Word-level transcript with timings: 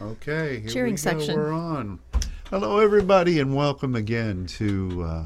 Okay, 0.00 0.58
here 0.58 0.68
Cheering 0.70 0.94
we 0.94 0.96
go. 0.96 0.96
section. 0.96 1.36
We're 1.36 1.52
on. 1.52 2.00
Hello, 2.50 2.80
everybody, 2.80 3.38
and 3.38 3.54
welcome 3.54 3.94
again 3.94 4.44
to 4.46 5.02
uh, 5.04 5.24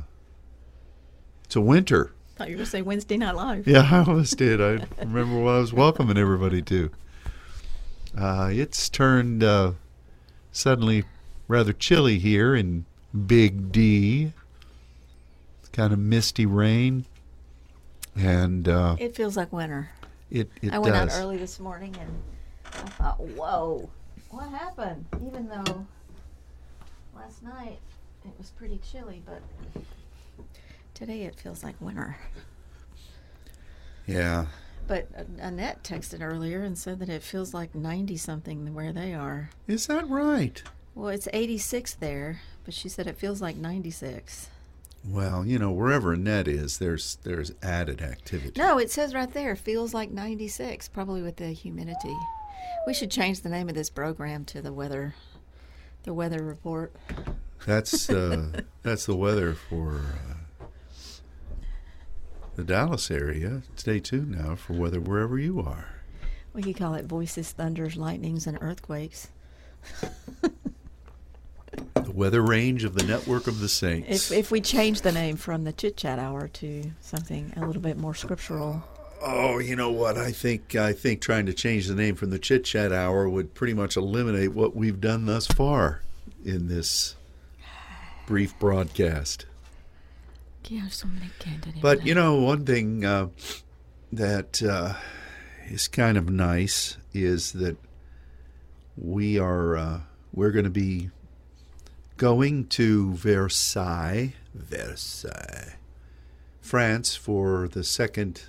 to 1.49 1.59
winter. 1.63 2.13
thought 2.37 2.49
you 2.49 2.57
were 2.57 2.59
going 2.59 2.65
to 2.67 2.71
say 2.71 2.83
Wednesday 2.83 3.17
Night 3.17 3.35
Live. 3.35 3.67
Yeah, 3.67 3.89
I 3.91 4.01
almost 4.01 4.37
did. 4.37 4.61
I 4.61 4.87
remember 4.99 5.41
what 5.41 5.55
I 5.55 5.59
was 5.59 5.73
welcoming 5.73 6.19
everybody 6.19 6.61
to. 6.61 6.91
Uh, 8.15 8.51
it's 8.53 8.91
turned 8.91 9.43
uh, 9.43 9.73
suddenly 10.51 11.05
rather 11.49 11.73
chilly 11.73 12.19
here 12.19 12.55
in 12.55 12.85
Big 13.27 13.73
D. 13.73 14.33
It's 15.61 15.71
Kind 15.71 15.95
of 15.95 15.99
misty 15.99 16.45
rain, 16.45 17.07
and 18.15 18.69
uh, 18.69 18.97
It 18.99 19.17
feels 19.17 19.35
like 19.35 19.51
winter. 19.51 19.89
it 20.31 20.51
it 20.61 20.75
I 20.75 20.79
went 20.79 20.95
does. 20.95 21.17
out 21.17 21.23
early 21.23 21.39
this 21.39 21.59
morning 21.59 21.97
and 21.99 22.11
I 22.67 22.89
thought, 22.91 23.19
whoa, 23.19 23.89
what 24.33 24.49
happened? 24.51 25.05
Even 25.25 25.49
though 25.49 25.87
last 27.15 27.43
night 27.43 27.79
it 28.25 28.33
was 28.39 28.51
pretty 28.51 28.79
chilly, 28.91 29.23
but 29.25 29.41
today 30.95 31.23
it 31.23 31.39
feels 31.39 31.63
like 31.63 31.75
winter. 31.81 32.17
Yeah, 34.07 34.47
But 34.89 35.09
Annette 35.39 35.85
texted 35.85 36.23
earlier 36.23 36.63
and 36.65 36.77
said 36.77 36.99
that 36.99 37.09
it 37.09 37.23
feels 37.23 37.55
like 37.55 37.73
90 37.75 38.17
something 38.17 38.75
where 38.75 38.93
they 38.93 39.15
are. 39.15 39.51
is 39.69 39.87
that 39.87 40.09
right? 40.09 40.61
Well, 40.97 41.09
it's 41.09 41.29
86 41.33 41.95
there, 41.95 42.41
but 42.65 42.75
she 42.75 42.89
said 42.89 43.07
it 43.07 43.17
feels 43.17 43.41
like 43.41 43.57
96. 43.57 44.49
Well, 45.09 45.47
you 45.47 45.59
know, 45.59 45.71
wherever 45.71 46.13
Annette 46.13 46.49
is, 46.49 46.79
there's 46.79 47.17
there's 47.23 47.53
added 47.63 48.03
activity. 48.03 48.53
No, 48.61 48.79
it 48.79 48.91
says 48.91 49.15
right 49.15 49.33
there, 49.33 49.57
feels 49.57 49.95
like 49.95 50.11
96, 50.11 50.89
probably 50.89 51.23
with 51.23 51.37
the 51.37 51.49
humidity. 51.53 52.15
We 52.87 52.95
should 52.95 53.11
change 53.11 53.41
the 53.41 53.49
name 53.49 53.69
of 53.69 53.75
this 53.75 53.91
program 53.91 54.45
to 54.47 54.61
the 54.61 54.73
weather, 54.73 55.15
the 56.03 56.13
weather 56.13 56.43
report. 56.43 56.95
That's 57.67 58.11
uh, 58.11 58.63
that's 58.83 59.07
the 59.07 59.17
weather 59.17 59.55
for 59.55 60.03
uh, 60.61 60.67
the 62.57 62.65
Dallas 62.65 63.11
area. 63.11 63.63
Stay 63.77 64.01
tuned 64.01 64.33
now 64.33 64.57
for 64.57 64.73
weather 64.73 65.01
wherever 65.01 65.39
you 65.39 65.61
are. 65.61 65.89
We 66.53 66.63
could 66.63 66.77
call 66.77 66.95
it 66.95 67.07
voices, 67.07 67.53
thunders, 67.53 67.97
lightnings, 67.97 68.47
and 68.47 68.59
earthquakes. 68.61 69.29
The 71.95 72.11
weather 72.13 72.43
range 72.43 72.85
of 72.85 72.95
the 72.95 73.05
network 73.05 73.47
of 73.47 73.61
the 73.61 73.69
saints. 73.69 74.31
If 74.31 74.37
if 74.37 74.51
we 74.51 74.61
change 74.61 75.01
the 75.01 75.13
name 75.13 75.37
from 75.37 75.65
the 75.65 75.73
chit 75.73 75.97
chat 75.97 76.19
hour 76.19 76.49
to 76.49 76.91
something 77.01 77.53
a 77.57 77.65
little 77.65 77.81
bit 77.81 77.97
more 77.97 78.15
scriptural. 78.15 78.83
Oh, 79.23 79.59
you 79.59 79.77
know 79.77 79.91
what? 79.91 80.19
I 80.19 80.33
think 80.33 80.75
I 80.75 80.93
think 80.93 81.21
trying 81.21 81.47
to 81.47 81.53
change 81.53 81.87
the 81.87 81.95
name 81.95 82.15
from 82.15 82.31
the 82.31 82.39
chit 82.39 82.65
chat 82.65 82.93
hour 82.93 83.29
would 83.29 83.55
pretty 83.55 83.75
much 83.75 83.97
eliminate 83.97 84.53
what 84.53 84.75
we've 84.77 85.01
done 85.01 85.27
thus 85.27 85.47
far 85.47 86.03
in 86.45 86.69
this 86.69 87.17
brief 88.27 88.59
broadcast. 88.59 89.47
Yeah, 90.69 90.89
so 90.89 91.09
many 91.09 91.31
candidates. 91.39 91.79
But 91.81 92.07
you 92.07 92.15
know, 92.15 92.37
one 92.41 92.65
thing 92.65 93.05
uh, 93.05 93.29
that 94.13 94.63
uh, 94.63 94.95
is 95.69 95.89
kind 95.89 96.17
of 96.17 96.31
nice 96.31 96.97
is 97.13 97.53
that 97.53 97.77
we 98.97 99.39
are 99.39 99.77
uh, 99.77 100.01
we're 100.33 100.53
going 100.53 100.65
to 100.65 100.71
be 100.71 101.11
going 102.17 102.67
to 102.69 103.15
Versailles, 103.15 104.35
Versailles, 104.55 105.77
France 106.61 107.17
for 107.17 107.69
the 107.69 107.83
second 107.83 108.45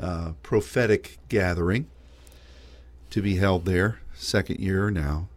uh, 0.00 0.32
prophetic 0.42 1.18
gathering 1.28 1.86
to 3.10 3.22
be 3.22 3.36
held 3.36 3.64
there, 3.64 4.00
second 4.14 4.60
year 4.60 4.90
now, 4.90 5.28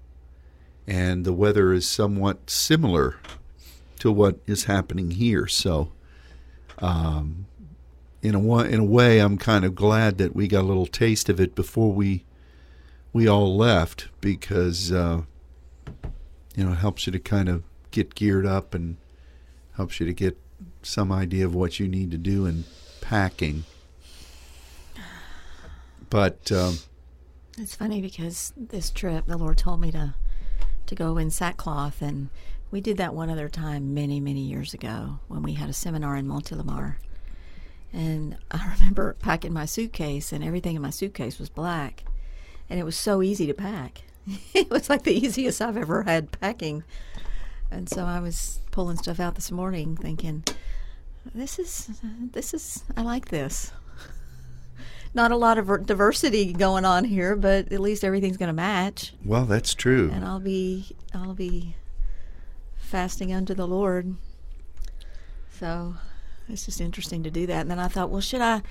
and 0.87 1.25
the 1.25 1.33
weather 1.33 1.73
is 1.73 1.87
somewhat 1.87 2.49
similar 2.49 3.17
to 3.99 4.11
what 4.11 4.39
is 4.47 4.65
happening 4.65 5.11
here. 5.11 5.47
So, 5.47 5.91
um, 6.79 7.45
in 8.21 8.35
a 8.35 8.63
in 8.63 8.79
a 8.79 8.83
way, 8.83 9.19
I'm 9.19 9.37
kind 9.37 9.65
of 9.65 9.75
glad 9.75 10.17
that 10.17 10.35
we 10.35 10.47
got 10.47 10.61
a 10.61 10.67
little 10.67 10.85
taste 10.85 11.29
of 11.29 11.39
it 11.39 11.55
before 11.55 11.91
we 11.91 12.23
we 13.13 13.27
all 13.27 13.55
left 13.55 14.07
because 14.21 14.91
uh, 14.91 15.21
you 16.55 16.63
know 16.63 16.73
it 16.73 16.77
helps 16.77 17.05
you 17.05 17.11
to 17.11 17.19
kind 17.19 17.49
of 17.49 17.63
get 17.91 18.15
geared 18.15 18.45
up 18.45 18.73
and 18.73 18.97
helps 19.75 19.99
you 19.99 20.05
to 20.05 20.13
get 20.13 20.37
some 20.81 21.11
idea 21.11 21.45
of 21.45 21.55
what 21.55 21.79
you 21.79 21.87
need 21.87 22.11
to 22.11 22.17
do 22.17 22.45
in 22.45 22.63
packing. 23.01 23.63
But 26.11 26.51
um, 26.51 26.77
It's 27.57 27.73
funny 27.73 28.01
because 28.01 28.53
this 28.57 28.91
trip, 28.91 29.25
the 29.25 29.37
Lord 29.37 29.57
told 29.57 29.79
me 29.79 29.91
to 29.93 30.13
to 30.85 30.95
go 30.95 31.17
in 31.17 31.31
sackcloth, 31.31 32.01
and 32.01 32.29
we 32.69 32.81
did 32.81 32.97
that 32.97 33.15
one 33.15 33.29
other 33.29 33.47
time 33.47 33.93
many, 33.93 34.19
many 34.19 34.41
years 34.41 34.73
ago 34.73 35.19
when 35.29 35.41
we 35.41 35.53
had 35.53 35.69
a 35.69 35.73
seminar 35.73 36.17
in 36.17 36.27
Montélimar. 36.27 36.95
And 37.93 38.37
I 38.51 38.73
remember 38.77 39.15
packing 39.19 39.53
my 39.53 39.65
suitcase, 39.65 40.33
and 40.33 40.43
everything 40.43 40.75
in 40.75 40.81
my 40.81 40.89
suitcase 40.89 41.39
was 41.39 41.47
black, 41.47 42.03
and 42.69 42.77
it 42.77 42.83
was 42.83 42.97
so 42.97 43.21
easy 43.21 43.47
to 43.47 43.53
pack. 43.53 44.03
it 44.53 44.69
was 44.69 44.89
like 44.89 45.03
the 45.03 45.15
easiest 45.15 45.61
I've 45.61 45.77
ever 45.77 46.03
had 46.03 46.31
packing. 46.41 46.83
And 47.71 47.87
so 47.87 48.03
I 48.03 48.19
was 48.19 48.59
pulling 48.71 48.97
stuff 48.97 49.21
out 49.21 49.35
this 49.35 49.49
morning, 49.49 49.95
thinking, 49.95 50.43
"This 51.33 51.57
is 51.57 51.89
this 52.33 52.53
is 52.53 52.83
I 52.97 53.01
like 53.01 53.29
this." 53.29 53.71
Not 55.13 55.31
a 55.31 55.35
lot 55.35 55.57
of 55.57 55.85
diversity 55.85 56.53
going 56.53 56.85
on 56.85 57.03
here, 57.03 57.35
but 57.35 57.71
at 57.71 57.79
least 57.81 58.03
everything's 58.03 58.37
going 58.37 58.47
to 58.47 58.53
match, 58.53 59.13
well, 59.25 59.45
that's 59.45 59.73
true. 59.73 60.09
and 60.13 60.23
I'll 60.23 60.39
be 60.39 60.95
I'll 61.13 61.33
be 61.33 61.75
fasting 62.77 63.33
unto 63.33 63.53
the 63.53 63.67
Lord. 63.67 64.15
So 65.59 65.95
it's 66.47 66.65
just 66.65 66.81
interesting 66.81 67.23
to 67.23 67.31
do 67.31 67.45
that. 67.47 67.61
And 67.61 67.71
then 67.71 67.79
I 67.79 67.87
thought, 67.87 68.09
well, 68.09 68.21
should 68.21 68.41
I? 68.41 68.61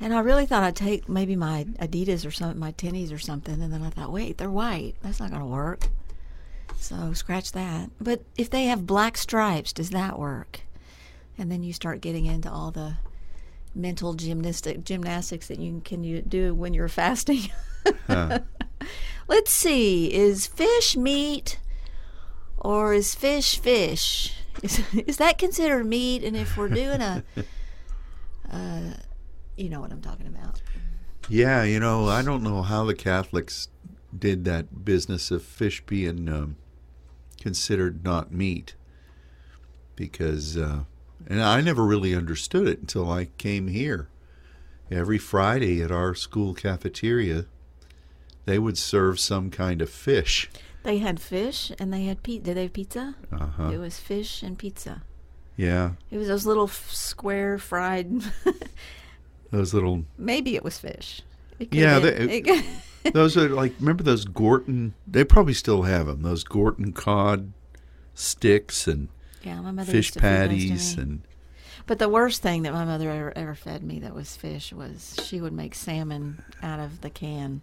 And 0.00 0.14
I 0.14 0.20
really 0.20 0.46
thought 0.46 0.62
I'd 0.62 0.76
take 0.76 1.08
maybe 1.08 1.34
my 1.34 1.64
Adidas 1.80 2.26
or 2.26 2.30
something, 2.30 2.58
my 2.58 2.72
tennies 2.72 3.12
or 3.12 3.18
something. 3.18 3.60
And 3.62 3.72
then 3.72 3.82
I 3.82 3.90
thought, 3.90 4.12
wait, 4.12 4.38
they're 4.38 4.50
white. 4.50 4.94
That's 5.02 5.18
not 5.18 5.30
going 5.30 5.42
to 5.42 5.46
work. 5.48 5.88
So 6.78 7.12
scratch 7.14 7.52
that. 7.52 7.90
But 8.00 8.22
if 8.36 8.50
they 8.50 8.64
have 8.66 8.86
black 8.86 9.16
stripes, 9.16 9.72
does 9.72 9.90
that 9.90 10.18
work? 10.18 10.60
And 11.36 11.50
then 11.50 11.62
you 11.64 11.72
start 11.72 12.00
getting 12.00 12.26
into 12.26 12.50
all 12.50 12.70
the 12.70 12.94
mental 13.74 14.14
gymnastic 14.14 14.84
gymnastics 14.84 15.48
that 15.48 15.58
you 15.58 15.80
can 15.84 16.04
you 16.04 16.22
do 16.22 16.54
when 16.54 16.74
you're 16.74 16.88
fasting. 16.88 17.50
Huh. 18.06 18.40
Let's 19.28 19.50
see, 19.50 20.12
is 20.12 20.46
fish 20.46 20.94
meat 20.94 21.58
or 22.58 22.92
is 22.92 23.14
fish 23.14 23.58
fish? 23.58 24.34
Is, 24.62 24.82
is 25.06 25.16
that 25.18 25.38
considered 25.38 25.86
meat? 25.86 26.22
And 26.22 26.36
if 26.36 26.56
we're 26.56 26.68
doing 26.68 27.00
a, 27.00 27.24
uh, 28.52 28.94
you 29.56 29.70
know 29.70 29.80
what 29.80 29.92
I'm 29.92 30.02
talking 30.02 30.26
about. 30.26 30.60
Yeah, 31.28 31.62
you 31.62 31.78
know, 31.80 32.08
I 32.08 32.22
don't 32.22 32.42
know 32.42 32.62
how 32.62 32.84
the 32.84 32.94
Catholics 32.94 33.68
did 34.16 34.44
that 34.44 34.84
business 34.84 35.30
of 35.30 35.42
fish 35.42 35.84
being 35.84 36.28
um, 36.28 36.56
considered 37.40 38.04
not 38.04 38.32
meat, 38.32 38.74
because, 39.94 40.56
uh, 40.56 40.84
and 41.26 41.42
I 41.42 41.60
never 41.60 41.84
really 41.84 42.14
understood 42.14 42.68
it 42.68 42.80
until 42.80 43.10
I 43.10 43.26
came 43.38 43.68
here. 43.68 44.08
Every 44.90 45.18
Friday 45.18 45.82
at 45.82 45.90
our 45.90 46.14
school 46.14 46.54
cafeteria, 46.54 47.44
they 48.46 48.58
would 48.58 48.78
serve 48.78 49.20
some 49.20 49.50
kind 49.50 49.82
of 49.82 49.90
fish. 49.90 50.50
They 50.82 50.98
had 50.98 51.20
fish 51.20 51.70
and 51.78 51.92
they 51.92 52.04
had 52.04 52.22
pizza. 52.22 52.44
Did 52.46 52.56
they 52.56 52.62
have 52.62 52.72
pizza? 52.72 53.14
Uh 53.30 53.46
huh. 53.46 53.68
It 53.70 53.78
was 53.78 53.98
fish 53.98 54.42
and 54.42 54.56
pizza. 54.58 55.02
Yeah, 55.56 55.92
It 56.10 56.18
was 56.18 56.28
those 56.28 56.46
little 56.46 56.68
f- 56.68 56.90
square 56.92 57.58
fried. 57.58 58.22
those 59.50 59.74
little. 59.74 60.04
maybe 60.16 60.54
it 60.54 60.62
was 60.62 60.78
fish. 60.78 61.22
It 61.58 61.74
Yeah, 61.74 61.98
they- 61.98 62.40
it 62.40 62.64
Those 63.12 63.36
are 63.36 63.48
like 63.48 63.74
remember 63.80 64.02
those 64.02 64.24
Gorton? 64.24 64.92
They 65.06 65.24
probably 65.24 65.54
still 65.54 65.82
have 65.82 66.06
them. 66.06 66.22
Those 66.22 66.44
Gorton 66.44 66.92
cod 66.92 67.52
sticks 68.14 68.86
and 68.86 69.08
yeah, 69.48 69.60
my 69.60 69.70
mother 69.70 69.92
fish 69.92 70.06
used 70.06 70.14
to 70.14 70.20
feed 70.20 70.26
those 70.26 70.38
to 70.38 70.48
patties 70.48 70.98
and 70.98 71.22
But 71.86 71.98
the 71.98 72.08
worst 72.08 72.42
thing 72.42 72.62
that 72.62 72.72
my 72.72 72.84
mother 72.84 73.10
ever, 73.10 73.32
ever 73.36 73.54
fed 73.54 73.82
me 73.82 74.00
that 74.00 74.14
was 74.14 74.36
fish 74.36 74.72
was 74.72 75.16
she 75.24 75.40
would 75.40 75.52
make 75.52 75.74
salmon 75.74 76.42
out 76.62 76.80
of 76.80 77.00
the 77.00 77.10
can. 77.10 77.62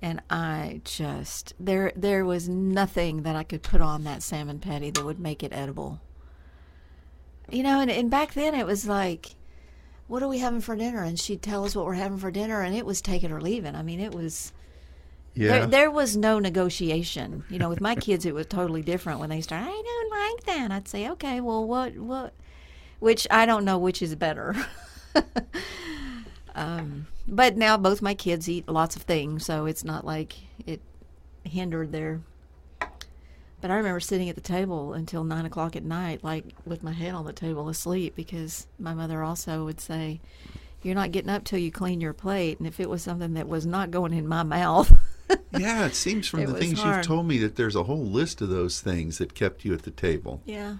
And 0.00 0.20
I 0.28 0.82
just 0.84 1.54
there 1.58 1.92
there 1.96 2.24
was 2.24 2.48
nothing 2.48 3.22
that 3.22 3.36
I 3.36 3.42
could 3.42 3.62
put 3.62 3.80
on 3.80 4.04
that 4.04 4.22
salmon 4.22 4.58
patty 4.60 4.90
that 4.90 5.04
would 5.04 5.18
make 5.18 5.42
it 5.42 5.52
edible. 5.52 6.00
You 7.50 7.62
know, 7.62 7.80
and, 7.80 7.90
and 7.90 8.10
back 8.10 8.34
then 8.34 8.54
it 8.54 8.66
was 8.66 8.86
like, 8.86 9.34
what 10.06 10.22
are 10.22 10.28
we 10.28 10.38
having 10.38 10.60
for 10.60 10.76
dinner? 10.76 11.02
And 11.02 11.18
she'd 11.18 11.42
tell 11.42 11.64
us 11.64 11.74
what 11.74 11.86
we're 11.86 11.94
having 11.94 12.18
for 12.18 12.30
dinner, 12.30 12.60
and 12.60 12.74
it 12.74 12.86
was 12.86 13.00
take 13.00 13.24
it 13.24 13.32
or 13.32 13.40
leave 13.40 13.64
it. 13.64 13.74
I 13.74 13.82
mean, 13.82 14.00
it 14.00 14.14
was 14.14 14.52
yeah. 15.34 15.48
there, 15.48 15.66
there 15.66 15.90
was 15.90 16.16
no 16.16 16.38
negotiation. 16.38 17.44
You 17.50 17.58
know, 17.58 17.68
with 17.68 17.80
my 17.80 17.94
kids, 17.94 18.24
it 18.24 18.34
was 18.34 18.46
totally 18.46 18.82
different. 18.82 19.20
When 19.20 19.30
they 19.30 19.40
start, 19.40 19.64
I 19.64 19.70
don't 19.70 20.10
like 20.10 20.44
that. 20.44 20.70
I'd 20.70 20.88
say, 20.88 21.08
okay, 21.10 21.40
well, 21.40 21.64
what, 21.66 21.96
what, 21.96 22.34
which 23.00 23.26
I 23.30 23.46
don't 23.46 23.64
know 23.64 23.78
which 23.78 24.00
is 24.00 24.14
better. 24.14 24.54
um, 26.54 27.06
but 27.26 27.56
now 27.56 27.76
both 27.76 28.02
my 28.02 28.14
kids 28.14 28.48
eat 28.48 28.68
lots 28.68 28.96
of 28.96 29.02
things, 29.02 29.44
so 29.44 29.66
it's 29.66 29.84
not 29.84 30.04
like 30.04 30.36
it. 30.66 30.80
hindered 31.44 31.92
their. 31.92 32.20
But 33.60 33.70
I 33.70 33.76
remember 33.76 34.00
sitting 34.00 34.28
at 34.28 34.34
the 34.34 34.42
table 34.42 34.92
until 34.92 35.24
nine 35.24 35.46
o'clock 35.46 35.74
at 35.74 35.84
night, 35.84 36.22
like 36.22 36.44
with 36.66 36.82
my 36.82 36.92
head 36.92 37.14
on 37.14 37.24
the 37.24 37.32
table 37.32 37.68
asleep, 37.68 38.14
because 38.14 38.66
my 38.78 38.92
mother 38.92 39.22
also 39.22 39.64
would 39.64 39.80
say, 39.80 40.20
"You're 40.82 40.94
not 40.94 41.12
getting 41.12 41.30
up 41.30 41.44
till 41.44 41.58
you 41.58 41.72
clean 41.72 42.00
your 42.00 42.12
plate." 42.12 42.58
And 42.58 42.68
if 42.68 42.78
it 42.78 42.90
was 42.90 43.02
something 43.02 43.34
that 43.34 43.48
was 43.48 43.64
not 43.64 43.90
going 43.90 44.12
in 44.12 44.28
my 44.28 44.42
mouth, 44.58 44.92
Yeah, 45.58 45.86
it 45.86 45.94
seems 45.94 46.26
from 46.28 46.40
It 46.40 46.46
the 46.46 46.54
things 46.54 46.80
hard. 46.80 46.96
you've 46.98 47.06
told 47.06 47.26
me 47.26 47.38
that 47.38 47.56
there's 47.56 47.76
a 47.76 47.84
whole 47.84 48.04
list 48.04 48.40
of 48.40 48.48
those 48.48 48.80
things 48.80 49.18
that 49.18 49.34
kept 49.34 49.64
you 49.64 49.72
at 49.74 49.82
the 49.82 49.90
table. 49.90 50.40
yeah, 50.44 50.76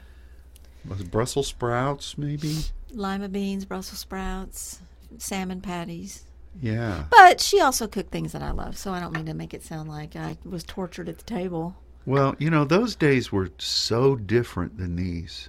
Was 0.89 1.03
Brussels 1.05 1.49
sprouts, 1.49 2.17
maybe? 2.19 2.57
lima 2.93 3.29
beans, 3.29 3.65
Brussels 3.65 3.99
sprouts, 4.01 4.81
salmon 5.19 5.61
patties. 5.61 6.25
Yeah. 6.63 7.05
But 7.11 7.41
she 7.41 7.61
also 7.61 7.87
cooked 7.89 8.11
things 8.13 8.33
that 8.33 8.43
I 8.43 8.53
love, 8.53 8.77
so 8.79 8.93
I 8.93 9.01
don't 9.01 9.13
mean 9.13 9.27
to 9.27 9.35
make 9.35 9.53
it 9.55 9.65
sound 9.65 9.89
like 9.89 10.15
I 10.15 10.37
was 10.45 10.63
tortured 10.63 11.09
at 11.09 11.19
the 11.19 11.25
table. 11.25 11.75
Well, 12.07 12.37
you 12.39 12.51
know, 12.51 12.65
those 12.65 12.95
days 12.95 13.33
were 13.33 13.51
so 13.59 14.15
different 14.15 14.79
than 14.79 14.95
these. 14.97 15.49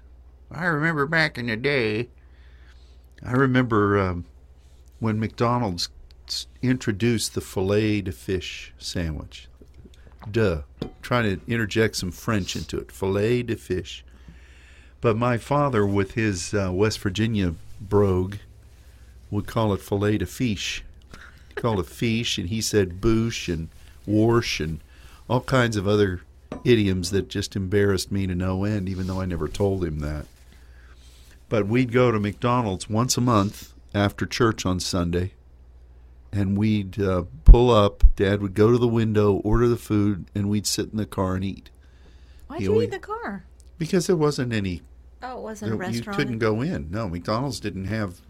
I 0.50 0.66
remember 0.66 1.06
back 1.06 1.38
in 1.38 1.48
the 1.48 1.57
day. 1.57 2.10
I 3.24 3.31
remember 3.33 4.00
um, 4.00 4.25
when 5.00 5.19
McDonald's 5.19 5.89
introduced 6.62 7.33
the 7.33 7.42
filet 7.42 8.01
de 8.01 8.12
fish 8.12 8.74
sandwich. 8.77 9.48
Duh. 10.30 10.62
Trying 11.01 11.39
to 11.39 11.51
interject 11.51 11.95
some 11.95 12.12
French 12.12 12.56
into 12.56 12.77
it. 12.77 12.92
Filet 12.92 13.44
de 13.44 13.56
fish. 13.56 14.04
But 15.01 15.18
my 15.18 15.38
father, 15.38 15.86
with 15.86 16.13
his 16.13 16.54
uh, 16.54 16.72
West 16.74 17.00
Virginia 17.00 17.56
brogue, 17.80 18.38
would 19.30 19.45
call 19.45 19.74
it 19.74 19.81
filet 19.81 20.18
de 20.18 20.25
fish. 20.25 20.83
He 21.50 21.56
called 21.56 21.80
it 21.80 21.86
fish, 21.86 22.38
and 22.38 22.50
he 22.50 22.62
said 22.62 23.01
boosh 23.01 23.54
and 23.54 23.69
warsh 24.07 24.60
and 24.60 24.80
all 25.30 25.42
kinds 25.42 25.78
of 25.78 25.88
other 25.88 26.21
idioms 26.63 27.12
that 27.12 27.30
just 27.30 27.56
embarrassed 27.56 28.12
me 28.12 28.25
to 28.28 28.36
no 28.36 28.63
end, 28.63 28.89
even 28.89 29.07
though 29.07 29.21
I 29.21 29.25
never 29.25 29.48
told 29.48 29.83
him 29.83 30.00
that. 30.00 30.25
But 31.50 31.68
we'd 31.68 31.92
go 31.92 32.12
to 32.12 32.19
McDonald's 32.19 32.89
once 32.89 33.18
a 33.18 33.21
month 33.21 33.74
after 33.94 34.25
church 34.25 34.66
on 34.66 34.80
Sunday, 34.80 35.33
and 36.36 36.58
we'd 36.58 37.02
uh, 37.02 37.24
pull 37.46 37.72
up. 37.72 38.04
Dad 38.16 38.42
would 38.42 38.54
go 38.54 38.72
to 38.72 38.78
the 38.78 38.88
window, 38.88 39.36
order 39.38 39.68
the 39.68 39.78
food, 39.78 40.26
and 40.36 40.50
we'd 40.50 40.68
sit 40.68 40.90
in 40.92 40.98
the 40.98 41.06
car 41.06 41.36
and 41.36 41.44
eat 41.44 41.70
Why'd 42.48 42.62
You 42.62 42.66
you, 42.66 42.72
always- 42.74 42.84
eat 42.90 42.94
in 42.94 43.02
the 43.02 43.08
car? 43.08 43.46
because 43.78 44.08
there 44.08 44.16
wasn't 44.16 44.54
any. 44.54 44.82
Oh, 45.24 45.40
it 45.40 45.42
wasn't 45.42 45.72
a 45.74 45.76
restaurant. 45.76 46.06
you 46.06 46.14
couldn't 46.14 46.40
go 46.40 46.62
in. 46.62 46.92
No, 46.92 47.10
McDonald's 47.10 47.60
didn't 47.60 47.86
have. 47.86 48.22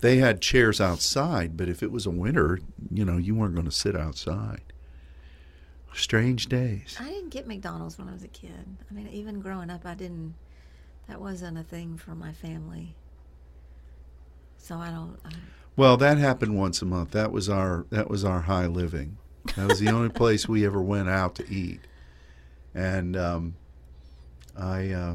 They 0.00 0.16
had 0.16 0.40
chairs 0.40 0.80
outside, 0.80 1.56
but 1.56 1.68
if 1.68 1.82
it 1.82 1.90
was 1.92 2.06
a 2.06 2.10
winter, 2.10 2.58
you 2.90 3.04
know, 3.04 3.16
you 3.16 3.34
weren't 3.34 3.54
going 3.54 3.66
to 3.66 3.72
sit 3.72 3.94
outside. 3.96 4.62
Strange 5.94 6.46
days. 6.46 6.96
I 7.00 7.08
didn't 7.08 7.30
get 7.30 7.46
McDonald's 7.46 7.98
when 7.98 8.08
I 8.08 8.12
was 8.12 8.22
a 8.22 8.28
kid. 8.28 8.76
I 8.90 8.94
mean, 8.94 9.08
even 9.08 9.40
growing 9.40 9.70
up, 9.70 9.84
I 9.86 9.94
didn't. 9.94 10.34
That 11.08 11.20
wasn't 11.20 11.56
a 11.58 11.62
thing 11.64 11.96
for 11.96 12.14
my 12.14 12.32
family. 12.32 12.94
So 14.58 14.76
I 14.76 14.90
don't. 14.90 15.18
I, 15.24 15.30
Well, 15.78 15.96
that 15.98 16.18
happened 16.18 16.58
once 16.58 16.82
a 16.82 16.84
month. 16.84 17.12
That 17.12 17.30
was 17.30 17.48
our 17.48 17.86
that 17.90 18.10
was 18.10 18.24
our 18.24 18.40
high 18.40 18.66
living. 18.66 19.16
That 19.54 19.68
was 19.68 19.78
the 19.78 19.90
only 19.90 20.08
place 20.08 20.48
we 20.48 20.66
ever 20.66 20.82
went 20.82 21.08
out 21.08 21.36
to 21.36 21.48
eat. 21.48 21.78
And 22.74 23.16
um, 23.16 23.54
I 24.56 24.90
uh, 24.90 25.14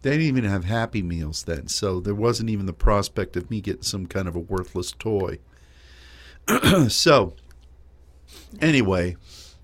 they 0.00 0.12
didn't 0.12 0.24
even 0.24 0.44
have 0.44 0.64
Happy 0.64 1.02
Meals 1.02 1.42
then, 1.42 1.68
so 1.68 2.00
there 2.00 2.14
wasn't 2.14 2.48
even 2.48 2.64
the 2.64 2.72
prospect 2.72 3.36
of 3.36 3.50
me 3.50 3.60
getting 3.60 3.82
some 3.82 4.06
kind 4.06 4.26
of 4.26 4.34
a 4.34 4.38
worthless 4.38 4.92
toy. 4.92 5.40
so 6.88 7.34
anyway, 8.62 9.14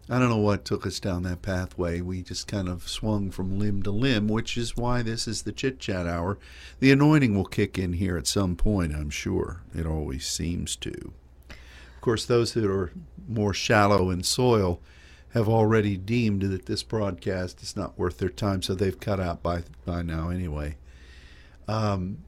I 0.08 0.18
don't 0.18 0.28
know 0.28 0.36
what 0.36 0.66
took 0.66 0.86
us 0.86 1.00
down 1.00 1.22
that 1.22 1.40
pathway. 1.40 2.02
We 2.02 2.22
just 2.22 2.46
kind 2.46 2.68
of 2.68 2.88
swung 2.88 3.30
from 3.30 3.58
limb 3.58 3.82
to 3.84 3.90
limb, 3.90 4.28
which 4.28 4.58
is 4.58 4.76
why 4.76 5.00
this 5.00 5.26
is 5.26 5.42
the 5.42 5.52
chit 5.52 5.80
chat 5.80 6.06
hour. 6.06 6.38
The 6.80 6.92
anointing 6.92 7.34
will 7.34 7.46
kick 7.46 7.78
in 7.78 7.94
here 7.94 8.18
at 8.18 8.26
some 8.26 8.54
point, 8.54 8.94
I'm 8.94 9.08
sure. 9.08 9.62
It 9.74 9.86
always 9.86 10.26
seems 10.26 10.76
to. 10.76 11.12
Of 11.48 12.00
course, 12.02 12.26
those 12.26 12.52
that 12.52 12.66
are 12.66 12.92
more 13.26 13.54
shallow 13.54 14.10
in 14.10 14.22
soil 14.22 14.78
have 15.32 15.48
already 15.48 15.96
deemed 15.96 16.42
that 16.42 16.66
this 16.66 16.82
broadcast 16.82 17.62
is 17.62 17.74
not 17.74 17.98
worth 17.98 18.18
their 18.18 18.28
time, 18.28 18.60
so 18.60 18.74
they've 18.74 19.00
cut 19.00 19.20
out 19.20 19.42
by 19.42 19.62
by 19.86 20.02
now 20.02 20.28
anyway. 20.28 20.76
Um, 21.66 22.18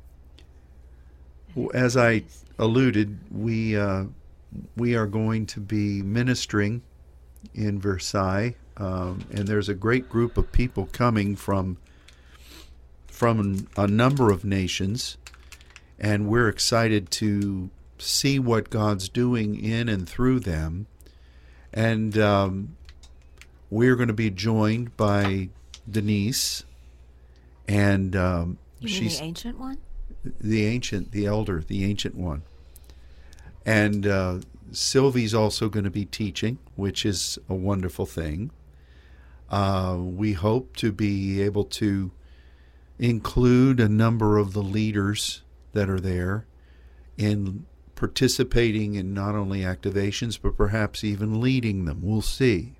as 1.74 1.94
I 1.94 2.24
alluded, 2.58 3.18
we 3.30 3.76
uh, 3.76 4.04
we 4.76 4.96
are 4.96 5.06
going 5.06 5.44
to 5.46 5.60
be 5.60 6.00
ministering 6.00 6.80
in 7.54 7.80
Versailles, 7.80 8.54
um, 8.76 9.24
and 9.30 9.46
there's 9.48 9.68
a 9.68 9.74
great 9.74 10.08
group 10.08 10.36
of 10.36 10.52
people 10.52 10.88
coming 10.92 11.36
from 11.36 11.78
from 13.06 13.66
a 13.76 13.86
number 13.86 14.30
of 14.30 14.44
nations, 14.44 15.16
and 15.98 16.28
we're 16.28 16.48
excited 16.48 17.10
to 17.10 17.70
see 17.98 18.38
what 18.38 18.68
God's 18.68 19.08
doing 19.08 19.58
in 19.58 19.88
and 19.88 20.06
through 20.06 20.40
them. 20.40 20.86
And 21.72 22.18
um, 22.18 22.76
we're 23.70 23.96
going 23.96 24.08
to 24.08 24.14
be 24.14 24.30
joined 24.30 24.96
by 24.98 25.48
Denise, 25.90 26.64
and 27.66 28.14
um, 28.14 28.58
she's 28.84 29.18
the 29.18 29.24
ancient 29.24 29.58
one? 29.58 29.78
the 30.40 30.66
ancient, 30.66 31.12
the 31.12 31.26
elder, 31.26 31.62
the 31.66 31.84
ancient 31.84 32.16
one. 32.16 32.42
And 33.64 34.06
uh, 34.06 34.40
Sylvie's 34.76 35.34
also 35.34 35.68
going 35.68 35.84
to 35.84 35.90
be 35.90 36.04
teaching, 36.04 36.58
which 36.74 37.06
is 37.06 37.38
a 37.48 37.54
wonderful 37.54 38.06
thing. 38.06 38.50
Uh, 39.48 39.96
we 39.98 40.32
hope 40.34 40.76
to 40.76 40.92
be 40.92 41.40
able 41.40 41.64
to 41.64 42.10
include 42.98 43.80
a 43.80 43.88
number 43.88 44.38
of 44.38 44.52
the 44.52 44.62
leaders 44.62 45.42
that 45.72 45.88
are 45.88 46.00
there 46.00 46.46
in 47.16 47.66
participating 47.94 48.94
in 48.94 49.14
not 49.14 49.34
only 49.34 49.60
activations, 49.60 50.38
but 50.40 50.56
perhaps 50.56 51.02
even 51.02 51.40
leading 51.40 51.84
them. 51.84 52.00
We'll 52.02 52.22
see. 52.22 52.74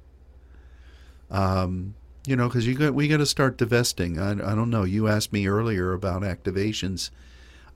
Um, 1.31 1.95
you 2.27 2.37
know, 2.37 2.49
because 2.49 2.67
you 2.67 2.75
got 2.75 2.95
we 2.95 3.09
got 3.09 3.19
to 3.19 3.27
start 3.27 3.57
divesting. 3.57 4.19
I, 4.19 4.33
I 4.33 4.55
don't 4.55 4.71
know. 4.71 4.85
You 4.85 5.09
asked 5.09 5.33
me 5.33 5.47
earlier 5.47 5.93
about 5.93 6.23
activations. 6.23 7.11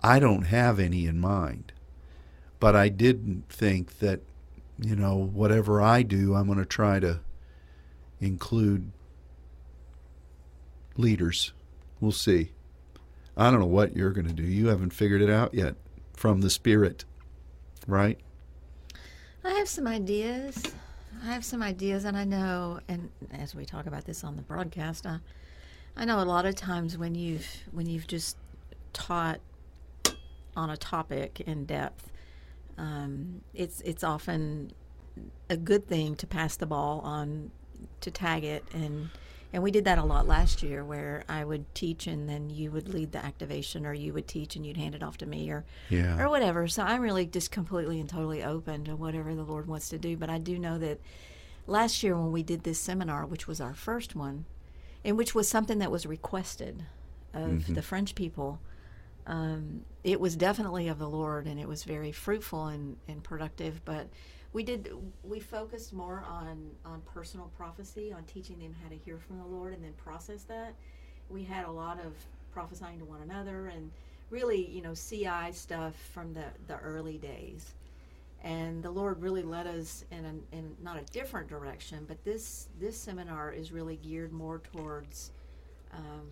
I 0.03 0.19
don't 0.19 0.43
have 0.43 0.79
any 0.79 1.07
in 1.07 1.21
mind, 1.21 1.73
but 2.61 2.77
I 2.77 2.89
didn't 2.89 3.49
think 3.49 3.99
that 3.99 4.21
you 4.79 4.95
know 4.95 5.17
whatever 5.17 5.83
I 5.83 6.03
do, 6.03 6.35
I'm 6.35 6.47
going 6.47 6.59
to 6.59 6.65
try 6.65 7.01
to 7.01 7.21
include 8.21 8.93
leaders. 10.97 11.53
We'll 12.01 12.13
see. 12.13 12.53
I 13.37 13.51
don't 13.51 13.61
know 13.61 13.67
what 13.67 13.97
you're 13.97 14.11
going 14.11 14.27
to 14.27 14.33
do. 14.33 14.43
You 14.43 14.69
haven't 14.69 14.93
figured 14.93 15.23
it 15.23 15.31
out 15.31 15.55
yet 15.55 15.75
from 16.15 16.43
the 16.43 16.51
spirit, 16.51 17.05
right? 17.87 18.19
I 19.43 19.53
have 19.53 19.69
some 19.69 19.87
ideas. 19.87 20.63
I 21.23 21.33
have 21.33 21.45
some 21.45 21.63
ideas, 21.63 22.05
and 22.05 22.17
I 22.17 22.25
know, 22.25 22.81
and 22.89 23.11
as 23.33 23.55
we 23.55 23.65
talk 23.65 23.87
about 23.87 24.05
this 24.05 24.23
on 24.23 24.37
the 24.37 24.43
broadcast, 24.43 25.07
I, 25.07 25.19
I 25.97 26.05
know 26.05 26.21
a 26.21 26.25
lot 26.25 26.47
of 26.47 26.55
times 26.55 26.97
when 26.97 27.15
you've 27.15 27.47
when 27.73 27.87
you've 27.87 28.07
just 28.07 28.37
taught 28.93 29.41
on 30.57 30.71
a 30.71 30.77
topic 30.77 31.41
in 31.41 31.65
depth, 31.65 32.11
um, 32.79 33.43
it's 33.55 33.81
it's 33.83 34.03
often 34.05 34.73
a 35.49 35.57
good 35.57 35.87
thing 35.89 36.15
to 36.17 36.27
pass 36.27 36.57
the 36.57 36.67
ball 36.67 37.01
on 37.01 37.51
to 38.01 38.11
tag 38.11 38.45
it 38.45 38.65
and 38.73 39.09
and 39.53 39.63
we 39.63 39.71
did 39.73 39.85
that 39.85 39.99
a 39.99 40.05
lot 40.05 40.29
last 40.29 40.63
year 40.63 40.85
where 40.85 41.25
I 41.29 41.45
would 41.45 41.75
teach 41.75 42.07
and 42.07 42.29
then 42.29 42.51
you 42.51 42.71
would 42.71 42.89
lead 42.89 43.11
the 43.11 43.25
activation 43.25 43.85
or 43.85 43.93
you 43.93 44.13
would 44.13 44.29
teach 44.29 44.55
and 44.55 44.65
you'd 44.65 44.77
hand 44.77 44.95
it 44.95 45.03
off 45.03 45.19
to 45.19 45.27
me 45.27 45.51
or 45.51 45.65
Yeah. 45.89 46.23
or 46.23 46.29
whatever. 46.29 46.69
So 46.69 46.85
I'm 46.85 47.01
really 47.01 47.27
just 47.27 47.51
completely 47.51 47.99
and 47.99 48.09
totally 48.09 48.45
open 48.45 48.85
to 48.85 48.95
whatever 48.95 49.35
the 49.35 49.43
Lord 49.43 49.67
wants 49.67 49.89
to 49.89 49.99
do. 49.99 50.17
But 50.17 50.31
I 50.31 50.39
do 50.39 50.57
know 50.57 50.79
that 50.79 51.01
last 51.67 52.05
year 52.05 52.17
when 52.17 52.31
we 52.31 52.45
did 52.45 52.63
this 52.63 52.79
seminar, 52.79 53.27
which 53.27 53.49
was 53.49 53.61
our 53.61 53.75
first 53.75 54.15
one, 54.15 54.45
and 55.05 55.19
which 55.19 55.35
was 55.35 55.49
something 55.49 55.79
that 55.79 55.91
was 55.91 56.07
requested 56.07 56.85
of 57.35 57.75
the 57.75 57.83
French 57.83 58.15
people, 58.15 58.61
um, 59.27 59.85
it 60.05 60.21
was 60.21 60.37
definitely 60.37 60.89
of 60.89 60.99
the 60.99 61.09
Lord 61.09 61.47
and 61.47 61.61
it 61.61 61.69
was 61.69 61.85
very 61.85 62.13
fruitful 62.13 62.67
and, 62.67 62.97
and 63.09 63.23
productive. 63.23 63.85
But 63.85 64.09
we 64.53 64.65
did 64.65 64.91
we 65.23 65.39
focused 65.39 65.93
more 65.93 66.25
on 66.29 66.71
on 66.85 67.03
personal 67.03 67.51
prophecy, 67.57 68.13
on 68.13 68.25
teaching 68.25 68.59
them 68.59 68.75
how 68.83 68.89
to 68.89 68.97
hear 68.97 69.19
from 69.19 69.39
the 69.39 69.47
Lord 69.47 69.73
and 69.73 69.85
then 69.85 69.93
process 69.93 70.43
that. 70.45 70.75
We 71.29 71.45
had 71.45 71.67
a 71.67 71.71
lot 71.71 72.01
of 72.01 72.15
prophesying 72.53 72.99
to 72.99 73.05
one 73.05 73.23
another 73.23 73.69
and 73.69 73.91
really, 74.31 74.67
you 74.67 74.83
know, 74.83 74.95
CI 74.95 75.53
stuff 75.53 75.95
from 76.13 76.35
the 76.35 76.45
the 76.67 76.79
early 76.79 77.19
days. 77.19 77.75
And 78.43 78.83
the 78.83 78.91
Lord 78.91 79.21
really 79.21 79.43
led 79.43 79.67
us 79.67 80.05
in 80.11 80.43
in 80.51 80.77
not 80.83 80.97
a 80.97 81.05
different 81.13 81.49
direction, 81.49 82.05
but 82.09 82.25
this 82.25 82.69
this 82.81 82.97
seminar 82.97 83.53
is 83.53 83.71
really 83.71 83.97
geared 83.97 84.33
more 84.33 84.59
towards 84.73 85.31
um, 85.93 86.29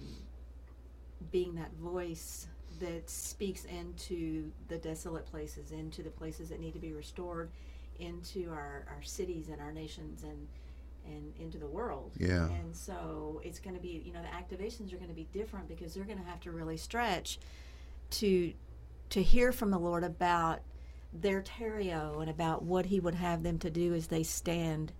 being 1.30 1.54
that 1.56 1.72
voice 1.74 2.46
that 2.80 3.08
speaks 3.08 3.64
into 3.64 4.50
the 4.68 4.78
desolate 4.78 5.26
places, 5.26 5.72
into 5.72 6.02
the 6.02 6.10
places 6.10 6.48
that 6.48 6.60
need 6.60 6.72
to 6.72 6.78
be 6.78 6.92
restored, 6.92 7.50
into 7.98 8.50
our, 8.50 8.86
our 8.88 9.02
cities 9.02 9.48
and 9.48 9.60
our 9.60 9.72
nations 9.72 10.22
and 10.22 10.46
and 11.06 11.32
into 11.38 11.56
the 11.56 11.66
world. 11.66 12.12
Yeah. 12.18 12.48
And 12.48 12.74
so 12.76 13.40
it's 13.42 13.58
going 13.58 13.74
to 13.74 13.80
be, 13.80 14.02
you 14.04 14.12
know, 14.12 14.20
the 14.20 14.28
activations 14.28 14.92
are 14.92 14.96
going 14.96 15.08
to 15.08 15.14
be 15.14 15.26
different 15.32 15.66
because 15.66 15.94
they're 15.94 16.04
going 16.04 16.18
to 16.18 16.24
have 16.24 16.40
to 16.40 16.50
really 16.50 16.76
stretch 16.76 17.38
to 18.10 18.52
to 19.10 19.22
hear 19.22 19.52
from 19.52 19.70
the 19.70 19.78
Lord 19.78 20.04
about 20.04 20.60
their 21.12 21.40
terrio 21.40 22.20
and 22.20 22.28
about 22.28 22.62
what 22.62 22.86
He 22.86 23.00
would 23.00 23.14
have 23.14 23.42
them 23.42 23.58
to 23.60 23.70
do 23.70 23.94
as 23.94 24.08
they 24.08 24.22
stand 24.22 24.92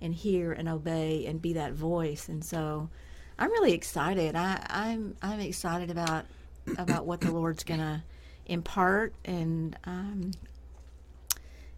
and 0.00 0.14
hear 0.14 0.52
and 0.52 0.68
obey 0.68 1.24
and 1.26 1.40
be 1.40 1.54
that 1.54 1.72
voice. 1.72 2.28
And 2.28 2.44
so 2.44 2.90
I'm 3.38 3.50
really 3.50 3.72
excited. 3.72 4.34
I, 4.34 4.64
I'm 4.68 5.16
I'm 5.22 5.40
excited 5.40 5.90
about 5.90 6.26
about 6.78 7.06
what 7.06 7.20
the 7.20 7.30
Lord's 7.30 7.64
going 7.64 7.80
to 7.80 8.02
impart 8.46 9.14
and 9.24 9.76
um, 9.84 10.32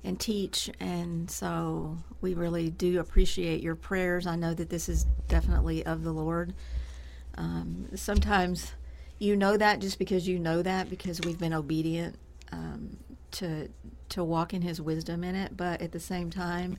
and 0.04 0.18
teach. 0.18 0.70
And 0.80 1.30
so 1.30 1.98
we 2.20 2.34
really 2.34 2.70
do 2.70 3.00
appreciate 3.00 3.62
your 3.62 3.74
prayers. 3.74 4.26
I 4.26 4.36
know 4.36 4.54
that 4.54 4.70
this 4.70 4.88
is 4.88 5.04
definitely 5.28 5.84
of 5.84 6.04
the 6.04 6.12
Lord. 6.12 6.54
Um, 7.36 7.88
sometimes 7.94 8.72
you 9.18 9.36
know 9.36 9.56
that 9.56 9.80
just 9.80 9.98
because 9.98 10.28
you 10.28 10.38
know 10.38 10.62
that 10.62 10.88
because 10.88 11.20
we've 11.22 11.38
been 11.38 11.52
obedient 11.52 12.16
um, 12.52 12.96
to 13.32 13.68
to 14.10 14.24
walk 14.24 14.54
in 14.54 14.62
His 14.62 14.80
wisdom 14.80 15.24
in 15.24 15.34
it. 15.34 15.56
But 15.56 15.82
at 15.82 15.92
the 15.92 16.00
same 16.00 16.30
time, 16.30 16.78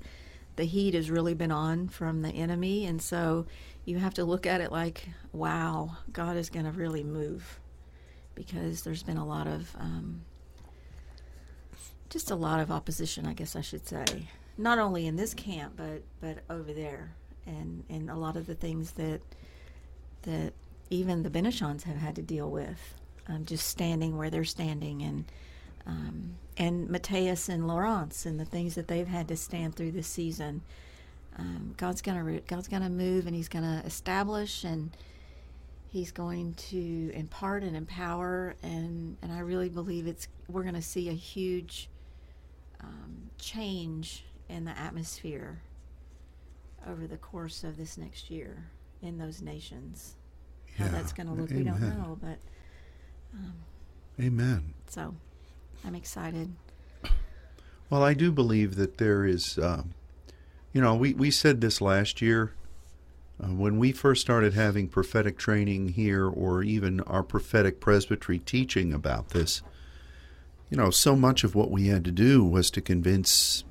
the 0.55 0.65
heat 0.65 0.93
has 0.93 1.11
really 1.11 1.33
been 1.33 1.51
on 1.51 1.89
from 1.89 2.21
the 2.21 2.29
enemy, 2.29 2.85
and 2.85 3.01
so 3.01 3.45
you 3.85 3.97
have 3.97 4.13
to 4.15 4.23
look 4.23 4.45
at 4.45 4.61
it 4.61 4.71
like, 4.71 5.09
wow, 5.31 5.97
God 6.11 6.37
is 6.37 6.49
going 6.49 6.65
to 6.65 6.71
really 6.71 7.03
move 7.03 7.59
because 8.39 8.83
there's 8.83 9.03
been 9.03 9.17
a 9.17 9.25
lot 9.25 9.47
of 9.47 9.75
um, 9.77 10.21
just 12.09 12.31
a 12.31 12.35
lot 12.35 12.61
of 12.61 12.71
opposition, 12.71 13.27
I 13.27 13.33
guess 13.33 13.53
I 13.53 13.61
should 13.61 13.85
say, 13.85 14.29
not 14.57 14.79
only 14.79 15.07
in 15.07 15.17
this 15.17 15.33
camp 15.33 15.73
but 15.75 16.03
but 16.21 16.39
over 16.49 16.71
there, 16.71 17.11
and 17.45 17.83
and 17.89 18.09
a 18.09 18.15
lot 18.15 18.37
of 18.37 18.47
the 18.47 18.55
things 18.55 18.91
that 18.91 19.19
that 20.21 20.53
even 20.89 21.23
the 21.23 21.29
Benichons 21.29 21.83
have 21.83 21.97
had 21.97 22.15
to 22.15 22.21
deal 22.21 22.49
with, 22.49 22.95
um, 23.27 23.45
just 23.45 23.67
standing 23.67 24.17
where 24.17 24.29
they're 24.29 24.45
standing, 24.45 25.01
and 25.01 25.25
um, 25.85 26.35
and 26.55 26.89
Mateus 26.89 27.49
and 27.49 27.67
Lawrence 27.67 28.25
and 28.25 28.39
the 28.39 28.45
things 28.45 28.75
that 28.75 28.87
they've 28.87 29.07
had 29.07 29.27
to 29.27 29.35
stand 29.35 29.75
through 29.75 29.91
this 29.91 30.07
season. 30.07 30.61
Um, 31.37 31.73
God's 31.75 32.01
gonna 32.01 32.39
God's 32.47 32.69
gonna 32.69 32.89
move, 32.89 33.27
and 33.27 33.35
He's 33.35 33.49
gonna 33.49 33.83
establish, 33.85 34.63
and 34.63 34.91
He's 35.89 36.11
going 36.11 36.53
to 36.69 37.11
impart 37.13 37.63
and 37.63 37.75
empower, 37.75 38.55
and 38.61 39.17
and 39.21 39.31
I 39.31 39.39
really 39.39 39.69
believe 39.69 40.07
it's 40.07 40.27
we're 40.47 40.63
gonna 40.63 40.81
see 40.81 41.09
a 41.09 41.13
huge 41.13 41.89
um, 42.81 43.29
change 43.37 44.23
in 44.47 44.65
the 44.65 44.77
atmosphere 44.77 45.61
over 46.87 47.07
the 47.07 47.17
course 47.17 47.63
of 47.63 47.77
this 47.77 47.97
next 47.97 48.29
year 48.29 48.69
in 49.01 49.17
those 49.17 49.41
nations. 49.41 50.15
How 50.77 50.87
that's 50.87 51.13
going 51.13 51.27
to 51.27 51.33
look, 51.33 51.49
we 51.49 51.63
don't 51.63 51.81
know, 51.81 52.17
but 52.21 52.37
Amen. 54.19 54.73
so 54.87 55.13
I'm 55.85 55.95
excited. 55.95 56.53
Well, 57.89 58.03
I 58.03 58.13
do 58.13 58.31
believe 58.31 58.75
that 58.75 58.97
there 58.97 59.25
is, 59.25 59.57
um, 59.57 59.93
you 60.71 60.81
know, 60.81 60.95
we, 60.95 61.13
we 61.13 61.31
said 61.31 61.59
this 61.59 61.81
last 61.81 62.21
year 62.21 62.53
Uh, 63.41 63.47
when 63.47 63.77
we 63.77 63.91
first 63.91 64.21
started 64.21 64.53
having 64.53 64.87
prophetic 64.87 65.37
training 65.37 65.89
here, 65.89 66.27
or 66.27 66.61
even 66.61 66.99
our 67.01 67.23
prophetic 67.23 67.79
presbytery 67.79 68.39
teaching 68.39 68.93
about 68.93 69.29
this. 69.29 69.61
You 70.69 70.77
know, 70.77 70.89
so 70.91 71.15
much 71.15 71.43
of 71.43 71.55
what 71.55 71.71
we 71.71 71.87
had 71.87 72.03
to 72.05 72.11
do 72.11 72.43
was 72.43 72.69
to 72.71 72.81
convince 72.81 73.63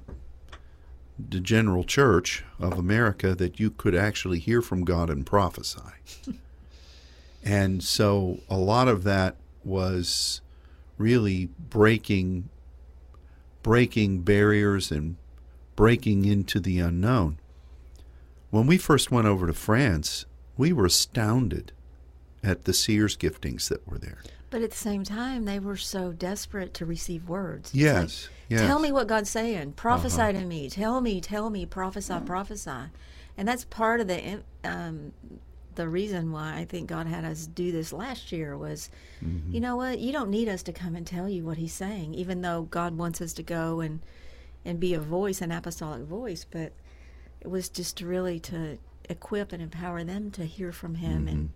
the 1.18 1.40
general 1.40 1.84
church 1.84 2.44
of 2.58 2.78
America 2.78 3.34
that 3.34 3.60
you 3.60 3.70
could 3.70 3.94
actually 3.94 4.38
hear 4.38 4.62
from 4.62 4.84
God 4.84 5.10
and 5.10 5.26
prophesy. 5.26 5.80
and 7.44 7.82
so 7.82 8.40
a 8.48 8.56
lot 8.56 8.88
of 8.88 9.04
that 9.04 9.36
was 9.64 10.40
really 10.96 11.50
breaking 11.58 12.48
breaking 13.62 14.20
barriers 14.20 14.90
and 14.90 15.16
breaking 15.76 16.24
into 16.24 16.58
the 16.58 16.78
unknown. 16.78 17.38
When 18.50 18.66
we 18.66 18.78
first 18.78 19.10
went 19.10 19.26
over 19.26 19.46
to 19.46 19.52
France, 19.52 20.24
we 20.56 20.72
were 20.72 20.86
astounded 20.86 21.72
at 22.42 22.64
the 22.64 22.72
seers 22.72 23.16
giftings 23.16 23.68
that 23.68 23.86
were 23.86 23.98
there. 23.98 24.18
But 24.50 24.62
at 24.62 24.70
the 24.70 24.76
same 24.76 25.04
time, 25.04 25.44
they 25.44 25.58
were 25.58 25.76
so 25.76 26.12
desperate 26.12 26.72
to 26.74 26.86
receive 26.86 27.28
words. 27.28 27.74
Yes, 27.74 28.28
like, 28.30 28.32
yes. 28.48 28.60
Tell 28.62 28.78
me 28.78 28.90
what 28.92 29.06
God's 29.06 29.28
saying. 29.28 29.72
Prophesy 29.72 30.20
Uh-huh. 30.22 30.32
to 30.32 30.44
me. 30.44 30.70
Tell 30.70 31.00
me. 31.02 31.20
Tell 31.20 31.50
me. 31.50 31.66
Prophesy. 31.66 32.14
Prophesy. 32.24 32.88
And 33.36 33.46
that's 33.46 33.64
part 33.64 34.00
of 34.00 34.08
the 34.08 34.40
um, 34.64 35.12
the 35.74 35.88
reason 35.88 36.32
why 36.32 36.56
I 36.56 36.64
think 36.64 36.88
God 36.88 37.06
had 37.06 37.24
us 37.24 37.46
do 37.46 37.70
this 37.70 37.92
last 37.92 38.32
year 38.32 38.56
was, 38.56 38.88
Mm-hmm. 39.24 39.52
you 39.54 39.60
know 39.60 39.76
what? 39.76 39.98
You 39.98 40.12
don't 40.12 40.30
need 40.30 40.48
us 40.48 40.62
to 40.64 40.72
come 40.72 40.96
and 40.96 41.06
tell 41.06 41.28
you 41.28 41.44
what 41.44 41.58
He's 41.58 41.72
saying, 41.74 42.14
even 42.14 42.40
though 42.40 42.62
God 42.62 42.96
wants 42.96 43.20
us 43.20 43.32
to 43.34 43.42
go 43.42 43.80
and 43.80 44.00
and 44.64 44.80
be 44.80 44.94
a 44.94 45.00
voice, 45.00 45.40
an 45.42 45.52
apostolic 45.52 46.02
voice. 46.04 46.46
But 46.50 46.72
it 47.40 47.48
was 47.48 47.68
just 47.68 48.00
really 48.00 48.38
to 48.40 48.78
equip 49.08 49.52
and 49.52 49.62
empower 49.62 50.04
them 50.04 50.30
to 50.32 50.44
hear 50.44 50.72
from 50.72 50.96
Him 50.96 51.20
Mm-hmm. 51.26 51.28
and 51.28 51.50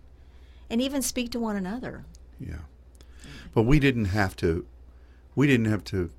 and 0.69 0.81
even 0.81 1.01
speak 1.01 1.29
to 1.31 1.39
one 1.39 1.55
another. 1.55 2.05
Yeah. 2.39 2.61
But 3.53 3.63
we 3.63 3.79
didn't 3.79 4.05
have 4.05 4.35
to 4.37 4.65
we 5.35 5.45
didn't 5.47 5.65
have 5.67 5.83
to 5.85 6.09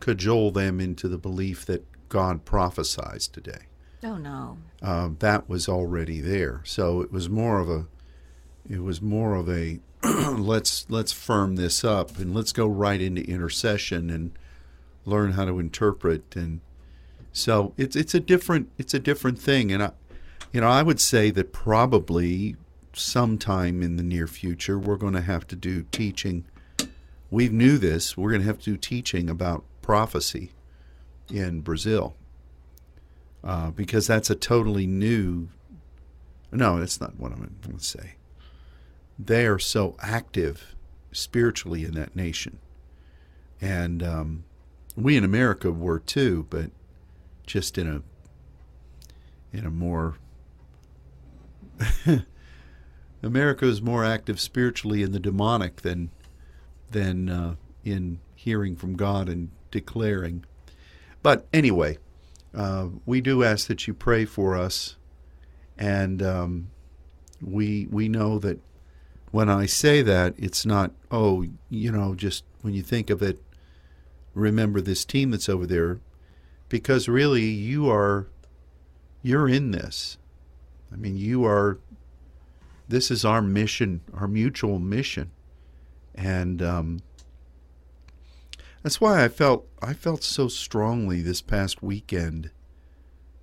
cajole 0.00 0.50
them 0.52 0.80
into 0.80 1.08
the 1.08 1.18
belief 1.18 1.66
that 1.66 1.84
God 2.08 2.44
prophesies 2.44 3.28
today. 3.28 3.66
Oh 4.02 4.16
no. 4.16 4.56
uh, 4.80 5.10
that 5.18 5.48
was 5.48 5.68
already 5.68 6.20
there. 6.20 6.62
So 6.64 7.02
it 7.02 7.12
was 7.12 7.28
more 7.28 7.60
of 7.60 7.68
a, 7.68 7.86
it 8.68 8.82
was 8.82 9.02
more 9.02 9.34
of 9.34 9.46
a, 9.50 9.80
let's 10.02 10.86
let's 10.88 11.12
firm 11.12 11.56
this 11.56 11.84
up 11.84 12.16
and 12.18 12.34
let's 12.34 12.52
go 12.52 12.66
right 12.66 13.00
into 13.00 13.22
intercession 13.22 14.08
and 14.08 14.32
learn 15.04 15.32
how 15.32 15.44
to 15.44 15.58
interpret 15.58 16.34
and 16.34 16.60
so 17.32 17.72
it's 17.76 17.96
it's 17.96 18.14
a 18.14 18.20
different 18.20 18.70
it's 18.78 18.94
a 18.94 18.98
different 18.98 19.38
thing 19.38 19.72
and 19.72 19.82
I, 19.82 19.92
you 20.52 20.60
know 20.60 20.68
I 20.68 20.82
would 20.82 21.00
say 21.00 21.30
that 21.30 21.52
probably 21.52 22.56
sometime 22.92 23.82
in 23.82 23.96
the 23.96 24.02
near 24.02 24.26
future 24.26 24.78
we're 24.78 24.96
going 24.96 25.14
to 25.14 25.20
have 25.20 25.46
to 25.48 25.56
do 25.56 25.84
teaching. 25.92 26.44
We 27.30 27.48
knew 27.48 27.78
this. 27.78 28.16
We're 28.16 28.30
going 28.30 28.42
to 28.42 28.46
have 28.48 28.58
to 28.60 28.72
do 28.72 28.76
teaching 28.76 29.30
about 29.30 29.64
prophecy 29.82 30.50
in 31.32 31.60
Brazil 31.60 32.14
uh, 33.44 33.70
because 33.70 34.06
that's 34.06 34.30
a 34.30 34.34
totally 34.34 34.86
new. 34.86 35.48
No, 36.52 36.80
that's 36.80 37.00
not 37.00 37.18
what 37.18 37.32
I'm 37.32 37.56
going 37.62 37.78
to 37.78 37.84
say. 37.84 38.14
They 39.18 39.46
are 39.46 39.58
so 39.58 39.96
active 40.02 40.74
spiritually 41.12 41.84
in 41.84 41.94
that 41.94 42.16
nation, 42.16 42.58
and 43.60 44.02
um, 44.02 44.44
we 44.96 45.16
in 45.16 45.24
America 45.24 45.70
were 45.70 46.00
too, 46.00 46.46
but 46.50 46.70
just 47.50 47.76
in 47.76 47.88
a 47.88 48.02
in 49.56 49.66
a 49.66 49.70
more. 49.70 50.16
America 53.22 53.66
is 53.66 53.82
more 53.82 54.04
active 54.04 54.40
spiritually 54.40 55.02
in 55.02 55.12
the 55.12 55.18
demonic 55.18 55.82
than 55.82 56.10
than 56.90 57.28
uh, 57.28 57.56
in 57.84 58.20
hearing 58.34 58.76
from 58.76 58.96
God 58.96 59.28
and 59.28 59.50
declaring. 59.70 60.44
But 61.22 61.46
anyway, 61.52 61.98
uh, 62.54 62.88
we 63.04 63.20
do 63.20 63.42
ask 63.42 63.66
that 63.66 63.86
you 63.86 63.94
pray 63.94 64.24
for 64.24 64.56
us, 64.56 64.96
and 65.76 66.22
um, 66.22 66.68
we 67.42 67.88
we 67.90 68.08
know 68.08 68.38
that 68.38 68.60
when 69.32 69.48
I 69.48 69.66
say 69.66 70.02
that, 70.02 70.34
it's 70.38 70.64
not 70.64 70.92
oh 71.10 71.46
you 71.68 71.90
know 71.90 72.14
just 72.14 72.44
when 72.62 72.74
you 72.74 72.82
think 72.82 73.10
of 73.10 73.22
it, 73.22 73.40
remember 74.34 74.80
this 74.80 75.04
team 75.04 75.32
that's 75.32 75.48
over 75.48 75.66
there, 75.66 75.98
because 76.70 77.08
really 77.08 77.44
you 77.44 77.90
are 77.90 78.28
you're 79.22 79.48
in 79.48 79.72
this. 79.72 80.16
I 80.90 80.96
mean, 80.96 81.18
you 81.18 81.44
are. 81.44 81.78
This 82.88 83.10
is 83.10 83.24
our 83.24 83.42
mission, 83.42 84.00
our 84.14 84.26
mutual 84.26 84.78
mission, 84.78 85.30
and 86.14 86.60
um, 86.62 87.00
that's 88.82 89.00
why 89.00 89.22
I 89.22 89.28
felt 89.28 89.68
I 89.82 89.92
felt 89.92 90.24
so 90.24 90.48
strongly 90.48 91.20
this 91.20 91.42
past 91.42 91.82
weekend 91.82 92.50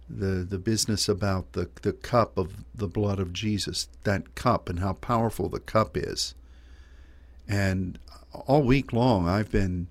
the 0.09 0.45
the 0.49 0.57
business 0.57 1.07
about 1.07 1.53
the 1.53 1.69
the 1.81 1.93
cup 1.93 2.37
of 2.37 2.65
the 2.73 2.87
blood 2.87 3.19
of 3.19 3.31
Jesus, 3.31 3.87
that 4.03 4.35
cup 4.35 4.67
and 4.67 4.79
how 4.79 4.93
powerful 4.93 5.47
the 5.47 5.59
cup 5.59 5.95
is. 5.95 6.33
And 7.47 7.99
all 8.33 8.63
week 8.63 8.91
long 8.91 9.29
I've 9.29 9.51
been 9.51 9.87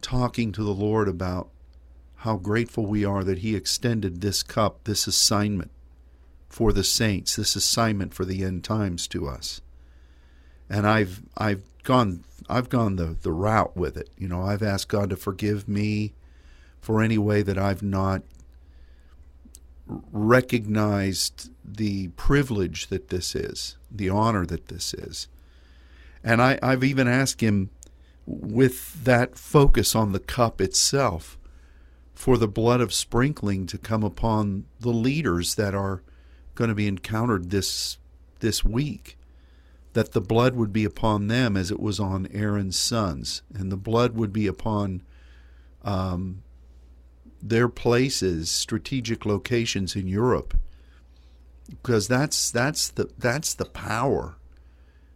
talking 0.00 0.52
to 0.52 0.62
the 0.62 0.74
Lord 0.74 1.08
about 1.08 1.48
how 2.24 2.36
grateful 2.36 2.86
we 2.86 3.04
are 3.04 3.22
that 3.22 3.40
he 3.40 3.54
extended 3.54 4.22
this 4.22 4.42
cup, 4.42 4.82
this 4.84 5.06
assignment 5.06 5.70
for 6.48 6.72
the 6.72 6.82
saints, 6.82 7.36
this 7.36 7.54
assignment 7.54 8.14
for 8.14 8.24
the 8.24 8.42
end 8.42 8.64
times 8.64 9.06
to 9.06 9.28
us. 9.28 9.60
And 10.70 10.86
I've 10.86 11.20
I've 11.36 11.62
gone 11.82 12.24
I've 12.48 12.70
gone 12.70 12.96
the, 12.96 13.18
the 13.20 13.30
route 13.30 13.76
with 13.76 13.98
it. 13.98 14.08
You 14.16 14.28
know, 14.28 14.40
I've 14.40 14.62
asked 14.62 14.88
God 14.88 15.10
to 15.10 15.16
forgive 15.16 15.68
me 15.68 16.14
for 16.80 17.02
any 17.02 17.18
way 17.18 17.42
that 17.42 17.58
I've 17.58 17.82
not 17.82 18.22
recognized 20.10 21.50
the 21.62 22.08
privilege 22.08 22.86
that 22.86 23.10
this 23.10 23.34
is, 23.34 23.76
the 23.90 24.08
honor 24.08 24.46
that 24.46 24.68
this 24.68 24.94
is. 24.94 25.28
And 26.22 26.40
I, 26.40 26.58
I've 26.62 26.84
even 26.84 27.06
asked 27.06 27.42
him, 27.42 27.68
with 28.26 29.04
that 29.04 29.36
focus 29.36 29.94
on 29.94 30.12
the 30.12 30.20
cup 30.20 30.62
itself, 30.62 31.36
for 32.14 32.38
the 32.38 32.48
blood 32.48 32.80
of 32.80 32.94
sprinkling 32.94 33.66
to 33.66 33.76
come 33.76 34.04
upon 34.04 34.64
the 34.80 34.90
leaders 34.90 35.56
that 35.56 35.74
are 35.74 36.02
going 36.54 36.68
to 36.68 36.74
be 36.74 36.86
encountered 36.86 37.50
this 37.50 37.98
this 38.40 38.64
week. 38.64 39.18
That 39.94 40.12
the 40.12 40.20
blood 40.20 40.56
would 40.56 40.72
be 40.72 40.84
upon 40.84 41.28
them 41.28 41.56
as 41.56 41.70
it 41.70 41.78
was 41.78 42.00
on 42.00 42.28
Aaron's 42.32 42.78
sons 42.78 43.42
and 43.52 43.70
the 43.70 43.76
blood 43.76 44.14
would 44.14 44.32
be 44.32 44.46
upon 44.46 45.02
um, 45.84 46.42
their 47.40 47.68
places 47.68 48.50
strategic 48.50 49.24
locations 49.24 49.94
in 49.94 50.08
Europe. 50.08 50.54
Because 51.68 52.08
that's 52.08 52.50
that's 52.50 52.88
the 52.88 53.10
that's 53.18 53.54
the 53.54 53.64
power. 53.64 54.36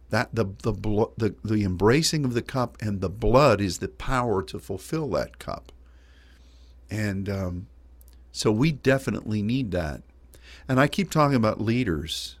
That 0.09 0.33
the 0.33 0.45
the, 0.63 0.73
the 1.17 1.35
the 1.43 1.63
embracing 1.63 2.25
of 2.25 2.33
the 2.33 2.41
cup 2.41 2.77
and 2.81 3.01
the 3.01 3.09
blood 3.09 3.61
is 3.61 3.77
the 3.77 3.87
power 3.87 4.41
to 4.43 4.59
fulfill 4.59 5.09
that 5.09 5.39
cup 5.39 5.71
and 6.89 7.29
um, 7.29 7.67
so 8.31 8.51
we 8.51 8.71
definitely 8.71 9.41
need 9.41 9.71
that. 9.71 10.01
And 10.67 10.79
I 10.79 10.87
keep 10.87 11.09
talking 11.09 11.35
about 11.35 11.61
leaders. 11.61 12.37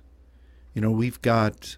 You 0.73 0.81
know, 0.81 0.91
we've 0.91 1.21
got 1.21 1.77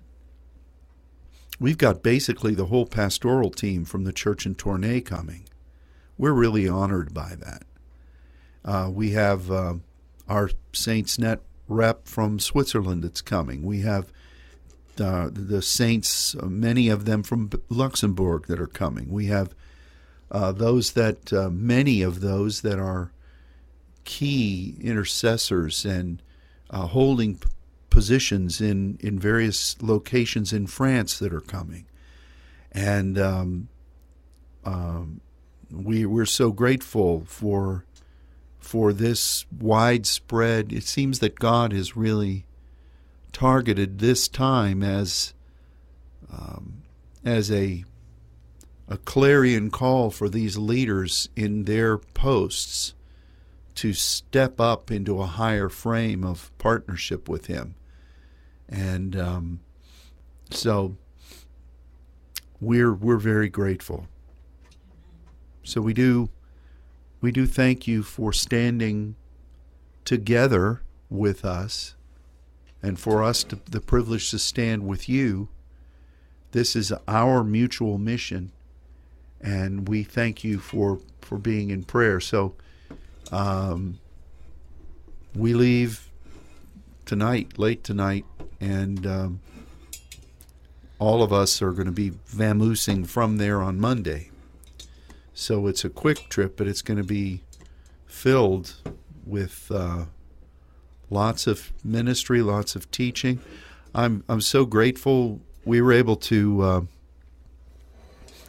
we've 1.60 1.78
got 1.78 2.04
basically 2.04 2.54
the 2.54 2.66
whole 2.66 2.86
pastoral 2.86 3.52
team 3.52 3.86
from 3.86 4.04
the 4.04 4.14
church 4.14 4.46
in 4.46 4.56
Tournai 4.56 5.02
coming. 5.02 5.46
We're 6.18 6.34
really 6.34 6.68
honored 6.68 7.14
by 7.14 7.36
that. 7.40 7.64
Uh, 8.64 8.90
we 8.92 9.12
have 9.12 9.50
uh, 9.50 9.76
our 10.28 10.52
Saints 10.74 11.18
Net 11.18 11.42
rep 11.68 12.08
from 12.08 12.40
Switzerland 12.40 13.04
that's 13.04 13.22
coming. 13.22 13.64
We 13.64 13.82
have 13.82 14.12
uh, 15.00 15.30
the 15.32 15.62
Saints, 15.62 16.36
many 16.44 16.90
of 16.90 17.06
them 17.06 17.24
from 17.24 17.50
Luxembourg, 17.70 18.48
that 18.48 18.60
are 18.60 18.68
coming. 18.68 19.10
We 19.10 19.28
have 19.28 19.56
uh, 20.32 20.52
those 20.52 20.94
that 20.94 21.34
uh, 21.34 21.50
many 21.50 22.02
of 22.02 22.22
those 22.22 22.62
that 22.62 22.80
are 22.80 23.12
key 24.06 24.78
intercessors 24.82 25.86
and 25.86 26.22
uh, 26.70 26.88
holding 26.88 27.40
positions 27.90 28.62
in 28.62 28.98
in 29.02 29.20
various 29.20 29.82
locations 29.82 30.54
in 30.54 30.66
France 30.68 31.20
that 31.20 31.34
are 31.34 31.42
coming, 31.42 31.86
and 32.72 33.20
um, 33.20 33.68
um, 34.64 35.20
we 35.70 36.06
we're 36.06 36.26
so 36.26 36.52
grateful 36.52 37.24
for 37.26 37.86
for 38.58 38.94
this 38.94 39.46
widespread. 39.60 40.72
It 40.72 40.84
seems 40.84 41.20
that 41.20 41.40
God 41.40 41.74
has 41.74 41.98
really 41.98 42.46
targeted 43.34 44.00
this 44.00 44.30
time 44.30 44.82
as 44.82 45.34
um, 46.32 46.84
as 47.26 47.52
a 47.52 47.84
a 48.92 48.98
clarion 48.98 49.72
call 49.72 50.12
for 50.12 50.28
these 50.28 50.58
leaders 50.58 51.30
in 51.34 51.64
their 51.64 51.98
posts 51.98 52.94
to 53.74 53.94
step 53.94 54.60
up 54.60 54.92
into 54.92 55.22
a 55.22 55.26
higher 55.26 55.70
frame 55.70 56.26
of 56.26 56.52
partnership 56.58 57.30
with 57.30 57.46
Him. 57.46 57.74
And 58.68 59.16
um, 59.16 59.60
so 60.50 60.98
we're 62.60 62.94
we're 62.94 63.16
very 63.16 63.48
grateful. 63.48 64.08
So 65.64 65.80
we 65.80 65.94
do 65.94 66.30
we 67.22 67.32
do 67.32 67.48
thank 67.48 67.88
you 67.88 68.04
for 68.04 68.34
standing 68.34 69.16
together 70.04 70.82
with 71.10 71.46
us 71.46 71.96
and 72.84 73.00
for 73.00 73.24
us 73.24 73.46
to, 73.46 73.60
the 73.70 73.80
privilege 73.80 74.32
to 74.32 74.40
stand 74.40 74.86
with 74.86 75.08
you. 75.08 75.48
This 76.52 76.76
is 76.76 76.92
our 77.08 77.42
mutual 77.42 77.98
mission 77.98 78.52
and 79.42 79.88
we 79.88 80.04
thank 80.04 80.44
you 80.44 80.60
for 80.60 81.00
for 81.22 81.38
being 81.38 81.70
in 81.70 81.84
prayer. 81.84 82.20
So, 82.20 82.56
um, 83.32 84.00
we 85.36 85.54
leave 85.54 86.10
tonight, 87.06 87.58
late 87.58 87.84
tonight, 87.84 88.26
and 88.60 89.06
um, 89.08 89.40
all 91.00 91.24
of 91.24 91.34
us 91.34 91.62
are 91.62 91.72
going 91.72 91.86
to 91.88 91.92
be 91.92 92.12
vamoosing 92.12 93.08
from 93.08 93.38
there 93.38 93.62
on 93.62 93.80
Monday. 93.80 94.30
So 95.34 95.68
it's 95.68 95.84
a 95.84 95.90
quick 95.90 96.30
trip, 96.30 96.58
but 96.58 96.68
it's 96.68 96.82
going 96.82 96.98
to 96.98 97.04
be 97.04 97.42
filled 98.06 98.76
with 99.26 99.72
uh, 99.74 100.06
lots 101.10 101.48
of 101.48 101.72
ministry, 101.84 102.42
lots 102.42 102.76
of 102.76 102.92
teaching. 102.92 103.40
I'm 103.96 104.24
I'm 104.30 104.42
so 104.42 104.66
grateful 104.66 105.42
we 105.66 105.82
were 105.82 105.94
able 105.94 106.16
to. 106.18 106.62
Uh, 106.62 106.82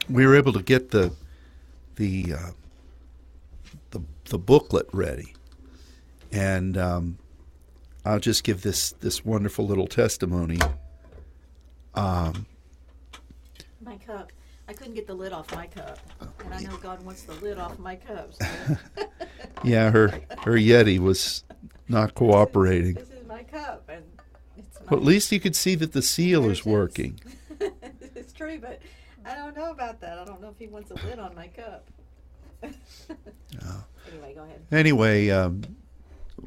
we 0.09 0.27
were 0.27 0.37
able 0.37 0.53
to 0.53 0.63
get 0.63 0.91
the 0.91 1.13
the 1.97 2.35
uh, 2.35 2.51
the, 3.91 4.01
the 4.27 4.39
booklet 4.39 4.87
ready, 4.93 5.35
and 6.31 6.77
um, 6.77 7.19
I'll 8.05 8.21
just 8.21 8.45
give 8.45 8.63
this 8.63 8.93
this 9.01 9.25
wonderful 9.25 9.67
little 9.67 9.87
testimony. 9.87 10.59
Um, 11.95 12.47
my 13.81 13.97
cup. 13.97 14.33
I 14.69 14.75
couldn't 14.75 14.95
get 14.95 15.07
the 15.07 15.15
lid 15.15 15.33
off 15.33 15.53
my 15.55 15.67
cup, 15.67 15.99
and 16.45 16.55
I 16.55 16.61
know 16.61 16.77
God 16.77 17.05
wants 17.05 17.25
the 17.25 17.35
lid 17.35 17.59
off 17.59 17.79
my 17.79 17.97
cup. 17.97 18.33
So. 18.33 18.47
yeah, 19.65 19.91
her 19.91 20.09
her 20.39 20.53
Yeti 20.53 20.99
was 20.99 21.45
not 21.89 22.15
cooperating. 22.15 22.95
This 23.03 23.05
is, 23.05 23.11
this 23.11 23.21
is 23.21 23.27
my 23.27 23.43
cup, 23.43 23.89
and 23.89 24.05
it's. 24.57 24.81
Well, 24.89 25.01
at 25.01 25.05
least 25.05 25.33
you 25.33 25.41
could 25.41 25.57
see 25.57 25.75
that 25.75 25.93
the 25.93 26.03
seal 26.03 26.49
is 26.49 26.65
working. 26.65 27.21
it's 28.15 28.33
true, 28.33 28.59
but 28.59 28.81
I 29.25 29.35
don't 29.35 29.57
know 29.57 29.71
about 29.71 30.01
that. 30.01 30.19
I 30.19 30.25
don't 30.25 30.41
know 30.41 30.49
if 30.49 30.59
he 30.59 30.67
wants 30.67 30.91
a 30.91 30.95
lid 31.07 31.19
on 31.19 31.35
my 31.35 31.49
cup. 31.49 31.87
oh. 32.65 33.85
Anyway, 34.11 34.35
go 34.35 34.43
ahead. 34.43 34.61
Anyway, 34.71 35.31
um, 35.31 35.63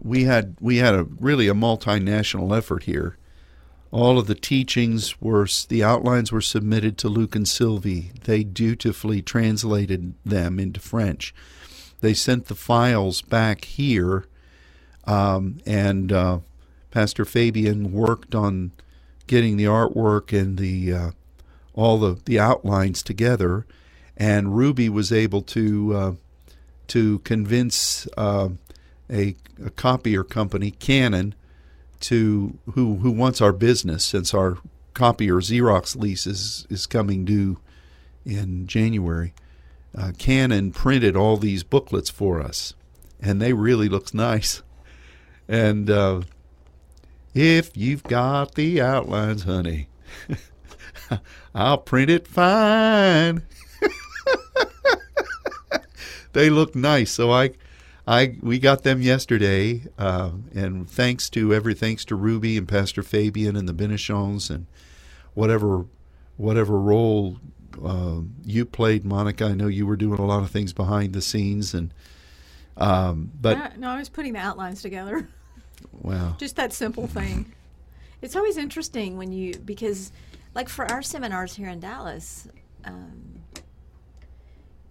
we 0.02 0.24
had 0.24 0.56
we 0.60 0.78
had 0.78 0.96
a 0.96 1.04
really 1.04 1.48
a 1.48 1.54
multinational 1.54 2.56
effort 2.56 2.84
here. 2.84 3.18
All 3.92 4.20
of 4.20 4.28
the 4.28 4.36
teachings 4.36 5.22
were 5.22 5.48
the 5.70 5.84
outlines 5.84 6.32
were 6.32 6.42
submitted 6.42 6.98
to 7.00 7.10
Luke 7.10 7.36
and 7.36 7.48
Sylvie. 7.48 8.12
They 8.24 8.44
dutifully 8.44 9.22
translated 9.22 10.16
them 10.26 10.60
into 10.60 10.80
French. 10.80 11.34
They 12.02 12.14
sent 12.14 12.46
the 12.46 12.56
files 12.56 13.22
back 13.22 13.66
here, 13.66 14.26
um, 15.06 15.60
and 15.66 16.12
uh, 16.12 16.40
Pastor 16.92 17.26
Fabian 17.26 17.94
worked 17.94 18.36
on 18.36 18.72
getting 19.28 19.58
the 19.58 19.66
artwork 19.66 20.38
and 20.38 20.58
the 20.58 20.94
uh, 20.94 21.12
all 21.76 22.00
the, 22.00 22.18
the 22.26 22.40
outlines 22.40 23.04
together, 23.04 23.66
and 24.18 24.56
Ruby 24.56 24.90
was 24.90 25.12
able 25.12 25.42
to 25.44 25.96
uh, 25.96 26.14
to 26.88 27.20
convince 27.20 28.08
uh, 28.18 28.50
a, 29.10 29.36
a, 29.64 29.70
copier 29.72 30.24
company, 30.24 30.72
Canon, 30.72 31.36
to 32.00 32.58
who 32.74 32.96
who 32.98 33.12
wants 33.12 33.42
our 33.42 33.52
business 33.52 34.06
since 34.06 34.34
our 34.34 34.58
copier 34.94 35.36
Xerox 35.36 35.96
lease 35.96 36.26
is, 36.26 36.66
is 36.70 36.86
coming 36.86 37.26
due 37.26 37.60
in 38.26 38.66
January. 38.66 39.34
Uh, 39.96 40.12
Canon 40.18 40.72
printed 40.72 41.16
all 41.16 41.38
these 41.38 41.64
booklets 41.64 42.10
for 42.10 42.42
us, 42.42 42.74
and 43.22 43.42
they 43.42 43.54
really 43.54 43.90
looks 43.90 44.14
nice. 44.14 44.64
And 45.48 45.90
uh, 45.90 46.22
if 47.34 47.76
you've 47.76 48.04
got 48.04 48.56
the 48.56 48.82
outlines, 48.82 49.44
honey. 49.44 49.90
I'll 51.56 51.78
print 51.78 52.10
it 52.10 52.28
fine. 52.28 53.44
they 56.34 56.50
look 56.50 56.76
nice, 56.76 57.12
so 57.12 57.32
I, 57.32 57.52
I 58.08 58.36
we 58.42 58.60
got 58.60 58.84
them 58.84 59.02
yesterday, 59.02 59.84
uh, 59.98 60.32
and 60.54 60.90
thanks 60.90 61.30
to 61.32 61.54
every 61.54 61.74
thanks 61.74 62.06
to 62.06 62.16
Ruby 62.16 62.58
and 62.58 62.68
Pastor 62.68 63.04
Fabian 63.04 63.56
and 63.56 63.68
the 63.68 63.74
Benichons 63.74 64.50
and 64.50 64.66
whatever 65.34 65.86
whatever 66.38 66.78
role 66.78 67.38
uh, 67.84 68.20
you 68.44 68.66
played, 68.66 69.06
Monica. 69.06 69.46
I 69.46 69.54
know 69.54 69.68
you 69.68 69.86
were 69.86 69.96
doing 69.96 70.20
a 70.20 70.26
lot 70.26 70.44
of 70.44 70.52
things 70.52 70.74
behind 70.74 71.14
the 71.14 71.22
scenes, 71.22 71.74
and 71.74 71.94
um, 72.78 73.32
but 73.40 73.58
no, 73.58 73.70
no, 73.78 73.90
I 73.90 74.00
was 74.00 74.10
putting 74.10 74.34
the 74.34 74.40
outlines 74.40 74.82
together. 74.82 75.28
Wow, 76.02 76.36
just 76.40 76.56
that 76.56 76.72
simple 76.72 77.06
thing. 77.06 77.54
It's 78.22 78.36
always 78.36 78.58
interesting 78.58 79.18
when 79.18 79.32
you 79.32 79.54
because 79.60 80.12
like 80.56 80.70
for 80.70 80.90
our 80.92 81.02
seminars 81.02 81.56
here 81.56 81.70
in 81.70 81.80
Dallas, 81.80 82.48
um, 82.86 83.44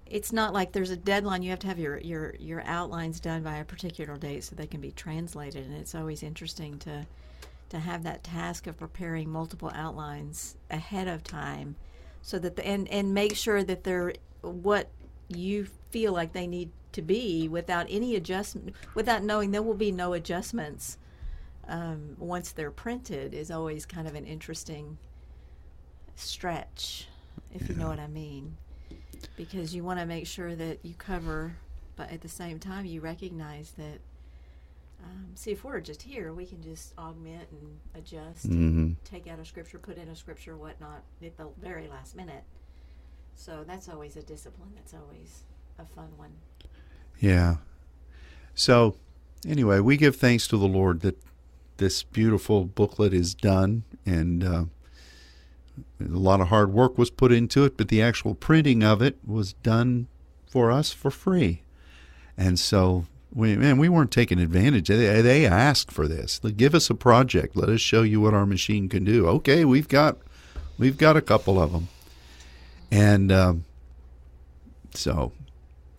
it's 0.07 0.33
not 0.33 0.53
like 0.53 0.72
there's 0.72 0.90
a 0.90 0.96
deadline. 0.96 1.42
You 1.42 1.50
have 1.50 1.59
to 1.61 1.66
have 1.66 1.79
your, 1.79 1.98
your, 1.98 2.35
your 2.38 2.62
outlines 2.62 3.18
done 3.18 3.42
by 3.42 3.57
a 3.57 3.64
particular 3.64 4.16
date 4.16 4.44
so 4.44 4.55
they 4.55 4.66
can 4.66 4.81
be 4.81 4.92
translated. 4.92 5.66
And 5.66 5.74
it's 5.74 5.94
always 5.94 6.22
interesting 6.22 6.79
to 6.81 7.07
to 7.70 7.79
have 7.81 8.05
that 8.05 8.22
task 8.22 8.66
of 8.66 8.79
preparing 8.79 9.29
multiple 9.29 9.72
outlines 9.74 10.55
ahead 10.70 11.09
of 11.09 11.24
time, 11.24 11.74
so 12.22 12.38
that 12.38 12.55
the 12.57 12.64
and 12.64 12.87
and 12.88 13.14
make 13.14 13.35
sure 13.35 13.64
that 13.64 13.83
they're 13.83 14.12
what 14.42 14.90
you 15.29 15.66
feel 15.90 16.12
like 16.12 16.35
they 16.35 16.46
need 16.46 16.70
to 16.92 17.03
be 17.03 17.48
without 17.48 17.87
any 17.88 18.14
adjustment, 18.14 18.77
without 18.94 19.24
knowing 19.24 19.50
there 19.50 19.62
will 19.62 19.74
be 19.74 19.90
no 19.90 20.12
adjustments 20.12 20.98
um, 21.66 22.14
once 22.18 22.53
they're 22.53 22.70
printed 22.70 23.33
is 23.35 23.50
always 23.50 23.87
kind 23.87 24.07
of 24.07 24.14
an 24.14 24.27
interesting 24.27 24.98
stretch, 26.16 27.09
if 27.53 27.68
you 27.68 27.74
know 27.74 27.88
what 27.88 27.98
I 27.98 28.07
mean. 28.07 28.57
Because 29.37 29.74
you 29.74 29.83
want 29.85 30.00
to 30.00 30.07
make 30.07 30.27
sure 30.27 30.55
that 30.55 30.81
you 30.83 30.94
cover, 30.94 31.57
but 31.96 32.11
at 32.11 32.20
the 32.20 32.29
same 32.29 32.59
time, 32.59 32.85
you 32.85 33.00
recognize 33.00 33.72
that. 33.72 34.00
Um, 35.03 35.27
see, 35.35 35.50
if 35.50 35.64
we're 35.64 35.81
just 35.81 36.03
here, 36.03 36.33
we 36.33 36.46
can 36.46 36.62
just 36.62 36.94
augment 36.96 37.48
and 37.50 37.79
adjust, 37.94 38.46
and 38.46 38.96
take 39.05 39.27
out 39.27 39.38
a 39.38 39.44
scripture, 39.44 39.79
put 39.79 39.98
in 39.98 40.09
a 40.09 40.16
scripture, 40.16 40.57
whatnot, 40.57 41.03
at 41.22 41.37
the 41.37 41.48
very 41.61 41.88
last 41.88 42.16
minute. 42.16 42.44
So 43.35 43.64
that's 43.66 43.88
always 43.88 44.16
a 44.16 44.22
discipline. 44.22 44.70
That's 44.74 44.94
always 44.94 45.42
a 45.79 45.85
fun 45.85 46.09
one. 46.16 46.33
Yeah. 47.18 47.57
So, 48.55 48.96
anyway, 49.46 49.81
we 49.81 49.96
give 49.96 50.16
thanks 50.16 50.46
to 50.48 50.57
the 50.57 50.68
Lord 50.68 51.00
that 51.00 51.18
this 51.77 52.03
beautiful 52.03 52.64
booklet 52.64 53.12
is 53.12 53.35
done, 53.35 53.83
and 54.07 54.44
uh, 54.44 54.64
a 56.01 56.05
lot 56.19 56.41
of 56.41 56.49
hard 56.49 56.73
work 56.73 56.99
was 56.99 57.11
put 57.11 57.33
into 57.33 57.65
it, 57.65 57.77
but 57.77 57.89
the 57.89 58.03
actual 58.03 58.35
printing 58.35 58.83
of 58.83 59.03
it 59.03 59.17
was 59.27 59.55
done 59.55 60.07
for 60.49 60.71
us 60.71 60.93
for 60.93 61.11
free. 61.11 61.63
And 62.37 62.59
so, 62.59 63.07
we, 63.33 63.57
man, 63.57 63.79
we 63.79 63.89
weren't 63.89 64.11
taking 64.11 64.39
advantage. 64.39 64.89
They, 64.89 65.21
they 65.21 65.47
asked 65.47 65.91
for 65.91 66.07
this. 66.07 66.41
Give 66.57 66.75
us 66.75 66.91
a 66.91 66.95
project. 66.95 67.57
Let 67.57 67.69
us 67.69 67.81
show 67.81 68.03
you 68.03 68.21
what 68.21 68.35
our 68.35 68.47
machine 68.47 68.89
can 68.89 69.05
do. 69.05 69.27
Okay, 69.29 69.65
we've 69.65 69.89
got 69.89 70.19
we've 70.79 70.99
got 70.99 71.17
a 71.17 71.23
couple 71.23 71.61
of 71.61 71.73
them, 71.73 71.89
and 72.91 73.33
um, 73.33 73.65
so 74.95 75.33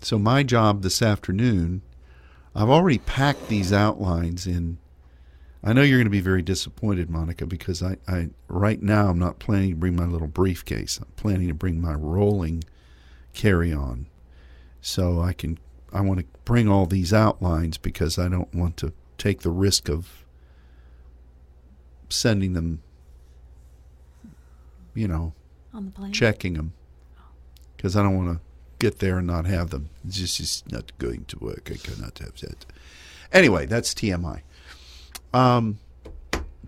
so 0.02 0.20
my 0.20 0.44
job 0.44 0.82
this 0.84 1.02
afternoon, 1.02 1.82
I've 2.54 2.70
already 2.70 3.00
packed 3.00 3.48
these 3.48 3.74
outlines 3.74 4.46
in. 4.48 4.78
I 5.68 5.74
know 5.74 5.82
you're 5.82 5.98
going 5.98 6.06
to 6.06 6.12
be 6.12 6.20
very 6.22 6.44
disappointed, 6.44 7.10
Monica, 7.10 7.48
because 7.48 7.82
I, 7.82 7.98
I 8.08 8.30
right 8.48 8.82
now 8.82 9.08
I'm 9.10 9.18
not 9.18 9.40
planning 9.40 9.72
to 9.72 9.76
bring 9.76 9.96
my 9.96 10.06
little 10.06 10.28
briefcase. 10.28 11.00
I'm 11.00 11.08
planning 11.16 11.48
to 11.48 11.56
bring 11.56 11.82
my 11.82 11.96
rolling 11.96 12.64
carry-on, 13.34 14.06
so 14.80 15.22
I 15.22 15.34
can. 15.34 15.58
I 15.92 16.02
want 16.02 16.20
to 16.20 16.26
bring 16.44 16.70
all 16.70 16.86
these 16.86 17.14
outlines 17.14 17.78
because 17.80 18.20
I 18.20 18.28
don't 18.28 18.54
want 18.54 18.78
to 18.78 18.94
take 19.18 19.42
the 19.42 19.50
risk 19.50 19.90
of 19.90 20.24
sending 22.10 22.54
them. 22.54 22.84
You 24.94 25.08
know, 25.08 25.34
On 25.74 25.86
the 25.86 25.92
plane? 25.92 26.14
checking 26.14 26.54
them 26.54 26.74
because 27.76 27.98
I 27.98 28.04
don't 28.04 28.16
want 28.16 28.38
to 28.38 28.42
get 28.80 29.00
there 29.00 29.18
and 29.18 29.28
not 29.28 29.46
have 29.46 29.72
them. 29.72 29.90
This 30.04 30.40
is 30.40 30.64
not 30.72 30.98
going 31.00 31.26
to 31.26 31.40
work. 31.40 31.70
I 31.74 31.78
cannot 31.78 32.20
have 32.20 32.40
that. 32.42 32.66
Anyway, 33.34 33.66
that's 33.66 33.94
TMI. 33.94 34.42
Um, 35.36 35.80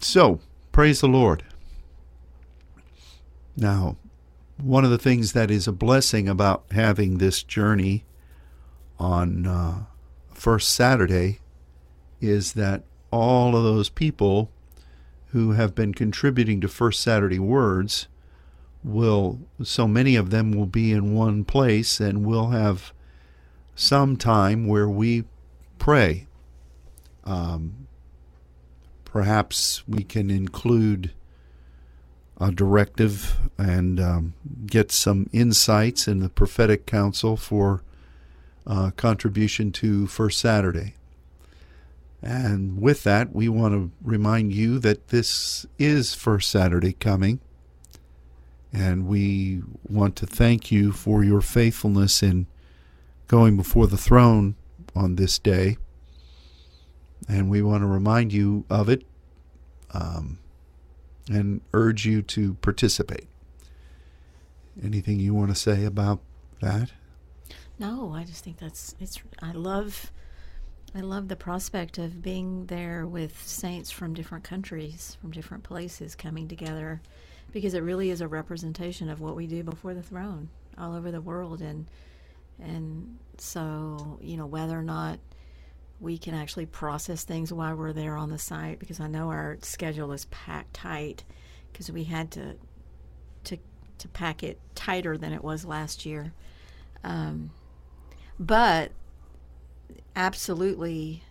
so 0.01 0.41
praise 0.73 0.99
the 0.99 1.07
Lord. 1.07 1.41
Now, 3.55 3.95
one 4.61 4.83
of 4.83 4.91
the 4.91 4.97
things 4.97 5.31
that 5.31 5.49
is 5.49 5.69
a 5.69 5.71
blessing 5.71 6.27
about 6.27 6.65
having 6.71 7.17
this 7.17 7.43
journey 7.43 8.03
on 8.99 9.47
uh, 9.47 9.85
first 10.33 10.73
Saturday 10.73 11.39
is 12.19 12.53
that 12.53 12.83
all 13.09 13.55
of 13.55 13.63
those 13.63 13.87
people 13.87 14.51
who 15.27 15.51
have 15.51 15.73
been 15.73 15.93
contributing 15.93 16.59
to 16.59 16.67
First 16.67 17.01
Saturday 17.01 17.39
Words 17.39 18.09
will 18.83 19.39
so 19.63 19.87
many 19.87 20.17
of 20.17 20.29
them 20.29 20.51
will 20.51 20.65
be 20.65 20.91
in 20.91 21.15
one 21.15 21.45
place 21.45 22.01
and 22.01 22.25
we'll 22.25 22.49
have 22.49 22.91
some 23.75 24.17
time 24.17 24.67
where 24.67 24.89
we 24.89 25.23
pray 25.79 26.27
um, 27.23 27.86
perhaps 29.17 29.81
we 29.87 30.03
can 30.03 30.29
include 30.29 31.11
a 32.39 32.51
directive 32.51 33.39
and 33.57 33.99
um, 33.99 34.35
get 34.67 34.91
some 34.91 35.27
insights 35.33 36.07
in 36.07 36.19
the 36.19 36.29
prophetic 36.29 36.85
council 36.85 37.35
for 37.35 37.81
uh, 38.67 38.91
contribution 38.91 39.71
to 39.71 40.05
first 40.05 40.39
saturday 40.39 40.93
and 42.21 42.79
with 42.79 43.01
that 43.01 43.33
we 43.33 43.49
want 43.49 43.73
to 43.73 43.89
remind 44.03 44.53
you 44.53 44.77
that 44.77 45.07
this 45.07 45.65
is 45.79 46.13
first 46.13 46.51
saturday 46.51 46.93
coming 46.93 47.39
and 48.71 49.07
we 49.07 49.63
want 49.89 50.15
to 50.15 50.27
thank 50.27 50.71
you 50.71 50.91
for 50.91 51.23
your 51.23 51.41
faithfulness 51.41 52.21
in 52.21 52.45
going 53.25 53.57
before 53.57 53.87
the 53.87 53.97
throne 53.97 54.53
on 54.95 55.15
this 55.15 55.39
day. 55.39 55.77
And 57.27 57.49
we 57.49 57.61
want 57.61 57.81
to 57.81 57.87
remind 57.87 58.31
you 58.31 58.65
of 58.69 58.89
it 58.89 59.03
um, 59.93 60.39
and 61.29 61.61
urge 61.73 62.05
you 62.05 62.21
to 62.21 62.55
participate. 62.55 63.27
Anything 64.83 65.19
you 65.19 65.33
want 65.33 65.49
to 65.49 65.55
say 65.55 65.85
about 65.85 66.19
that? 66.61 66.91
No, 67.79 68.13
I 68.13 68.23
just 68.23 68.43
think 68.43 68.57
that's 68.57 68.95
it's. 68.99 69.19
I 69.41 69.51
love, 69.51 70.11
I 70.95 71.01
love 71.01 71.27
the 71.27 71.35
prospect 71.35 71.97
of 71.97 72.21
being 72.21 72.65
there 72.67 73.05
with 73.05 73.41
saints 73.45 73.91
from 73.91 74.13
different 74.13 74.43
countries, 74.43 75.17
from 75.21 75.31
different 75.31 75.63
places, 75.63 76.15
coming 76.15 76.47
together, 76.47 77.01
because 77.51 77.73
it 77.73 77.81
really 77.81 78.09
is 78.09 78.21
a 78.21 78.27
representation 78.27 79.09
of 79.09 79.19
what 79.19 79.35
we 79.35 79.47
do 79.47 79.63
before 79.63 79.93
the 79.93 80.03
throne 80.03 80.49
all 80.77 80.95
over 80.95 81.11
the 81.11 81.21
world, 81.21 81.61
and 81.61 81.87
and 82.59 83.17
so 83.37 84.17
you 84.21 84.37
know 84.37 84.47
whether 84.47 84.77
or 84.77 84.83
not 84.83 85.19
we 85.99 86.17
can 86.17 86.33
actually 86.35 86.65
process 86.65 87.23
things 87.23 87.51
while 87.51 87.75
we're 87.75 87.93
there 87.93 88.15
on 88.15 88.29
the 88.29 88.37
site, 88.37 88.79
because 88.79 88.99
I 88.99 89.07
know 89.07 89.29
our 89.29 89.57
schedule 89.61 90.11
is 90.11 90.25
packed 90.25 90.73
tight, 90.73 91.23
because 91.71 91.91
we 91.91 92.03
had 92.05 92.31
to 92.31 92.55
to 93.45 93.57
to 93.97 94.07
pack 94.07 94.43
it 94.43 94.59
tighter 94.75 95.17
than 95.17 95.33
it 95.33 95.43
was 95.43 95.65
last 95.65 96.05
year. 96.05 96.33
Um, 97.03 97.51
but 98.39 98.91
absolutely, 100.15 101.23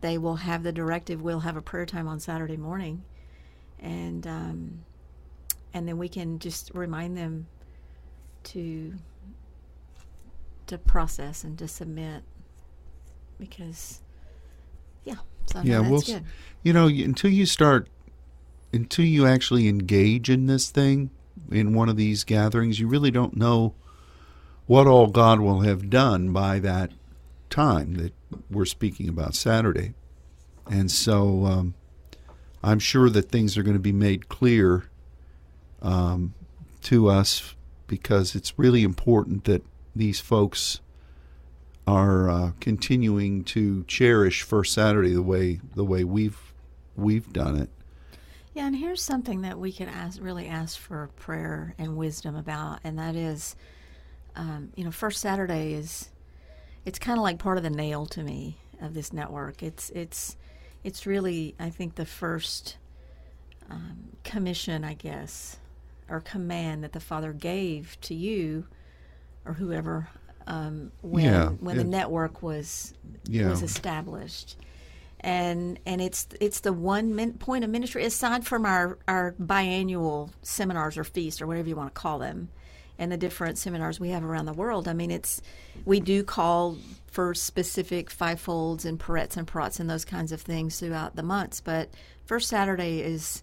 they 0.00 0.18
will 0.18 0.36
have 0.36 0.62
the 0.62 0.72
directive. 0.72 1.22
We'll 1.22 1.40
have 1.40 1.56
a 1.56 1.62
prayer 1.62 1.86
time 1.86 2.06
on 2.06 2.20
Saturday 2.20 2.56
morning, 2.56 3.04
and 3.78 4.26
um, 4.26 4.84
and 5.72 5.88
then 5.88 5.96
we 5.98 6.08
can 6.08 6.38
just 6.38 6.70
remind 6.74 7.16
them 7.16 7.46
to 8.42 8.94
to 10.66 10.78
process 10.78 11.42
and 11.42 11.58
to 11.58 11.66
submit 11.66 12.22
because 13.38 14.02
yeah 15.04 15.16
so 15.52 15.60
yeah, 15.62 15.80
no, 15.80 15.90
we'll. 15.90 16.00
good. 16.00 16.24
You 16.62 16.72
know, 16.72 16.86
until 16.86 17.30
you 17.30 17.46
start, 17.46 17.88
until 18.72 19.04
you 19.04 19.26
actually 19.26 19.68
engage 19.68 20.30
in 20.30 20.46
this 20.46 20.70
thing 20.70 21.10
in 21.50 21.74
one 21.74 21.88
of 21.88 21.96
these 21.96 22.24
gatherings, 22.24 22.78
you 22.78 22.86
really 22.86 23.10
don't 23.10 23.36
know 23.36 23.74
what 24.66 24.86
all 24.86 25.08
God 25.08 25.40
will 25.40 25.62
have 25.62 25.90
done 25.90 26.32
by 26.32 26.60
that 26.60 26.92
time 27.48 27.94
that 27.94 28.12
we're 28.50 28.64
speaking 28.64 29.08
about 29.08 29.34
Saturday. 29.34 29.94
And 30.70 30.90
so 30.90 31.46
um, 31.46 31.74
I'm 32.62 32.78
sure 32.78 33.10
that 33.10 33.30
things 33.30 33.58
are 33.58 33.64
going 33.64 33.74
to 33.74 33.80
be 33.80 33.92
made 33.92 34.28
clear 34.28 34.84
um, 35.82 36.34
to 36.82 37.08
us 37.08 37.54
because 37.88 38.36
it's 38.36 38.56
really 38.56 38.84
important 38.84 39.44
that 39.46 39.64
these 39.96 40.20
folks 40.20 40.80
are 41.90 42.30
uh, 42.30 42.52
continuing 42.60 43.42
to 43.42 43.82
cherish 43.84 44.42
First 44.42 44.72
Saturday 44.72 45.12
the 45.12 45.22
way 45.22 45.60
the 45.74 45.84
way 45.84 46.04
we've 46.04 46.38
we've 46.94 47.32
done 47.32 47.56
it. 47.56 47.68
Yeah, 48.54 48.66
and 48.66 48.76
here's 48.76 49.02
something 49.02 49.42
that 49.42 49.58
we 49.58 49.72
could 49.72 49.88
ask, 49.88 50.22
really 50.22 50.46
ask 50.46 50.78
for 50.78 51.08
prayer 51.16 51.74
and 51.78 51.96
wisdom 51.96 52.36
about, 52.36 52.80
and 52.84 52.98
that 52.98 53.14
is, 53.16 53.56
um, 54.36 54.70
you 54.76 54.84
know, 54.84 54.90
First 54.90 55.20
Saturday 55.20 55.72
is, 55.72 56.10
it's 56.84 56.98
kind 56.98 57.18
of 57.18 57.22
like 57.22 57.38
part 57.38 57.56
of 57.58 57.62
the 57.62 57.70
nail 57.70 58.06
to 58.06 58.22
me 58.22 58.56
of 58.80 58.94
this 58.94 59.12
network. 59.12 59.62
It's 59.62 59.90
it's 59.90 60.36
it's 60.84 61.06
really, 61.06 61.54
I 61.58 61.70
think, 61.70 61.96
the 61.96 62.06
first 62.06 62.76
um, 63.68 64.16
commission, 64.22 64.84
I 64.84 64.94
guess, 64.94 65.58
or 66.08 66.20
command 66.20 66.84
that 66.84 66.92
the 66.92 67.00
Father 67.00 67.32
gave 67.32 67.98
to 68.02 68.14
you, 68.14 68.66
or 69.44 69.54
whoever, 69.54 70.08
um, 70.46 70.92
when 71.02 71.24
Yeah, 71.24 71.48
when 71.50 71.76
the 71.76 71.84
network 71.84 72.42
was 72.42 72.94
Yeah. 73.26 73.48
was 73.50 73.62
established 73.62 74.56
and 75.20 75.78
and 75.86 76.00
it's 76.00 76.26
it's 76.40 76.60
the 76.60 76.72
one 76.72 77.14
min, 77.14 77.34
point 77.34 77.62
of 77.64 77.70
ministry 77.70 78.04
aside 78.04 78.46
from 78.46 78.64
our 78.64 78.98
our 79.06 79.34
biannual 79.40 80.30
seminars 80.42 80.96
or 80.96 81.04
feasts 81.04 81.42
or 81.42 81.46
whatever 81.46 81.68
you 81.68 81.76
want 81.76 81.94
to 81.94 82.00
call 82.00 82.18
them 82.18 82.48
and 82.98 83.12
the 83.12 83.16
different 83.16 83.58
seminars 83.58 84.00
we 84.00 84.10
have 84.10 84.24
around 84.24 84.46
the 84.46 84.52
world 84.52 84.88
i 84.88 84.92
mean 84.94 85.10
it's 85.10 85.42
we 85.84 86.00
do 86.00 86.22
call 86.24 86.76
for 87.06 87.34
specific 87.34 88.08
fivefolds 88.10 88.84
and 88.86 88.98
parets 88.98 89.36
and 89.36 89.46
prots 89.46 89.78
and 89.78 89.90
those 89.90 90.04
kinds 90.06 90.32
of 90.32 90.40
things 90.40 90.80
throughout 90.80 91.16
the 91.16 91.22
months 91.22 91.60
but 91.60 91.90
first 92.24 92.48
saturday 92.48 93.00
is 93.00 93.42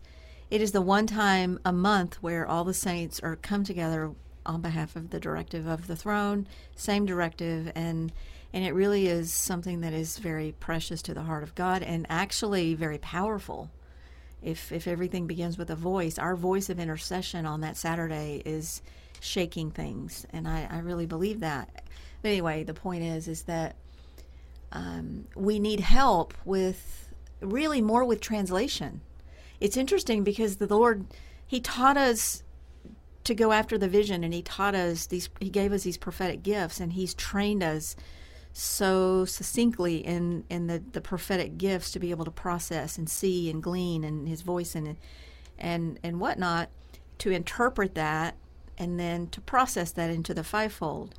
it 0.49 0.61
is 0.61 0.71
the 0.71 0.81
one 0.81 1.05
time 1.05 1.59
a 1.63 1.71
month 1.73 2.15
where 2.23 2.47
all 2.47 2.63
the 2.63 2.73
saints 2.73 3.19
are 3.19 3.35
come 3.35 3.63
together 3.63 4.11
on 4.47 4.61
behalf 4.61 4.95
of 4.95 5.11
the 5.11 5.19
directive 5.19 5.67
of 5.67 5.87
the 5.87 5.95
throne, 5.95 6.47
same 6.75 7.05
directive, 7.05 7.71
and 7.75 8.11
and 8.53 8.63
it 8.65 8.73
really 8.73 9.07
is 9.07 9.31
something 9.31 9.81
that 9.81 9.93
is 9.93 10.17
very 10.17 10.53
precious 10.53 11.01
to 11.03 11.13
the 11.13 11.23
heart 11.23 11.43
of 11.43 11.53
God 11.53 11.83
and 11.83 12.07
actually 12.09 12.73
very 12.73 12.97
powerful. 12.97 13.69
If 14.41 14.71
if 14.71 14.87
everything 14.87 15.27
begins 15.27 15.57
with 15.57 15.69
a 15.69 15.75
voice, 15.75 16.17
our 16.17 16.35
voice 16.35 16.69
of 16.69 16.79
intercession 16.79 17.45
on 17.45 17.61
that 17.61 17.77
Saturday 17.77 18.41
is 18.45 18.81
shaking 19.19 19.71
things, 19.71 20.25
and 20.31 20.47
I, 20.47 20.67
I 20.71 20.79
really 20.79 21.05
believe 21.05 21.41
that. 21.41 21.83
But 22.21 22.29
anyway, 22.29 22.63
the 22.63 22.73
point 22.73 23.03
is 23.03 23.27
is 23.27 23.43
that 23.43 23.75
um, 24.71 25.27
we 25.35 25.59
need 25.59 25.79
help 25.79 26.33
with 26.45 27.13
really 27.41 27.81
more 27.81 28.05
with 28.05 28.21
translation. 28.21 29.01
It's 29.59 29.77
interesting 29.77 30.23
because 30.23 30.57
the 30.57 30.67
Lord 30.67 31.05
He 31.45 31.59
taught 31.59 31.97
us 31.97 32.43
to 33.27 33.35
go 33.35 33.51
after 33.51 33.77
the 33.77 33.87
vision, 33.87 34.23
and 34.23 34.33
He 34.33 34.41
taught 34.41 34.75
us 34.75 35.05
these. 35.05 35.29
He 35.39 35.49
gave 35.49 35.71
us 35.71 35.83
these 35.83 35.97
prophetic 35.97 36.43
gifts, 36.43 36.79
and 36.79 36.93
He's 36.93 37.13
trained 37.13 37.63
us 37.63 37.95
so 38.53 39.23
succinctly 39.25 39.97
in 39.97 40.43
in 40.49 40.67
the 40.67 40.83
the 40.91 41.01
prophetic 41.01 41.57
gifts 41.57 41.91
to 41.91 41.99
be 41.99 42.09
able 42.09 42.25
to 42.25 42.31
process 42.31 42.97
and 42.97 43.09
see 43.09 43.49
and 43.49 43.61
glean 43.61 44.03
and 44.03 44.27
His 44.27 44.41
voice 44.41 44.75
and 44.75 44.97
and 45.57 45.99
and 46.03 46.19
whatnot 46.19 46.69
to 47.19 47.31
interpret 47.31 47.95
that 47.95 48.35
and 48.77 48.99
then 48.99 49.27
to 49.27 49.41
process 49.41 49.91
that 49.91 50.09
into 50.09 50.33
the 50.33 50.43
fivefold. 50.43 51.13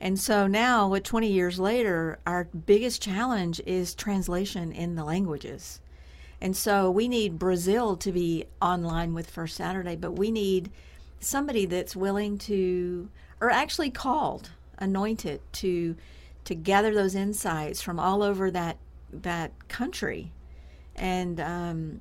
And 0.00 0.18
so 0.18 0.46
now, 0.46 0.88
with 0.88 1.02
20 1.02 1.30
years 1.30 1.58
later, 1.58 2.18
our 2.26 2.44
biggest 2.44 3.02
challenge 3.02 3.60
is 3.66 3.94
translation 3.94 4.72
in 4.72 4.94
the 4.94 5.04
languages. 5.04 5.80
And 6.40 6.56
so 6.56 6.90
we 6.90 7.06
need 7.06 7.38
Brazil 7.38 7.96
to 7.96 8.12
be 8.12 8.46
online 8.62 9.12
with 9.12 9.28
First 9.28 9.56
Saturday, 9.56 9.96
but 9.96 10.12
we 10.12 10.30
need 10.30 10.70
somebody 11.20 11.66
that's 11.66 11.94
willing 11.94 12.38
to, 12.38 13.08
or 13.40 13.50
actually 13.50 13.90
called, 13.90 14.50
anointed 14.78 15.40
to, 15.52 15.96
to 16.44 16.54
gather 16.54 16.94
those 16.94 17.14
insights 17.14 17.82
from 17.82 18.00
all 18.00 18.22
over 18.22 18.50
that 18.50 18.78
that 19.12 19.68
country, 19.68 20.32
and 20.96 21.40
um, 21.40 22.00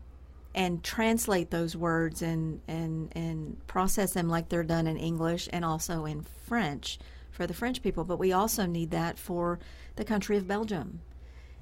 and 0.55 0.83
translate 0.83 1.51
those 1.51 1.75
words 1.75 2.21
and 2.21 2.61
and 2.67 3.11
and 3.15 3.67
process 3.67 4.13
them 4.13 4.29
like 4.29 4.49
they're 4.49 4.63
done 4.63 4.87
in 4.87 4.97
English 4.97 5.49
and 5.51 5.63
also 5.63 6.05
in 6.05 6.23
French 6.23 6.99
for 7.31 7.47
the 7.47 7.53
French 7.53 7.81
people, 7.81 8.03
but 8.03 8.19
we 8.19 8.33
also 8.33 8.65
need 8.65 8.91
that 8.91 9.17
for 9.17 9.59
the 9.95 10.03
country 10.03 10.35
of 10.35 10.47
Belgium. 10.47 10.99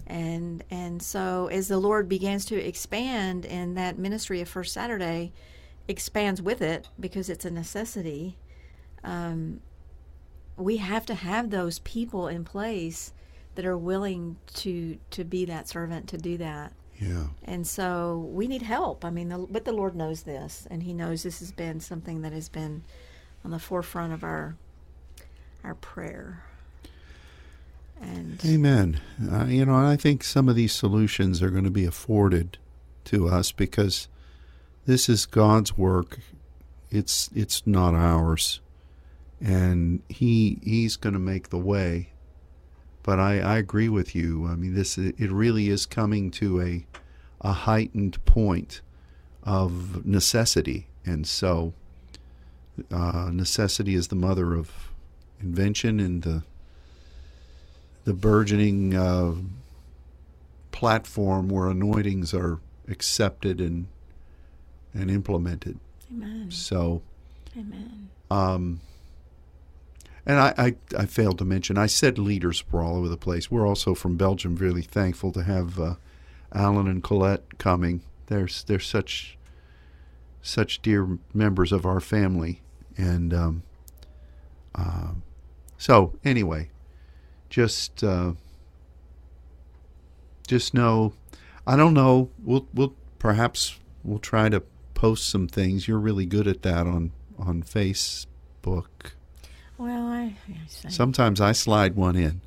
And 0.08 0.64
and 0.72 1.02
so 1.04 1.48
as 1.52 1.68
the 1.68 1.78
Lord 1.78 2.10
begins 2.10 2.46
to 2.46 2.56
expand 2.56 3.46
in 3.46 3.76
that 3.76 4.00
ministry 4.00 4.42
of 4.42 4.50
First 4.50 4.74
Saturday 4.74 5.34
expands 5.88 6.42
with 6.42 6.62
it 6.62 6.90
because 7.00 7.30
it's 7.30 7.46
a 7.46 7.52
necessity, 7.52 8.38
um, 9.04 9.62
we 10.58 10.78
have 10.78 11.06
to 11.06 11.16
have 11.16 11.50
those 11.50 11.80
people 11.80 12.28
in 12.28 12.44
place 12.44 13.14
that 13.56 13.66
are 13.66 13.78
willing 13.78 14.38
to 14.54 14.98
to 15.12 15.24
be 15.24 15.46
that 15.46 15.68
servant 15.68 16.08
to 16.10 16.18
do 16.18 16.38
that. 16.38 16.74
Yeah. 17.00 17.28
And 17.44 17.66
so 17.66 18.28
we 18.32 18.48
need 18.48 18.64
help. 18.64 19.06
I 19.06 19.12
mean, 19.12 19.30
the, 19.30 19.38
but 19.38 19.66
the 19.66 19.72
Lord 19.72 19.96
knows 19.96 20.24
this, 20.24 20.68
and 20.70 20.84
He 20.84 20.94
knows 20.94 21.24
this 21.24 21.40
has 21.40 21.52
been 21.52 21.80
something 21.80 22.22
that 22.22 22.34
has 22.34 22.50
been 22.50 22.84
on 23.46 23.52
the 23.52 23.60
forefront 23.60 24.14
of 24.14 24.24
our 24.24 24.56
our 25.64 25.76
prayer. 25.76 26.44
And 28.00 28.40
Amen. 28.46 29.02
Uh, 29.32 29.46
you 29.46 29.66
know, 29.66 29.76
I 29.76 29.96
think 29.96 30.24
some 30.24 30.48
of 30.48 30.56
these 30.56 30.72
solutions 30.72 31.42
are 31.42 31.50
going 31.50 31.64
to 31.64 31.72
be 31.72 31.86
afforded 31.86 32.58
to 33.06 33.28
us 33.28 33.52
because 33.52 34.08
this 34.88 35.10
is 35.10 35.26
God's 35.26 35.78
work. 35.78 36.18
It's 36.90 37.30
it's 37.36 37.68
not 37.68 37.94
ours, 37.94 38.62
and 39.40 40.02
He 40.10 40.60
He's 40.64 40.96
going 40.96 41.14
to 41.14 41.20
make 41.20 41.50
the 41.50 41.60
way. 41.60 42.14
But 43.04 43.20
I, 43.20 43.40
I 43.40 43.58
agree 43.58 43.90
with 43.90 44.16
you. 44.16 44.48
I 44.48 44.56
mean, 44.56 44.74
this 44.74 44.98
it 44.98 45.30
really 45.32 45.70
is 45.70 45.86
coming 45.86 46.32
to 46.32 46.62
a 46.62 46.88
a 47.42 47.52
heightened 47.52 48.24
point 48.26 48.82
of 49.44 50.06
necessity, 50.06 50.88
and 51.06 51.28
so 51.28 51.74
uh, 52.90 53.30
necessity 53.32 53.94
is 53.94 54.08
the 54.08 54.16
mother 54.16 54.54
of 54.54 54.72
invention 55.42 56.00
and 56.00 56.24
the 56.24 56.44
the 58.06 58.14
burgeoning 58.14 58.96
uh, 58.96 59.34
platform 60.72 61.50
where 61.50 61.68
anointings 61.68 62.34
are 62.34 62.60
accepted 62.88 63.60
and 63.60 63.88
and 64.98 65.12
implemented. 65.12 65.80
Amen. 66.12 66.52
So, 66.52 67.02
Amen. 67.58 68.10
um, 68.32 68.82
and 70.26 70.40
I, 70.40 70.54
I, 70.58 70.76
I 70.98 71.06
failed 71.06 71.38
to 71.40 71.46
mention, 71.46 71.78
I 71.78 71.88
said 71.88 72.18
leaders 72.18 72.64
were 72.72 72.82
all 72.82 72.98
over 72.98 73.08
the 73.08 73.18
place. 73.18 73.52
We're 73.52 73.68
also 73.68 73.94
from 73.94 74.18
Belgium, 74.18 74.56
really 74.56 74.82
thankful 74.82 75.32
to 75.34 75.44
have 75.44 75.80
uh, 75.80 75.96
Alan 76.54 76.88
and 76.88 77.04
Colette 77.04 77.58
coming. 77.58 78.02
They're, 78.28 78.50
they're 78.66 78.80
such 78.80 79.38
such 80.48 80.82
dear 80.82 81.18
members 81.34 81.72
of 81.72 81.86
our 81.86 82.00
family. 82.00 82.62
And 82.98 83.34
um, 83.34 83.64
uh, 84.74 85.12
so, 85.78 86.14
anyway, 86.24 86.70
just 87.50 88.04
uh, 88.04 88.34
just 90.48 90.74
know, 90.74 91.14
I 91.66 91.76
don't 91.76 91.94
know. 91.94 92.30
We'll 92.44 92.68
we'll 92.74 92.96
perhaps 93.20 93.78
we'll 94.04 94.20
try 94.20 94.50
to 94.50 94.64
post 94.98 95.30
some 95.30 95.48
things. 95.48 95.88
You're 95.88 96.00
really 96.00 96.26
good 96.26 96.48
at 96.48 96.64
that 96.64 96.88
on 96.88 97.12
on 97.38 97.62
Facebook. 97.64 99.12
Well, 99.78 100.08
I, 100.08 100.36
I 100.50 100.90
Sometimes 100.90 101.40
I 101.40 101.52
slide 101.52 101.96
one 101.96 102.16
in. 102.16 102.42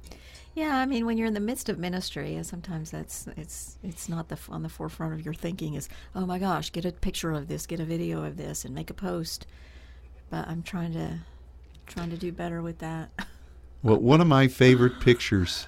yeah. 0.55 0.77
I 0.79 0.85
mean, 0.87 1.07
when 1.07 1.17
you're 1.17 1.29
in 1.29 1.35
the 1.35 1.39
midst 1.41 1.69
of 1.69 1.79
ministry, 1.79 2.37
uh, 2.37 2.43
sometimes 2.43 2.91
that's 2.91 3.29
it's 3.37 3.79
it's 3.85 4.09
not 4.09 4.29
the 4.29 4.39
on 4.49 4.63
the 4.65 4.69
forefront 4.69 5.15
of 5.15 5.25
your 5.25 5.33
thinking. 5.35 5.75
Is 5.75 5.89
oh 6.17 6.27
my 6.27 6.39
gosh, 6.41 6.73
get 6.73 6.85
a 6.85 6.91
picture 6.93 7.31
of 7.31 7.47
this, 7.47 7.67
get 7.67 7.79
a 7.79 7.85
video 7.85 8.25
of 8.25 8.37
this, 8.37 8.65
and 8.65 8.75
make 8.75 8.91
a 8.91 8.95
post. 8.95 9.47
But 10.29 10.49
I'm 10.49 10.63
trying 10.65 10.93
to 10.95 11.21
trying 11.87 12.11
to 12.11 12.17
do 12.17 12.33
better 12.33 12.61
with 12.63 12.79
that. 12.79 13.11
Well, 13.83 13.97
one 13.97 14.21
of 14.21 14.27
my 14.27 14.47
favorite 14.47 15.01
pictures, 15.01 15.67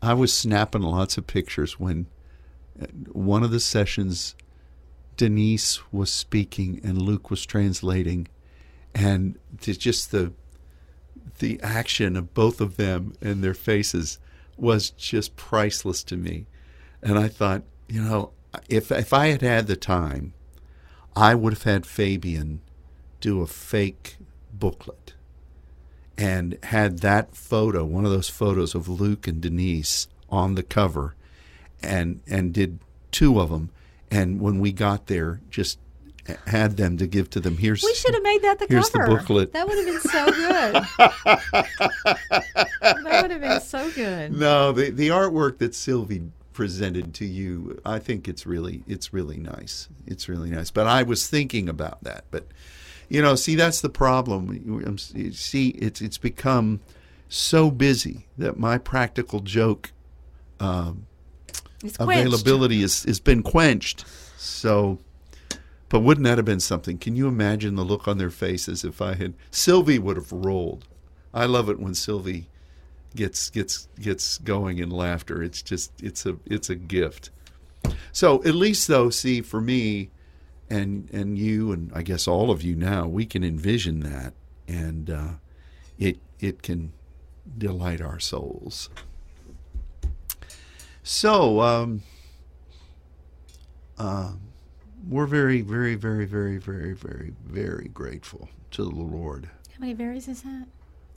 I 0.00 0.14
was 0.14 0.32
snapping 0.32 0.82
lots 0.82 1.18
of 1.18 1.26
pictures 1.26 1.80
when 1.80 2.06
uh, 2.80 2.86
one 3.10 3.42
of 3.42 3.50
the 3.50 3.58
sessions 3.58 4.36
Denise 5.16 5.80
was 5.92 6.12
speaking 6.12 6.80
and 6.82 7.00
Luke 7.00 7.30
was 7.30 7.46
translating, 7.46 8.28
and 8.94 9.38
just 9.62 10.10
the 10.10 10.32
the 11.38 11.60
action 11.62 12.16
of 12.16 12.34
both 12.34 12.60
of 12.60 12.76
them 12.76 13.14
and 13.20 13.42
their 13.42 13.54
faces 13.54 14.18
was 14.56 14.90
just 14.90 15.36
priceless 15.36 16.02
to 16.04 16.16
me. 16.16 16.46
And 17.02 17.18
I 17.18 17.28
thought, 17.28 17.62
you 17.88 18.00
know, 18.02 18.32
if 18.68 18.90
if 18.90 19.12
I 19.12 19.28
had 19.28 19.42
had 19.42 19.66
the 19.66 19.76
time, 19.76 20.32
I 21.16 21.34
would 21.34 21.52
have 21.52 21.62
had 21.64 21.86
Fabian 21.86 22.60
do 23.20 23.40
a 23.40 23.46
fake 23.46 24.16
booklet 24.52 25.14
and 26.16 26.58
had 26.64 27.00
that 27.00 27.34
photo, 27.34 27.84
one 27.84 28.04
of 28.04 28.10
those 28.10 28.28
photos 28.28 28.74
of 28.74 28.88
Luke 28.88 29.26
and 29.26 29.40
Denise 29.40 30.06
on 30.30 30.54
the 30.54 30.62
cover, 30.62 31.14
and 31.82 32.20
and 32.26 32.52
did 32.52 32.78
two 33.10 33.40
of 33.40 33.50
them. 33.50 33.70
And 34.14 34.40
when 34.40 34.60
we 34.60 34.70
got 34.72 35.08
there, 35.08 35.40
just 35.50 35.78
had 36.46 36.76
them 36.76 36.96
to 36.98 37.06
give 37.06 37.28
to 37.30 37.40
them. 37.40 37.56
Here's 37.58 37.82
We 37.82 37.94
should 37.94 38.14
have 38.14 38.22
made 38.22 38.42
that 38.42 38.58
the 38.60 38.66
Here's 38.68 38.88
the 38.90 39.00
cover. 39.00 39.16
booklet. 39.18 39.52
That 39.52 39.66
would 39.68 39.76
have 39.76 39.86
been 39.86 40.00
so 40.00 40.26
good. 40.26 40.74
that 42.80 43.22
would 43.22 43.30
have 43.30 43.40
been 43.40 43.60
so 43.60 43.90
good. 43.90 44.32
no 44.32 44.72
the 44.72 44.90
the 44.90 45.08
artwork 45.08 45.58
that 45.58 45.74
Sylvie 45.74 46.22
presented 46.52 47.14
to 47.14 47.24
you. 47.26 47.80
I 47.84 47.98
think 47.98 48.28
it's 48.28 48.46
really 48.46 48.82
it's 48.86 49.12
really 49.12 49.38
nice. 49.38 49.88
It's 50.06 50.28
really 50.28 50.50
nice. 50.50 50.70
But 50.70 50.86
I 50.86 51.02
was 51.02 51.28
thinking 51.28 51.68
about 51.68 52.02
that. 52.04 52.24
But 52.30 52.46
you 53.08 53.20
know, 53.20 53.34
see, 53.34 53.54
that's 53.54 53.80
the 53.80 53.90
problem. 53.90 54.82
Um, 54.86 54.96
See, 54.96 55.68
it's 55.70 56.00
it's 56.00 56.18
become 56.18 56.80
so 57.28 57.70
busy 57.70 58.26
that 58.38 58.58
my 58.58 58.78
practical 58.78 59.40
joke 59.40 59.92
um, 60.60 61.06
It's 61.84 61.98
availability 62.00 62.82
is 62.82 63.04
has 63.04 63.20
been 63.20 63.42
quenched. 63.42 64.04
So, 64.38 64.98
but 65.88 66.00
wouldn't 66.00 66.24
that 66.24 66.38
have 66.38 66.44
been 66.44 66.60
something? 66.60 66.98
Can 66.98 67.14
you 67.14 67.28
imagine 67.28 67.76
the 67.76 67.84
look 67.84 68.08
on 68.08 68.18
their 68.18 68.30
faces 68.30 68.84
if 68.84 69.00
I 69.00 69.14
had 69.14 69.34
Sylvie 69.50 69.98
would 69.98 70.16
have 70.16 70.32
rolled. 70.32 70.86
I 71.32 71.46
love 71.46 71.68
it 71.68 71.80
when 71.80 71.94
Sylvie 71.94 72.46
gets 73.14 73.50
gets 73.50 73.88
gets 74.00 74.38
going 74.38 74.78
in 74.78 74.90
laughter. 74.90 75.42
It's 75.42 75.62
just 75.62 75.92
it's 76.02 76.26
a 76.26 76.36
it's 76.46 76.70
a 76.70 76.74
gift. 76.74 77.30
So 78.12 78.42
at 78.44 78.54
least 78.54 78.88
though, 78.88 79.10
see 79.10 79.40
for 79.40 79.60
me, 79.60 80.10
and 80.70 81.08
and 81.12 81.38
you 81.38 81.72
and 81.72 81.92
I 81.94 82.02
guess 82.02 82.26
all 82.26 82.50
of 82.50 82.62
you 82.62 82.74
now, 82.74 83.06
we 83.06 83.26
can 83.26 83.44
envision 83.44 84.00
that, 84.00 84.34
and 84.66 85.10
uh, 85.10 85.28
it 85.98 86.18
it 86.40 86.62
can 86.62 86.92
delight 87.58 88.00
our 88.00 88.20
souls. 88.20 88.88
So 91.04 91.60
um, 91.60 92.02
uh, 93.98 94.32
we're 95.06 95.26
very 95.26 95.60
very 95.60 95.94
very 95.96 96.24
very 96.24 96.56
very 96.56 96.94
very 96.94 97.34
very 97.44 97.88
grateful 97.88 98.48
to 98.70 98.84
the 98.84 98.90
Lord 98.90 99.50
How 99.74 99.80
many 99.80 99.92
varies 99.92 100.28
is 100.28 100.42
that? 100.42 100.66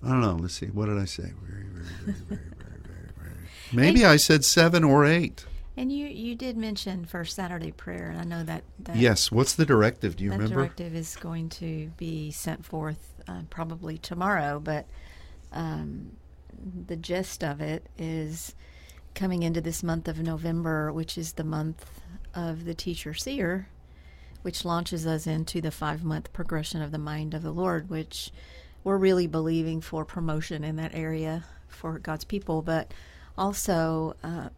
I 0.04 0.10
don't 0.10 0.22
know. 0.22 0.36
Let's 0.36 0.56
see. 0.56 0.68
What 0.68 0.88
did 0.88 0.98
I 0.98 1.06
say? 1.06 1.32
Very, 1.42 1.64
very, 1.64 1.86
very, 2.06 2.18
very, 2.28 2.40
very, 2.60 2.82
very, 2.84 3.10
very. 3.18 3.34
Maybe 3.72 4.06
I 4.06 4.18
said 4.18 4.44
seven 4.44 4.84
or 4.84 5.06
eight. 5.06 5.46
And 5.78 5.92
you, 5.92 6.06
you 6.08 6.36
did 6.36 6.58
mention 6.58 7.06
First 7.06 7.36
Saturday 7.36 7.72
prayer, 7.72 8.10
and 8.10 8.20
I 8.20 8.24
know 8.24 8.44
that, 8.44 8.64
that 8.80 8.98
Yes. 8.98 9.32
What's 9.32 9.54
the 9.54 9.66
directive? 9.66 10.18
Do 10.18 10.24
you 10.24 10.32
remember? 10.32 10.50
that 10.50 10.56
remember? 10.56 10.76
directive 10.76 10.96
is 10.96 11.16
going 11.16 11.50
to 11.50 11.92
be 11.98 12.30
sent 12.32 12.66
forth 12.66 13.14
uh, 13.28 13.42
probably 13.50 13.98
tomorrow, 13.98 14.60
but 14.60 14.86
um, 15.52 16.12
the 16.88 16.96
gist 16.96 17.44
of 17.44 17.62
it 17.62 17.88
is 17.98 18.54
coming 19.18 19.42
into 19.42 19.60
this 19.60 19.82
month 19.82 20.08
of 20.08 20.20
November, 20.20 20.94
which 20.94 21.18
is 21.18 21.34
the 21.34 21.44
month 21.44 21.84
of 22.36 22.66
the 22.66 22.76
teacher 22.76 23.16
seer, 23.16 23.68
which 24.44 24.64
launches 24.64 25.08
us 25.08 25.26
into 25.26 25.60
the 25.60 25.72
five 25.72 26.04
month 26.04 26.32
progression 26.34 26.84
of 26.84 26.92
the 26.92 27.00
mind 27.00 27.34
of 27.34 27.42
the 27.42 27.52
Lord, 27.52 27.90
which 27.90 28.32
we're 28.84 28.98
really 28.98 29.26
believing 29.26 29.82
for 29.82 30.06
promotion 30.06 30.64
in 30.64 30.76
that 30.76 30.94
area 30.94 31.44
for 31.68 31.98
God's 31.98 32.26
people, 32.26 32.62
but 32.62 32.94
also 33.36 34.16
uh, 34.24 34.50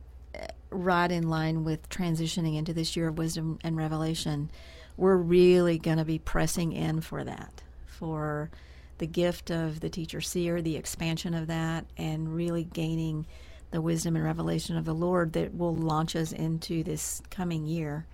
right 0.69 1.09
in 1.09 1.29
line 1.29 1.63
with 1.63 1.87
transitioning 1.87 2.57
into 2.57 2.73
this 2.73 2.97
year 2.97 3.07
of 3.07 3.17
wisdom 3.17 3.59
and 3.63 3.77
revelation, 3.77 4.51
we're 4.97 5.15
really 5.15 5.77
going 5.77 5.97
to 5.97 6.05
be 6.05 6.19
pressing 6.19 6.73
in 6.73 6.99
for 6.99 7.23
that, 7.23 7.63
for 7.85 8.51
the 8.97 9.07
gift 9.07 9.51
of 9.51 9.79
the 9.79 9.89
teacher 9.89 10.19
seer, 10.19 10.61
the 10.61 10.75
expansion 10.75 11.33
of 11.33 11.47
that, 11.47 11.85
and 11.97 12.35
really 12.35 12.65
gaining 12.65 13.25
the 13.71 13.81
wisdom 13.81 14.15
and 14.15 14.25
revelation 14.25 14.77
of 14.77 14.85
the 14.85 14.93
Lord 14.93 15.33
that 15.33 15.55
will 15.55 15.75
launch 15.75 16.15
us 16.15 16.31
into 16.31 16.83
this 16.83 17.21
coming 17.29 17.65
year. 17.65 18.07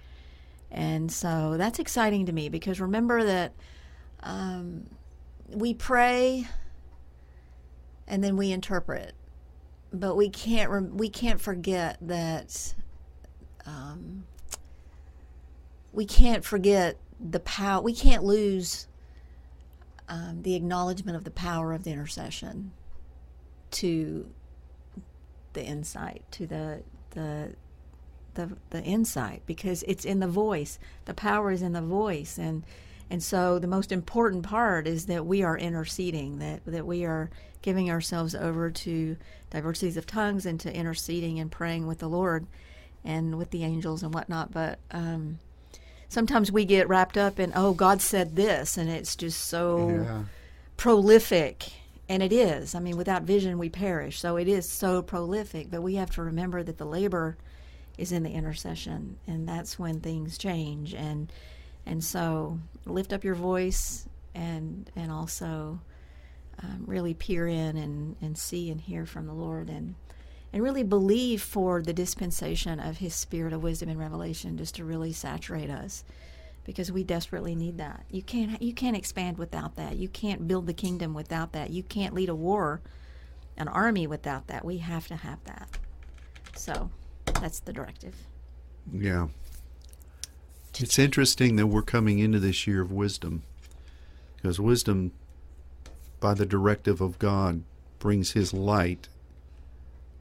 And 0.71 1.11
so 1.11 1.55
that's 1.57 1.79
exciting 1.79 2.25
to 2.25 2.33
me 2.33 2.49
because 2.49 2.81
remember 2.81 3.23
that 3.23 3.53
um, 4.21 4.87
we 5.47 5.73
pray 5.73 6.47
and 8.07 8.23
then 8.23 8.35
we 8.35 8.51
interpret, 8.51 9.13
but 9.93 10.15
we 10.15 10.29
can't 10.29 10.69
rem- 10.69 10.97
we 10.97 11.09
can't 11.09 11.39
forget 11.39 11.97
that 12.01 12.73
um, 13.65 14.25
we 15.93 16.05
can't 16.05 16.43
forget 16.43 16.97
the 17.19 17.39
power. 17.39 17.81
We 17.81 17.93
can't 17.93 18.23
lose 18.23 18.87
um, 20.09 20.41
the 20.41 20.55
acknowledgement 20.55 21.15
of 21.15 21.23
the 21.23 21.31
power 21.31 21.73
of 21.73 21.83
the 21.83 21.91
intercession 21.91 22.71
to 23.71 24.29
the 25.55 25.63
insight, 25.65 26.21
to 26.31 26.45
the 26.47 26.83
the 27.11 27.55
the 28.35 28.55
the 28.69 28.83
insight, 28.83 29.41
because 29.47 29.83
it's 29.83 30.05
in 30.05 30.19
the 30.19 30.27
voice. 30.27 30.77
The 31.05 31.13
power 31.15 31.51
is 31.51 31.61
in 31.63 31.73
the 31.73 31.81
voice, 31.81 32.37
and 32.37 32.63
and 33.09 33.23
so 33.23 33.59
the 33.59 33.67
most 33.67 33.91
important 33.91 34.43
part 34.43 34.87
is 34.87 35.07
that 35.07 35.25
we 35.25 35.41
are 35.43 35.57
interceding, 35.57 36.39
that 36.39 36.63
that 36.65 36.85
we 36.85 37.05
are 37.05 37.29
giving 37.61 37.89
ourselves 37.89 38.35
over 38.35 38.69
to 38.69 39.17
diversities 39.49 39.97
of 39.97 40.05
tongues 40.05 40.45
and 40.45 40.59
to 40.59 40.75
interceding 40.75 41.39
and 41.39 41.51
praying 41.51 41.87
with 41.87 41.97
the 41.99 42.09
Lord 42.09 42.45
and 43.03 43.37
with 43.37 43.49
the 43.51 43.63
angels 43.63 44.03
and 44.03 44.13
whatnot. 44.13 44.51
But 44.51 44.77
um, 44.91 45.39
sometimes 46.09 46.51
we 46.51 46.65
get 46.65 46.87
wrapped 46.89 47.17
up 47.17 47.39
in 47.39 47.51
oh 47.55 47.73
God 47.73 48.01
said 48.01 48.35
this, 48.35 48.77
and 48.77 48.89
it's 48.89 49.15
just 49.15 49.41
so 49.41 50.05
Yeah. 50.07 50.23
prolific 50.77 51.71
and 52.07 52.21
it 52.21 52.33
is. 52.33 52.75
I 52.75 52.79
mean 52.79 52.97
without 52.97 53.23
vision 53.23 53.57
we 53.57 53.69
perish. 53.69 54.19
So 54.19 54.37
it 54.37 54.47
is 54.47 54.69
so 54.69 55.01
prolific 55.01 55.69
but 55.69 55.81
we 55.81 55.95
have 55.95 56.11
to 56.11 56.21
remember 56.23 56.63
that 56.63 56.77
the 56.77 56.85
labor 56.85 57.37
is 57.97 58.11
in 58.11 58.23
the 58.23 58.31
intercession 58.31 59.17
and 59.27 59.47
that's 59.47 59.79
when 59.79 59.99
things 59.99 60.37
change. 60.37 60.93
And 60.93 61.31
and 61.85 62.03
so 62.03 62.59
lift 62.85 63.13
up 63.13 63.23
your 63.23 63.35
voice 63.35 64.07
and 64.33 64.89
and 64.95 65.11
also 65.11 65.79
um, 66.61 66.83
really 66.85 67.13
peer 67.13 67.47
in 67.47 67.77
and 67.77 68.15
and 68.21 68.37
see 68.37 68.69
and 68.69 68.81
hear 68.81 69.05
from 69.05 69.25
the 69.27 69.33
lord 69.33 69.69
and 69.69 69.95
and 70.53 70.63
really 70.63 70.83
believe 70.83 71.41
for 71.41 71.81
the 71.81 71.93
dispensation 71.93 72.79
of 72.79 72.97
his 72.97 73.13
spirit 73.13 73.53
of 73.53 73.63
wisdom 73.63 73.89
and 73.89 73.99
revelation 73.99 74.57
just 74.57 74.75
to 74.75 74.85
really 74.85 75.11
saturate 75.11 75.69
us 75.69 76.03
because 76.65 76.91
we 76.91 77.03
desperately 77.03 77.55
need 77.55 77.77
that. 77.77 78.05
You 78.09 78.21
can't 78.21 78.61
you 78.61 78.73
can't 78.73 78.97
expand 78.97 79.37
without 79.37 79.75
that. 79.75 79.95
You 79.95 80.09
can't 80.09 80.47
build 80.47 80.65
the 80.65 80.73
kingdom 80.73 81.13
without 81.13 81.53
that. 81.53 81.69
You 81.69 81.83
can't 81.83 82.13
lead 82.13 82.29
a 82.29 82.35
war, 82.35 82.81
an 83.55 83.67
army 83.67 84.07
without 84.07 84.47
that. 84.47 84.65
We 84.65 84.79
have 84.79 85.07
to 85.07 85.15
have 85.15 85.43
that. 85.45 85.77
So, 86.55 86.89
that's 87.25 87.59
the 87.59 87.73
directive. 87.73 88.15
Yeah. 88.91 89.27
It's 90.77 90.99
interesting 90.99 91.55
that 91.55 91.67
we're 91.67 91.81
coming 91.81 92.19
into 92.19 92.39
this 92.39 92.67
year 92.67 92.81
of 92.81 92.91
wisdom 92.91 93.43
because 94.35 94.59
wisdom, 94.59 95.11
by 96.19 96.33
the 96.33 96.45
directive 96.45 96.99
of 96.99 97.17
God, 97.17 97.63
brings 97.99 98.31
His 98.31 98.53
light 98.53 99.07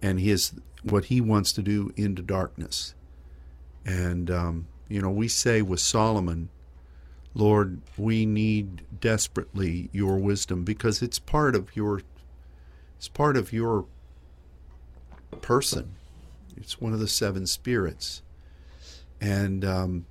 and 0.00 0.20
His 0.20 0.52
what 0.82 1.06
He 1.06 1.20
wants 1.20 1.52
to 1.54 1.62
do 1.62 1.92
into 1.96 2.22
darkness. 2.22 2.94
And 3.84 4.30
um, 4.30 4.66
you 4.88 5.00
know, 5.00 5.10
we 5.10 5.28
say 5.28 5.62
with 5.62 5.80
Solomon, 5.80 6.50
Lord, 7.34 7.80
we 7.96 8.26
need 8.26 8.82
desperately 9.00 9.88
your 9.92 10.16
wisdom 10.18 10.64
because 10.64 11.02
it's 11.02 11.18
part 11.18 11.56
of 11.56 11.74
your 11.74 12.02
it's 12.96 13.08
part 13.08 13.36
of 13.36 13.52
your 13.52 13.86
person. 15.42 15.96
It's 16.56 16.80
one 16.80 16.92
of 16.92 17.00
the 17.00 17.08
seven 17.08 17.46
spirits. 17.46 18.22
And 19.20 19.64
um, 19.64 20.06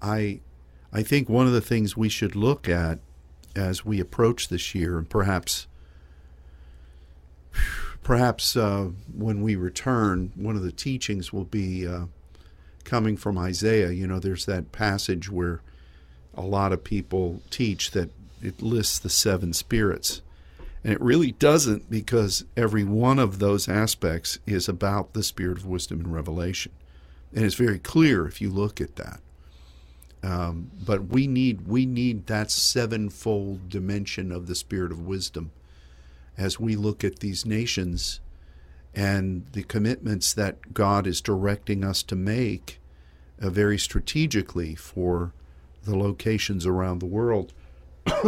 I, 0.00 0.40
I 0.92 1.02
think 1.02 1.28
one 1.28 1.46
of 1.46 1.52
the 1.52 1.60
things 1.60 1.96
we 1.96 2.08
should 2.08 2.34
look 2.36 2.68
at 2.68 2.98
as 3.54 3.84
we 3.84 4.00
approach 4.00 4.48
this 4.48 4.74
year, 4.74 4.96
and 4.96 5.08
perhaps, 5.08 5.66
perhaps 8.02 8.56
uh, 8.56 8.90
when 9.14 9.42
we 9.42 9.56
return, 9.56 10.32
one 10.34 10.56
of 10.56 10.62
the 10.62 10.72
teachings 10.72 11.32
will 11.32 11.44
be 11.44 11.86
uh, 11.86 12.06
coming 12.84 13.16
from 13.16 13.38
Isaiah. 13.38 13.90
You 13.90 14.06
know, 14.06 14.18
there's 14.18 14.46
that 14.46 14.72
passage 14.72 15.30
where 15.30 15.60
a 16.34 16.42
lot 16.42 16.72
of 16.72 16.84
people 16.84 17.42
teach 17.50 17.90
that 17.92 18.10
it 18.42 18.62
lists 18.62 18.98
the 18.98 19.10
seven 19.10 19.52
spirits. 19.52 20.22
And 20.84 20.92
it 20.92 21.00
really 21.00 21.32
doesn't 21.32 21.88
because 21.88 22.44
every 22.56 22.82
one 22.82 23.18
of 23.18 23.38
those 23.38 23.68
aspects 23.68 24.38
is 24.46 24.68
about 24.68 25.12
the 25.12 25.22
spirit 25.22 25.58
of 25.58 25.66
wisdom 25.66 26.00
and 26.00 26.12
revelation. 26.12 26.72
And 27.32 27.44
it's 27.44 27.54
very 27.54 27.78
clear 27.78 28.26
if 28.26 28.40
you 28.40 28.50
look 28.50 28.80
at 28.80 28.96
that. 28.96 29.20
Um, 30.24 30.70
but 30.84 31.06
we 31.06 31.26
need 31.26 31.66
we 31.66 31.84
need 31.84 32.26
that 32.26 32.50
sevenfold 32.50 33.68
dimension 33.68 34.30
of 34.30 34.46
the 34.46 34.54
spirit 34.54 34.92
of 34.92 35.00
wisdom 35.00 35.50
as 36.38 36.60
we 36.60 36.76
look 36.76 37.02
at 37.02 37.18
these 37.18 37.44
nations 37.44 38.20
and 38.94 39.46
the 39.52 39.62
commitments 39.62 40.34
that 40.34 40.74
God 40.74 41.06
is 41.06 41.20
directing 41.20 41.84
us 41.84 42.02
to 42.04 42.16
make 42.16 42.80
uh, 43.40 43.50
very 43.50 43.78
strategically 43.78 44.74
for 44.74 45.32
the 45.84 45.96
locations 45.96 46.66
around 46.66 46.98
the 46.98 47.06
world. 47.06 47.52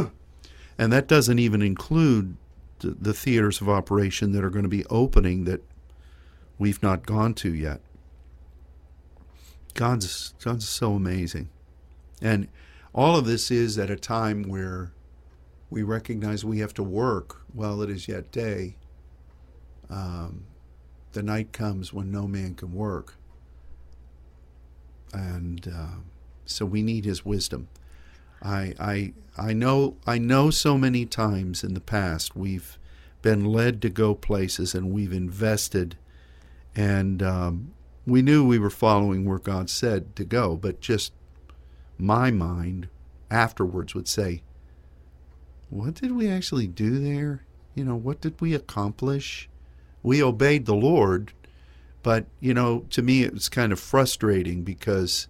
and 0.79 0.93
that 0.93 1.07
doesn't 1.07 1.39
even 1.39 1.63
include 1.63 2.37
the, 2.81 2.91
the 2.91 3.15
theaters 3.15 3.61
of 3.61 3.69
operation 3.69 4.33
that 4.33 4.45
are 4.45 4.51
going 4.51 4.65
to 4.65 4.69
be 4.69 4.87
opening 4.87 5.45
that 5.45 5.63
we've 6.59 6.83
not 6.83 7.07
gone 7.07 7.35
to 7.35 7.53
yet. 7.53 7.81
God's 9.75 10.35
God's 10.43 10.69
so 10.69 10.95
amazing. 10.95 11.49
And 12.23 12.49
all 12.95 13.17
of 13.17 13.27
this 13.27 13.51
is 13.51 13.77
at 13.77 13.91
a 13.91 13.97
time 13.97 14.45
where 14.45 14.93
we 15.69 15.83
recognize 15.83 16.45
we 16.45 16.61
have 16.61 16.75
to 16.75 16.83
work 16.83 17.43
while 17.53 17.83
it 17.83 17.91
is 17.91 18.07
yet 18.07 18.31
day. 18.31 18.77
Um, 19.91 20.45
the 21.15 21.23
night 21.23 21.53
comes 21.53 21.93
when 21.93 22.11
no 22.11 22.27
man 22.27 22.55
can 22.55 22.73
work. 22.73 23.15
And 25.13 25.67
uh, 25.69 26.01
so 26.45 26.67
we 26.67 26.83
need 26.83 27.05
his 27.05 27.25
wisdom. 27.25 27.69
I, 28.43 28.75
I, 28.79 29.13
I 29.39 29.53
know 29.53 29.97
I 30.07 30.19
know 30.19 30.51
so 30.51 30.77
many 30.77 31.07
times 31.07 31.65
in 31.65 31.75
the 31.75 31.81
past 31.81 32.37
we've 32.37 32.79
been 33.23 33.45
led 33.45 33.81
to 33.83 33.89
go 33.89 34.15
places 34.15 34.75
and 34.75 34.93
we've 34.93 35.13
invested 35.13 35.97
and 36.77 37.23
um, 37.23 37.73
we 38.07 38.23
knew 38.23 38.47
we 38.47 38.59
were 38.59 38.71
following 38.71 39.25
where 39.25 39.39
God 39.39 39.71
said 39.71 40.15
to 40.17 40.25
go, 40.25 40.57
but 40.57 40.81
just 40.81 41.13
my 41.97 42.31
mind 42.31 42.89
afterwards 43.31 43.95
would 43.95 44.09
say, 44.09 44.43
What 45.71 45.95
did 45.95 46.13
we 46.13 46.29
actually 46.29 46.67
do 46.67 46.99
there? 46.99 47.45
You 47.75 47.85
know, 47.85 47.97
what 47.97 48.21
did 48.21 48.41
we 48.41 48.55
accomplish? 48.55 49.49
We 50.05 50.23
obeyed 50.23 50.67
the 50.67 50.77
Lord, 50.77 51.33
but, 52.05 52.27
you 52.39 52.55
know, 52.55 52.85
to 52.91 53.03
me 53.03 53.25
it 53.25 53.33
was 53.33 53.49
kind 53.49 53.73
of 53.73 53.81
frustrating 53.81 54.63
because 54.63 55.27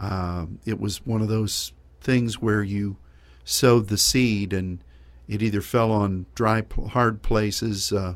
um, 0.00 0.60
it 0.64 0.80
was 0.80 1.04
one 1.04 1.20
of 1.20 1.28
those 1.28 1.72
things 2.00 2.40
where 2.40 2.62
you 2.62 2.96
sowed 3.44 3.88
the 3.88 3.98
seed 3.98 4.52
and 4.52 4.78
it 5.28 5.42
either 5.42 5.60
fell 5.60 5.90
on 5.90 6.26
dry, 6.34 6.62
hard 6.90 7.22
places 7.22 7.92
uh, 7.92 8.14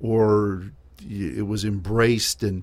or 0.00 0.70
it 1.08 1.46
was 1.46 1.64
embraced 1.64 2.42
and 2.42 2.62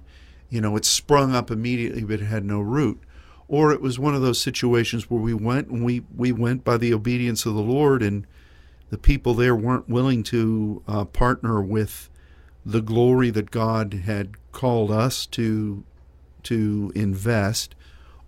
you 0.50 0.60
know 0.60 0.76
it 0.76 0.86
sprung 0.86 1.36
up 1.36 1.52
immediately 1.52 2.04
but 2.04 2.22
it 2.22 2.26
had 2.26 2.46
no 2.46 2.60
root. 2.60 3.02
Or 3.48 3.74
it 3.74 3.82
was 3.82 4.00
one 4.00 4.16
of 4.16 4.22
those 4.22 4.42
situations 4.42 5.10
where 5.10 5.20
we 5.20 5.34
went 5.34 5.68
and 5.68 5.84
we 5.84 6.04
we 6.16 6.32
went 6.32 6.64
by 6.64 6.78
the 6.78 6.94
obedience 6.94 7.46
of 7.46 7.54
the 7.54 7.62
lord 7.62 8.02
and 8.02 8.26
the 8.90 8.98
people 8.98 9.34
there 9.34 9.56
weren't 9.56 9.90
willing 9.90 10.24
to 10.24 10.84
uh, 10.88 11.06
partner 11.06 11.62
with 11.62 12.10
the 12.66 12.82
glory 12.82 13.30
that 13.32 13.52
God 13.52 13.94
had 14.06 14.52
called 14.52 14.92
us 14.92 15.26
to 15.28 15.84
to 16.44 16.92
invest, 16.96 17.76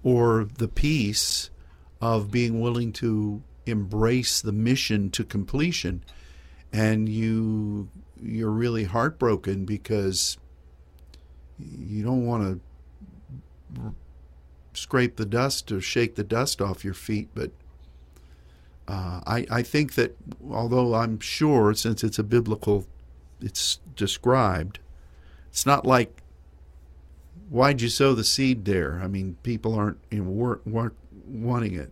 or 0.03 0.47
the 0.57 0.67
peace 0.67 1.49
of 1.99 2.29
being 2.31 2.61
willing 2.61 2.91
to 2.93 3.41
embrace 3.65 4.41
the 4.41 4.51
mission 4.51 5.09
to 5.09 5.23
completion, 5.23 6.03
and 6.71 7.09
you 7.09 7.89
you're 8.21 8.51
really 8.51 8.85
heartbroken 8.85 9.65
because 9.65 10.37
you 11.59 12.03
don't 12.03 12.25
want 12.25 12.43
to 12.43 13.93
scrape 14.73 15.17
the 15.17 15.25
dust 15.25 15.71
or 15.71 15.81
shake 15.81 16.15
the 16.15 16.23
dust 16.23 16.61
off 16.61 16.83
your 16.83 16.93
feet, 16.93 17.29
but 17.33 17.51
uh, 18.87 19.21
I, 19.25 19.45
I 19.49 19.61
think 19.61 19.95
that 19.95 20.17
although 20.49 20.95
I'm 20.95 21.19
sure 21.19 21.73
since 21.73 22.03
it's 22.03 22.19
a 22.19 22.23
biblical, 22.23 22.85
it's 23.41 23.79
described, 23.95 24.79
it's 25.49 25.65
not 25.65 25.85
like 25.85 26.21
why'd 27.49 27.81
you 27.81 27.89
sow 27.89 28.13
the 28.13 28.23
seed 28.23 28.65
there? 28.65 28.99
I 29.03 29.07
mean, 29.07 29.37
people 29.43 29.75
aren't 29.75 29.99
you 30.09 30.23
know, 30.23 30.29
weren't, 30.29 30.67
weren't 30.67 30.95
wanting 31.27 31.75
it, 31.75 31.91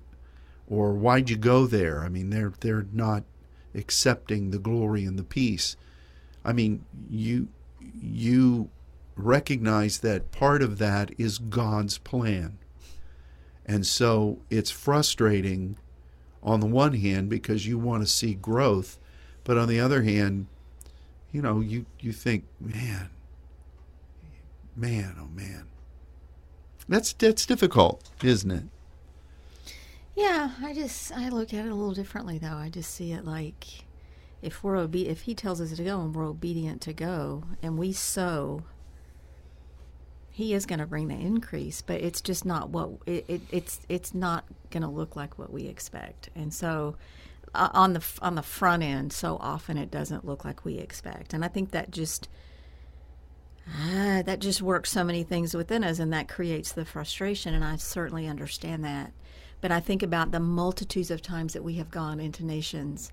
or 0.67 0.93
why'd 0.93 1.29
you 1.29 1.37
go 1.37 1.67
there? 1.67 2.03
I 2.03 2.09
mean, 2.09 2.29
they're 2.29 2.53
they're 2.59 2.87
not 2.91 3.23
accepting 3.75 4.51
the 4.51 4.59
glory 4.59 5.05
and 5.05 5.17
the 5.17 5.23
peace. 5.23 5.75
I 6.43 6.53
mean, 6.53 6.85
you 7.09 7.49
you 7.79 8.69
recognize 9.15 9.99
that 9.99 10.31
part 10.31 10.61
of 10.61 10.77
that 10.79 11.11
is 11.17 11.37
God's 11.37 11.97
plan. 11.97 12.57
And 13.65 13.85
so 13.85 14.39
it's 14.49 14.71
frustrating 14.71 15.77
on 16.41 16.59
the 16.59 16.65
one 16.65 16.93
hand 16.93 17.29
because 17.29 17.67
you 17.67 17.77
want 17.77 18.03
to 18.03 18.07
see 18.07 18.33
growth, 18.33 18.97
but 19.43 19.57
on 19.57 19.67
the 19.67 19.79
other 19.79 20.01
hand, 20.01 20.47
you 21.31 21.41
know, 21.41 21.59
you, 21.59 21.85
you 21.99 22.11
think, 22.11 22.45
man, 22.59 23.09
man, 24.75 25.15
oh 25.19 25.27
man. 25.33 25.67
That's 26.89 27.13
that's 27.13 27.45
difficult, 27.45 28.09
isn't 28.23 28.51
it? 28.51 28.63
Yeah, 30.15 30.51
I 30.61 30.73
just 30.73 31.11
I 31.11 31.29
look 31.29 31.53
at 31.53 31.65
it 31.65 31.71
a 31.71 31.75
little 31.75 31.93
differently 31.93 32.37
though. 32.37 32.57
I 32.57 32.69
just 32.69 32.93
see 32.93 33.13
it 33.13 33.23
like 33.23 33.85
if 34.41 34.63
we're 34.63 34.75
obe- 34.75 34.95
if 34.95 35.21
he 35.21 35.35
tells 35.35 35.61
us 35.61 35.75
to 35.75 35.83
go 35.83 36.01
and 36.01 36.13
we're 36.13 36.25
obedient 36.25 36.81
to 36.81 36.93
go 36.93 37.43
and 37.61 37.77
we 37.77 37.93
sow 37.93 38.63
he 40.31 40.53
is 40.53 40.65
going 40.65 40.79
to 40.79 40.85
bring 40.85 41.09
the 41.09 41.15
increase, 41.15 41.81
but 41.81 42.01
it's 42.01 42.21
just 42.21 42.45
not 42.45 42.69
what 42.69 42.89
it, 43.05 43.25
it 43.27 43.41
it's 43.51 43.81
it's 43.89 44.13
not 44.13 44.45
going 44.69 44.83
to 44.83 44.89
look 44.89 45.15
like 45.15 45.37
what 45.37 45.51
we 45.51 45.67
expect. 45.67 46.29
And 46.35 46.53
so 46.53 46.95
on 47.53 47.93
the 47.93 48.03
on 48.21 48.35
the 48.35 48.41
front 48.41 48.83
end, 48.83 49.13
so 49.13 49.37
often 49.39 49.77
it 49.77 49.91
doesn't 49.91 50.25
look 50.25 50.45
like 50.45 50.63
we 50.63 50.77
expect. 50.77 51.33
And 51.33 51.43
I 51.43 51.47
think 51.47 51.71
that 51.71 51.91
just 51.91 52.29
uh, 53.67 54.21
that 54.23 54.39
just 54.39 54.61
works 54.61 54.91
so 54.91 55.03
many 55.03 55.23
things 55.23 55.53
within 55.53 55.83
us, 55.83 55.99
and 55.99 56.13
that 56.13 56.27
creates 56.27 56.71
the 56.71 56.85
frustration. 56.85 57.53
And 57.53 57.63
I 57.63 57.75
certainly 57.75 58.27
understand 58.27 58.83
that. 58.85 59.11
But 59.59 59.71
I 59.71 59.79
think 59.79 60.01
about 60.01 60.31
the 60.31 60.39
multitudes 60.39 61.11
of 61.11 61.21
times 61.21 61.53
that 61.53 61.63
we 61.63 61.75
have 61.75 61.91
gone 61.91 62.19
into 62.19 62.45
nations 62.45 63.11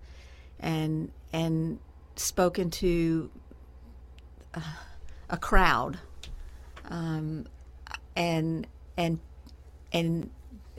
and 0.60 1.10
and 1.32 1.78
spoken 2.16 2.70
to 2.70 3.30
uh, 4.54 4.60
a 5.28 5.36
crowd 5.36 5.98
um, 6.88 7.46
and 8.16 8.66
and 8.96 9.20
and 9.92 10.30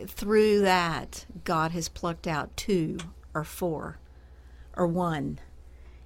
through 0.08 0.62
that, 0.62 1.26
God 1.44 1.72
has 1.72 1.90
plucked 1.90 2.28
out 2.28 2.56
two 2.58 2.98
or 3.34 3.44
four 3.44 4.00
or 4.76 4.88
one. 4.88 5.40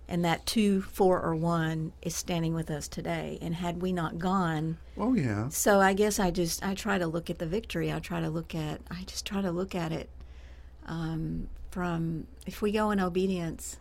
And 0.08 0.24
that 0.26 0.46
two, 0.46 0.82
four, 0.82 1.22
or 1.22 1.34
one 1.34 1.94
is 2.02 2.14
standing 2.14 2.54
with 2.54 2.70
us 2.70 2.88
today. 2.90 3.40
And 3.42 3.56
had 3.56 3.82
we 3.82 3.94
not 3.94 4.20
gone, 4.20 4.78
oh 4.98 5.14
yeah. 5.14 5.48
So 5.50 5.80
I 5.80 5.94
guess 5.94 6.20
I 6.20 6.30
just 6.30 6.64
I 6.64 6.74
try 6.76 6.98
to 6.98 7.08
look 7.08 7.30
at 7.30 7.40
the 7.40 7.46
victory. 7.46 7.92
I 7.92 8.00
try 8.00 8.20
to 8.20 8.30
look 8.30 8.54
at 8.54 8.82
I 8.92 9.04
just 9.06 9.26
try 9.26 9.42
to 9.42 9.52
look 9.52 9.74
at 9.74 9.92
it 9.92 10.10
um, 10.88 11.48
from 11.72 12.28
if 12.46 12.62
we 12.62 12.72
go 12.72 12.92
in 12.92 13.00
obedience, 13.00 13.78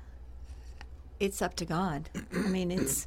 it's 1.20 1.42
up 1.42 1.56
to 1.56 1.64
God. 1.64 2.08
I 2.32 2.48
mean, 2.48 2.70
it's 2.70 3.06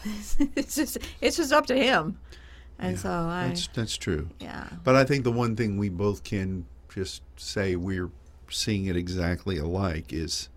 it's 0.00 0.74
just 0.74 0.98
it's 1.20 1.36
just 1.36 1.52
up 1.52 1.66
to 1.66 1.76
him. 1.76 2.18
And 2.78 2.96
Yeah, 2.96 3.02
so 3.02 3.10
I 3.10 3.48
That's 3.48 3.66
that's 3.68 3.96
true. 3.96 4.28
yeah. 4.38 4.68
But 4.84 4.96
I 4.96 5.04
think 5.04 5.24
the 5.24 5.32
one 5.32 5.56
thing 5.56 5.76
we 5.76 5.88
both 5.88 6.24
can 6.24 6.66
just 6.94 7.22
say 7.36 7.76
we're 7.76 8.10
seeing 8.50 8.86
it 8.86 8.96
exactly 8.96 9.58
alike 9.58 10.12
is 10.12 10.48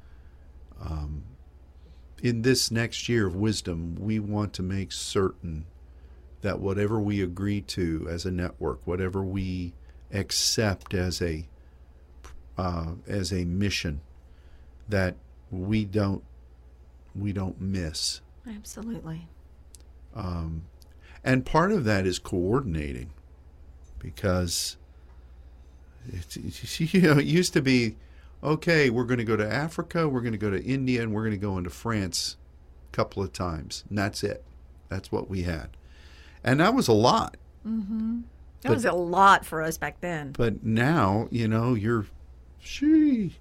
um, 0.82 1.24
in 2.22 2.41
this 2.41 2.72
next 2.72 3.10
year 3.10 3.28
of 3.28 3.36
wisdom, 3.36 3.96
we 4.00 4.18
want 4.18 4.54
to 4.54 4.64
make 4.64 4.91
certain 4.91 5.66
that 6.41 6.60
whatever 6.60 7.00
we 7.00 7.22
agree 7.22 7.62
to 7.62 8.08
as 8.10 8.26
a 8.26 8.32
network, 8.32 8.86
whatever 8.86 9.24
we 9.24 9.74
accept 10.12 10.94
as 10.94 11.22
a 11.22 11.48
uh, 12.58 12.91
as 13.08 13.34
a 13.34 13.46
mission, 13.46 14.02
that 14.88 15.16
we 15.52 15.86
don't 15.86 16.24
we 17.16 17.34
don't 17.34 17.60
miss. 17.60 18.22
Absolutely. 18.48 19.28
Um, 20.16 20.64
and 21.24 21.46
part 21.46 21.72
of 21.72 21.84
that 21.86 22.06
is 22.06 22.20
coordinating 22.20 23.12
because 24.00 24.78
it, 26.12 26.38
you 26.93 27.01
know, 27.01 27.18
it 27.18 27.26
used 27.26 27.54
to 27.54 27.62
be 27.62 27.95
okay, 28.43 28.89
we're 28.89 29.06
going 29.06 29.20
to 29.20 29.24
go 29.24 29.38
to 29.38 29.49
Africa, 29.49 30.08
we're 30.10 30.20
going 30.22 30.34
to 30.34 30.38
go 30.38 30.49
to 30.49 30.62
India, 30.62 31.01
and 31.01 31.14
we're 31.14 31.22
going 31.22 31.32
to 31.32 31.38
go 31.38 31.58
into 31.58 31.70
France 31.70 32.36
a 32.91 32.95
couple 32.95 33.24
of 33.24 33.32
times. 33.32 33.86
And 33.88 33.97
that's 33.97 34.22
it. 34.24 34.43
That's 34.89 35.12
what 35.12 35.30
we 35.30 35.43
had. 35.43 35.70
And 36.43 36.60
that 36.60 36.74
was 36.74 36.88
a 36.89 36.93
lot. 36.93 37.38
That 37.64 38.24
But- 38.64 38.72
was 38.74 38.86
a 38.86 38.91
lot 38.91 39.45
for 39.45 39.62
us 39.62 39.78
back 39.78 40.01
then. 40.01 40.34
But 40.34 40.64
now, 40.64 41.28
you 41.32 41.47
know, 41.47 41.74
you're 41.74 42.06
she. 42.60 43.38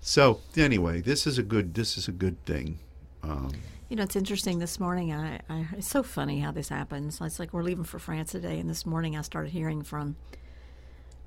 So 0.00 0.40
anyway, 0.56 1.00
this 1.00 1.26
is 1.26 1.38
a 1.38 1.42
good 1.42 1.74
this 1.74 1.96
is 1.96 2.08
a 2.08 2.12
good 2.12 2.44
thing. 2.44 2.78
Um, 3.22 3.50
You 3.88 3.96
know, 3.96 4.02
it's 4.04 4.16
interesting. 4.16 4.58
This 4.58 4.80
morning, 4.80 5.12
I, 5.12 5.40
I 5.48 5.68
it's 5.76 5.88
so 5.88 6.02
funny 6.02 6.40
how 6.40 6.50
this 6.52 6.68
happens. 6.68 7.20
It's 7.20 7.38
like 7.38 7.52
we're 7.52 7.62
leaving 7.62 7.84
for 7.84 7.98
France 7.98 8.32
today, 8.32 8.58
and 8.58 8.68
this 8.70 8.84
morning 8.86 9.16
I 9.16 9.22
started 9.22 9.50
hearing 9.52 9.82
from 9.82 10.16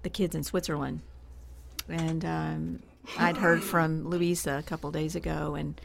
the 0.06 0.10
kids 0.10 0.36
in 0.36 0.44
Switzerland, 0.44 1.02
and 1.90 2.24
um, 2.24 2.80
I'd 3.18 3.38
heard 3.38 3.64
from 3.64 4.08
Louisa 4.08 4.58
a 4.58 4.64
couple 4.64 4.92
days 4.92 5.16
ago, 5.16 5.56
and 5.56 5.82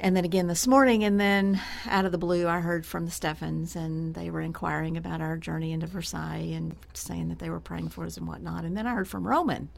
and 0.00 0.16
then 0.16 0.24
again 0.24 0.48
this 0.48 0.66
morning, 0.66 1.04
and 1.04 1.20
then 1.20 1.60
out 1.86 2.06
of 2.06 2.12
the 2.12 2.18
blue, 2.18 2.48
I 2.48 2.60
heard 2.60 2.84
from 2.84 3.04
the 3.04 3.12
Steffens, 3.12 3.76
and 3.76 4.14
they 4.14 4.30
were 4.30 4.40
inquiring 4.40 4.96
about 4.96 5.20
our 5.20 5.36
journey 5.36 5.72
into 5.72 5.86
Versailles 5.86 6.52
and 6.54 6.74
saying 6.94 7.28
that 7.28 7.38
they 7.38 7.50
were 7.50 7.60
praying 7.60 7.90
for 7.90 8.04
us 8.04 8.16
and 8.16 8.26
whatnot. 8.26 8.64
And 8.64 8.74
then 8.76 8.86
I 8.86 8.94
heard 8.94 9.06
from 9.06 9.28
Roman, 9.28 9.68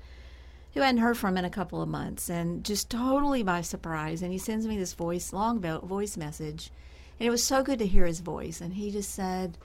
who 0.72 0.82
I 0.82 0.86
hadn't 0.86 1.02
heard 1.02 1.18
from 1.18 1.36
in 1.36 1.44
a 1.44 1.50
couple 1.50 1.82
of 1.82 1.88
months, 1.88 2.30
and 2.30 2.64
just 2.64 2.90
totally 2.90 3.42
by 3.42 3.60
surprise. 3.60 4.22
And 4.22 4.32
he 4.32 4.38
sends 4.38 4.68
me 4.68 4.78
this 4.78 4.94
voice, 4.94 5.32
long 5.32 5.60
vo- 5.60 5.80
voice 5.80 6.16
message, 6.16 6.70
and 7.18 7.26
it 7.26 7.30
was 7.30 7.42
so 7.42 7.64
good 7.64 7.80
to 7.80 7.86
hear 7.86 8.06
his 8.06 8.20
voice. 8.20 8.60
And 8.60 8.74
he 8.74 8.92
just 8.92 9.10
said, 9.12 9.58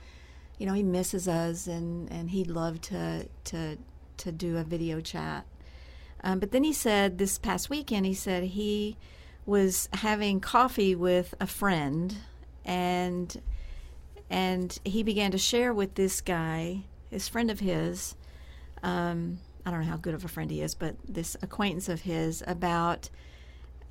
you 0.58 0.66
know, 0.66 0.74
he 0.74 0.82
misses 0.82 1.28
us, 1.28 1.66
and 1.66 2.10
and 2.10 2.30
he'd 2.30 2.48
love 2.48 2.80
to 2.82 3.28
to 3.44 3.78
to 4.18 4.32
do 4.32 4.56
a 4.56 4.64
video 4.64 5.00
chat. 5.00 5.46
Um, 6.24 6.38
but 6.38 6.52
then 6.52 6.62
he 6.62 6.72
said 6.72 7.18
this 7.18 7.38
past 7.38 7.68
weekend, 7.68 8.06
he 8.06 8.14
said 8.14 8.44
he 8.44 8.96
was 9.44 9.88
having 9.92 10.40
coffee 10.40 10.94
with 10.94 11.34
a 11.40 11.46
friend, 11.46 12.16
and 12.64 13.40
and 14.30 14.78
he 14.84 15.02
began 15.02 15.30
to 15.32 15.38
share 15.38 15.74
with 15.74 15.94
this 15.94 16.20
guy, 16.20 16.84
his 17.10 17.28
friend 17.28 17.50
of 17.50 17.60
his. 17.60 18.14
Um, 18.82 19.40
I 19.64 19.70
don't 19.70 19.80
know 19.80 19.86
how 19.86 19.96
good 19.96 20.14
of 20.14 20.24
a 20.24 20.28
friend 20.28 20.50
he 20.50 20.60
is, 20.60 20.74
but 20.74 20.96
this 21.06 21.36
acquaintance 21.42 21.88
of 21.88 22.02
his 22.02 22.42
about 22.46 23.10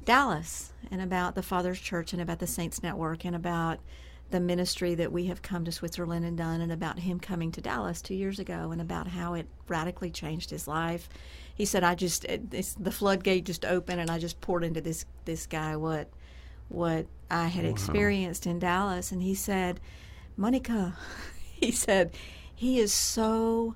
Dallas 0.03 0.73
and 0.89 1.01
about 1.01 1.35
the 1.35 1.43
Father's 1.43 1.79
Church 1.79 2.11
and 2.11 2.21
about 2.21 2.39
the 2.39 2.47
Saints 2.47 2.81
Network 2.81 3.23
and 3.25 3.35
about 3.35 3.79
the 4.31 4.39
ministry 4.39 4.95
that 4.95 5.11
we 5.11 5.25
have 5.25 5.41
come 5.41 5.65
to 5.65 5.71
Switzerland 5.71 6.25
and 6.25 6.37
done 6.37 6.61
and 6.61 6.71
about 6.71 6.99
him 6.99 7.19
coming 7.19 7.51
to 7.51 7.61
Dallas 7.61 8.01
two 8.01 8.15
years 8.15 8.39
ago 8.39 8.71
and 8.71 8.81
about 8.81 9.07
how 9.07 9.33
it 9.33 9.47
radically 9.67 10.09
changed 10.09 10.49
his 10.49 10.67
life. 10.67 11.09
He 11.53 11.65
said, 11.65 11.83
"I 11.83 11.95
just 11.95 12.25
the 12.25 12.91
floodgate 12.91 13.45
just 13.45 13.65
opened 13.65 14.01
and 14.01 14.09
I 14.09 14.19
just 14.19 14.41
poured 14.41 14.63
into 14.63 14.81
this 14.81 15.05
this 15.25 15.45
guy 15.45 15.75
what 15.75 16.09
what 16.69 17.05
I 17.29 17.47
had 17.47 17.65
experienced 17.65 18.47
in 18.47 18.59
Dallas." 18.59 19.11
And 19.11 19.21
he 19.21 19.35
said, 19.35 19.79
"Monica," 20.35 20.95
he 21.53 21.71
said, 21.71 22.15
"he 22.55 22.79
is 22.79 22.93
so." 22.93 23.75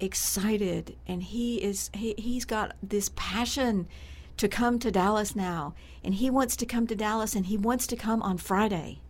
excited 0.00 0.96
and 1.08 1.24
he 1.24 1.60
is 1.60 1.90
he, 1.92 2.14
he's 2.16 2.44
got 2.44 2.76
this 2.80 3.10
passion 3.16 3.88
to 4.36 4.48
come 4.48 4.78
to 4.78 4.92
Dallas 4.92 5.34
now 5.34 5.74
and 6.04 6.14
he 6.14 6.30
wants 6.30 6.54
to 6.56 6.66
come 6.66 6.86
to 6.86 6.94
Dallas 6.94 7.34
and 7.34 7.46
he 7.46 7.56
wants 7.56 7.86
to 7.88 7.96
come 7.96 8.22
on 8.22 8.38
Friday. 8.38 9.00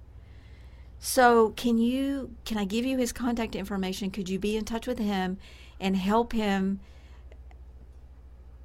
So 1.01 1.51
can 1.51 1.79
you 1.79 2.35
can 2.45 2.59
I 2.59 2.65
give 2.65 2.85
you 2.85 2.99
his 2.99 3.13
contact 3.13 3.55
information? 3.55 4.11
Could 4.11 4.29
you 4.29 4.39
be 4.39 4.57
in 4.57 4.65
touch 4.65 4.87
with 4.87 4.99
him 4.99 5.39
and 5.81 5.97
help 5.97 6.33
him 6.33 6.81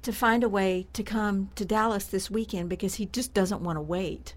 to 0.04 0.12
find 0.12 0.44
a 0.44 0.48
way 0.48 0.86
to 0.92 1.02
come 1.02 1.50
to 1.56 1.64
Dallas 1.64 2.04
this 2.04 2.30
weekend 2.30 2.68
because 2.68 2.96
he 2.96 3.06
just 3.06 3.34
doesn't 3.34 3.62
want 3.62 3.76
to 3.76 3.80
wait. 3.82 4.34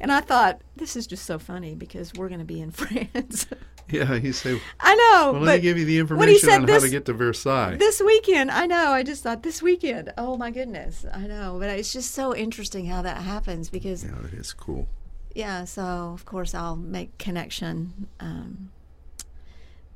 And 0.00 0.12
I 0.12 0.20
thought 0.20 0.60
this 0.76 0.94
is 0.96 1.06
just 1.06 1.24
so 1.24 1.38
funny 1.38 1.74
because 1.74 2.12
we're 2.12 2.28
going 2.28 2.40
to 2.40 2.44
be 2.44 2.60
in 2.60 2.70
France. 2.72 3.46
Yeah, 3.88 4.18
he 4.18 4.32
said. 4.32 4.60
I 4.80 4.94
know. 4.96 5.32
Well, 5.32 5.42
let 5.42 5.56
me 5.56 5.62
give 5.62 5.78
you 5.78 5.84
the 5.84 5.98
information 5.98 6.50
on 6.50 6.66
this, 6.66 6.82
how 6.82 6.86
to 6.86 6.90
get 6.90 7.04
to 7.06 7.12
Versailles. 7.12 7.76
this 7.76 8.00
weekend. 8.00 8.50
I 8.50 8.66
know. 8.66 8.90
I 8.90 9.04
just 9.04 9.22
thought 9.22 9.44
this 9.44 9.62
weekend. 9.62 10.12
Oh 10.18 10.36
my 10.36 10.50
goodness. 10.50 11.06
I 11.14 11.28
know. 11.28 11.56
But 11.60 11.70
it's 11.70 11.92
just 11.92 12.10
so 12.10 12.34
interesting 12.34 12.86
how 12.86 13.00
that 13.02 13.18
happens 13.18 13.70
because 13.70 14.02
yeah, 14.02 14.10
it 14.24 14.34
is 14.34 14.52
cool. 14.52 14.88
Yeah. 15.36 15.64
So 15.64 15.82
of 16.14 16.24
course 16.24 16.54
I'll 16.54 16.76
make 16.76 17.16
connection. 17.18 18.06
Um, 18.20 18.70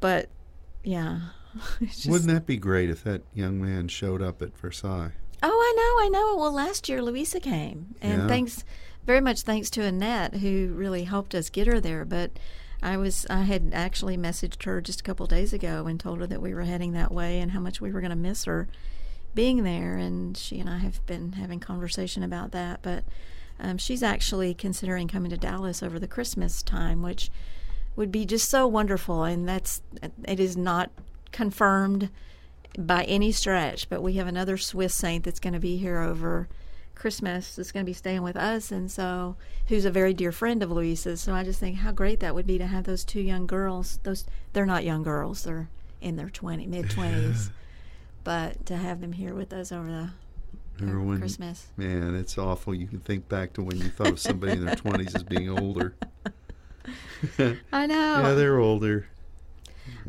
but 0.01 0.29
yeah. 0.85 1.21
Just- 1.81 2.07
Wouldn't 2.09 2.31
that 2.31 2.47
be 2.47 2.57
great 2.57 2.91
if 2.91 3.03
that 3.05 3.23
young 3.35 3.61
man 3.61 3.89
showed 3.89 4.23
up 4.23 4.41
at 4.43 4.57
Versailles? 4.57 5.13
Oh, 5.43 5.49
I 5.49 5.75
know, 5.77 6.05
I 6.05 6.09
know. 6.21 6.37
Well, 6.37 6.53
last 6.53 6.89
year 6.89 7.03
Louisa 7.03 7.41
came, 7.41 7.95
and 8.03 8.23
Yeah. 8.23 8.29
thanks 8.29 8.63
very 9.07 9.23
much 9.23 9.41
thanks 9.43 9.71
to 9.71 9.83
Annette 9.83 10.35
who 10.37 10.73
really 10.75 11.05
helped 11.05 11.35
us 11.35 11.49
get 11.49 11.67
her 11.67 11.81
there. 11.81 12.05
But 12.05 12.33
I 12.83 12.97
was 12.99 13.27
I 13.31 13.43
had 13.43 13.71
actually 13.75 14.17
messaged 14.19 14.63
her 14.65 14.81
just 14.83 15.01
a 15.01 15.03
couple 15.03 15.27
days 15.27 15.53
ago 15.55 15.87
and 15.87 15.99
told 15.99 16.21
her 16.21 16.27
that 16.27 16.43
we 16.43 16.53
were 16.55 16.63
heading 16.65 16.93
that 16.93 17.11
way 17.11 17.41
and 17.41 17.53
how 17.53 17.61
much 17.61 17.81
we 17.81 17.91
were 17.91 18.01
going 18.01 18.11
to 18.11 18.17
miss 18.17 18.45
her 18.45 18.69
being 19.35 19.65
there. 19.65 19.97
And 19.97 20.37
she 20.37 20.61
and 20.61 20.69
I 20.69 20.79
have 20.79 21.05
been 21.07 21.33
having 21.33 21.59
conversation 21.61 22.23
about 22.23 22.53
that. 22.53 22.81
But 22.83 23.05
um, 23.61 23.79
she's 23.79 24.03
actually 24.03 24.55
considering 24.55 25.09
coming 25.09 25.31
to 25.31 25.37
Dallas 25.37 25.83
over 25.83 25.99
the 25.99 26.09
Christmas 26.09 26.63
time, 26.63 27.03
which 27.03 27.31
would 27.97 28.11
be 28.11 28.25
just 28.25 28.49
so 28.49 28.67
wonderful. 28.67 29.25
And 29.25 29.49
that's 29.49 29.83
it 30.25 30.41
is 30.41 30.57
not 30.57 30.91
confirmed 31.33 32.11
by 32.79 33.05
any 33.05 33.33
stretch, 33.33 33.89
but 33.89 34.03
we 34.03 34.15
have 34.15 34.27
another 34.27 34.57
Swiss 34.57 34.95
saint 34.95 35.25
that's 35.25 35.41
going 35.41 35.53
to 35.53 35.61
be 35.61 35.77
here 35.77 35.99
over 35.99 36.49
Christmas 36.95 37.57
that's 37.57 37.73
going 37.73 37.85
to 37.85 37.89
be 37.91 37.95
staying 37.95 38.23
with 38.23 38.37
us, 38.37 38.71
and 38.71 38.91
so 38.91 39.37
who's 39.69 39.87
a 39.87 39.91
very 39.91 40.13
dear 40.13 40.31
friend 40.31 40.63
of 40.63 40.71
Louisa's. 40.71 41.21
So 41.21 41.33
I 41.33 41.43
just 41.43 41.59
think 41.59 41.79
how 41.79 41.93
great 41.93 42.21
that 42.21 42.35
would 42.35 42.47
be 42.47 42.59
to 42.59 42.67
have 42.67 42.85
those 42.85 43.05
two 43.05 43.23
young 43.23 43.47
girls. 43.47 43.99
Those 44.03 44.27
they're 44.53 44.67
not 44.67 44.85
young 44.85 45.03
girls; 45.03 45.45
they're 45.45 45.71
in 46.03 46.17
their 46.17 46.29
twenty 46.29 46.67
mid 46.67 46.91
twenties, 46.91 47.51
but 48.25 48.67
to 48.67 48.77
have 48.77 49.01
them 49.01 49.13
here 49.13 49.35
with 49.35 49.53
us 49.53 49.73
over 49.73 49.89
the 49.89 50.11
Remember 50.81 51.05
when, 51.05 51.19
Christmas. 51.21 51.69
Man, 51.77 52.15
it's 52.15 52.39
awful. 52.39 52.75
You 52.75 52.87
can 52.87 53.01
think 53.01 53.29
back 53.29 53.53
to 53.55 53.63
when 53.63 53.79
you 53.79 53.89
thought 53.89 54.09
of 54.09 54.21
somebody 54.21 54.53
in 54.53 54.65
their 54.65 54.75
20s 54.77 55.15
as 55.15 55.23
being 55.23 55.49
older. 55.49 55.95
I 57.73 57.87
know. 57.87 58.23
Yeah, 58.23 58.33
they're 58.35 58.59
older. 58.59 59.07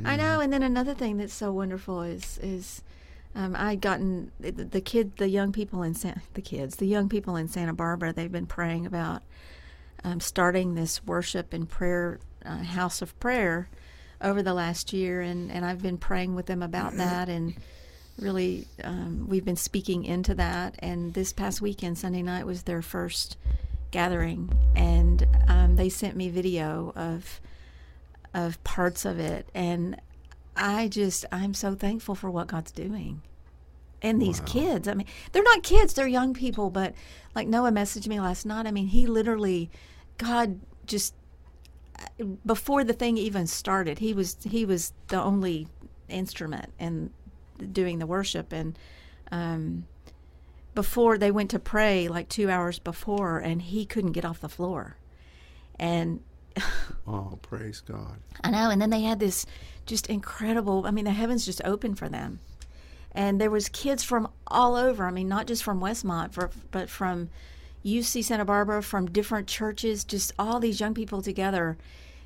I 0.06 0.16
know. 0.16 0.40
And 0.40 0.52
then 0.52 0.64
another 0.64 0.94
thing 0.94 1.18
that's 1.18 1.34
so 1.34 1.52
wonderful 1.52 2.02
is 2.02 2.40
is 2.42 2.82
um, 3.36 3.56
I 3.56 3.76
gotten 3.76 4.32
the, 4.40 4.52
the 4.52 4.82
kid, 4.82 5.18
the 5.18 5.30
young 5.30 5.52
people 5.52 5.84
in 5.84 5.94
San, 5.94 6.22
the 6.34 6.42
kids, 6.42 6.78
the 6.78 6.88
young 6.88 7.10
people 7.10 7.36
in 7.36 7.48
Santa 7.48 7.74
Barbara. 7.74 8.14
They've 8.14 8.32
been 8.32 8.48
praying 8.48 8.86
about 8.86 9.24
um, 10.04 10.20
starting 10.20 10.76
this 10.76 11.04
worship 11.06 11.54
and 11.54 11.70
prayer 11.70 12.20
uh, 12.46 12.58
house 12.58 13.02
of 13.02 13.18
prayer 13.20 13.70
over 14.22 14.42
the 14.42 14.54
last 14.54 14.94
year, 14.94 15.22
and 15.22 15.52
and 15.52 15.66
I've 15.66 15.82
been 15.82 15.98
praying 15.98 16.36
with 16.36 16.46
them 16.46 16.62
about 16.64 16.96
that 16.98 17.30
and. 17.30 17.56
Really, 18.20 18.68
um, 18.84 19.26
we've 19.28 19.46
been 19.46 19.56
speaking 19.56 20.06
into 20.06 20.36
that, 20.36 20.76
and 20.80 21.14
this 21.14 21.34
past 21.34 21.62
weekend, 21.62 21.98
Sunday 21.98 22.22
night, 22.22 22.46
was 22.46 22.64
their 22.64 22.82
first 22.82 23.38
gathering, 23.90 24.52
and 24.76 25.28
um, 25.48 25.76
they 25.76 25.90
sent 25.90 26.16
me 26.16 26.30
video 26.30 26.94
of 26.96 27.42
of 28.34 28.64
parts 28.64 29.06
of 29.06 29.20
it. 29.20 29.48
And 29.54 30.00
i 30.56 30.88
just 30.90 31.26
i'm 31.32 31.54
so 31.54 31.74
thankful 31.76 32.14
for 32.16 32.30
what 32.30 32.48
god's 32.48 32.72
doing. 32.72 33.22
And 34.02 34.22
these 34.22 34.40
Wow. 34.40 34.46
kids 34.48 34.88
i 34.88 34.94
mean 34.94 35.08
they're 35.32 35.44
not 35.44 35.64
kids 35.64 35.94
they're 35.94 36.08
young 36.08 36.34
people 36.34 36.70
but 36.70 36.94
like 37.36 37.48
noah 37.48 37.72
messaged 37.72 38.08
me 38.08 38.20
last 38.20 38.46
night. 38.46 38.66
I 38.66 38.72
mean 38.72 38.88
he 38.88 39.06
literally 39.08 39.70
god 40.18 40.60
just 40.86 41.14
before 42.46 42.84
the 42.84 42.94
thing 42.94 43.18
even 43.18 43.48
started 43.48 44.00
he 44.00 44.14
was 44.14 44.38
he 44.44 44.66
was 44.66 44.94
the 45.10 45.22
only 45.22 45.68
instrument 46.10 46.72
in 46.80 47.12
doing 47.74 48.00
the 48.00 48.08
worship 48.08 48.52
and 48.52 48.78
um 49.32 49.86
before 50.74 51.18
they 51.18 51.32
went 51.32 51.50
to 51.50 51.60
pray 51.60 52.08
like 52.08 52.30
two 52.30 52.50
hours 52.50 52.80
before 52.80 53.40
and 53.40 53.62
he 53.62 53.86
couldn't 53.86 54.14
get 54.14 54.24
off 54.26 54.40
the 54.40 54.50
floor 54.50 54.96
and 55.80 56.22
Oh, 57.08 57.40
praise 57.42 57.82
God. 57.82 58.20
I 58.44 58.52
know. 58.52 58.70
And 58.70 58.82
then 58.82 58.90
they 58.90 59.02
had 59.02 59.20
this 59.20 59.46
just 59.86 60.08
incredible. 60.08 60.86
I 60.86 60.92
mean, 60.92 61.06
the 61.06 61.12
heavens 61.12 61.46
just 61.46 61.62
opened 61.66 61.98
for 61.98 62.08
them, 62.08 62.40
and 63.12 63.40
there 63.42 63.50
was 63.50 63.70
kids 63.70 64.04
from 64.04 64.30
all 64.48 64.76
over. 64.76 65.06
I 65.06 65.12
mean, 65.12 65.28
not 65.28 65.48
just 65.48 65.64
from 65.64 65.82
Westmont, 65.82 66.32
for, 66.34 66.50
but 66.72 66.90
from 66.90 67.30
UC 67.84 68.24
Santa 68.24 68.46
Barbara, 68.46 68.84
from 68.84 69.08
different 69.08 69.48
churches. 69.48 70.04
Just 70.04 70.34
all 70.38 70.60
these 70.60 70.80
young 70.80 70.94
people 70.94 71.22
together. 71.22 71.78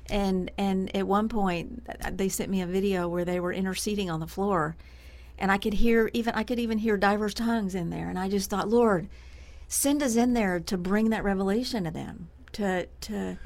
And 0.08 0.50
and 0.56 0.94
at 0.94 1.06
one 1.06 1.28
point, 1.28 1.86
they 2.16 2.28
sent 2.28 2.50
me 2.50 2.60
a 2.60 2.66
video 2.66 3.08
where 3.08 3.24
they 3.24 3.40
were 3.40 3.52
interceding 3.52 4.10
on 4.10 4.20
the 4.20 4.26
floor, 4.26 4.76
and 5.38 5.52
I 5.52 5.58
could 5.58 5.74
hear 5.74 6.10
even 6.12 6.34
I 6.34 6.42
could 6.42 6.58
even 6.58 6.78
hear 6.78 6.96
diverse 6.96 7.34
tongues 7.34 7.74
in 7.74 7.90
there. 7.90 8.08
And 8.08 8.18
I 8.18 8.28
just 8.28 8.50
thought, 8.50 8.68
Lord, 8.68 9.08
send 9.68 10.02
us 10.02 10.16
in 10.16 10.34
there 10.34 10.60
to 10.60 10.78
bring 10.78 11.10
that 11.10 11.24
revelation 11.24 11.84
to 11.84 11.90
them, 11.90 12.28
to 12.52 12.86
to 13.02 13.38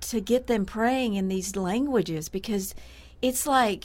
to 0.00 0.20
get 0.20 0.46
them 0.46 0.64
praying 0.66 1.14
in 1.14 1.28
these 1.28 1.56
languages. 1.56 2.28
Because 2.28 2.74
it's 3.22 3.46
like 3.46 3.84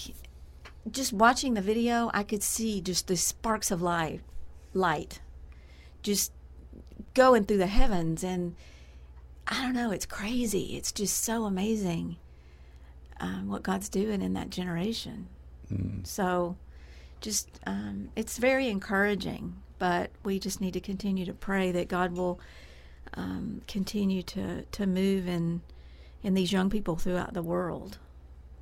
just 0.90 1.14
watching 1.14 1.54
the 1.54 1.62
video 1.62 2.10
i 2.12 2.24
could 2.24 2.42
see 2.42 2.82
just 2.82 3.06
the 3.06 3.16
sparks 3.16 3.70
of 3.70 3.84
light 3.84 4.20
light 4.74 5.22
just 6.02 6.32
going 7.14 7.44
through 7.46 7.58
the 7.58 7.68
heavens. 7.68 8.24
And 8.24 8.56
i 9.48 9.62
don't 9.62 9.74
know 9.74 9.92
it's 9.92 10.06
crazy. 10.06 10.76
It's 10.76 10.92
just 10.92 11.24
so 11.24 11.46
amazing 11.46 12.18
um, 13.20 13.48
what 13.48 13.64
god's 13.64 13.88
doing 13.90 14.22
in 14.22 14.34
that 14.34 14.50
generation. 14.50 15.28
So 16.04 16.58
just 17.22 17.50
um, 17.66 18.10
it's 18.16 18.38
very 18.38 18.68
encouraging 18.68 19.56
but 19.80 20.12
we 20.24 20.38
just 20.40 20.60
need 20.62 20.74
to 20.74 20.80
continue 20.82 21.26
to 21.26 21.34
pray 21.34 21.72
that 21.72 21.88
god 21.88 22.12
will 22.18 22.40
um, 23.16 23.62
continue 23.68 24.22
to, 24.24 24.64
to 24.72 24.86
move 24.88 25.28
in 25.28 25.62
in 26.24 26.34
these 26.34 26.52
young 26.52 26.70
people 26.70 26.96
throughout 26.96 27.34
the 27.34 27.42
world 27.42 27.98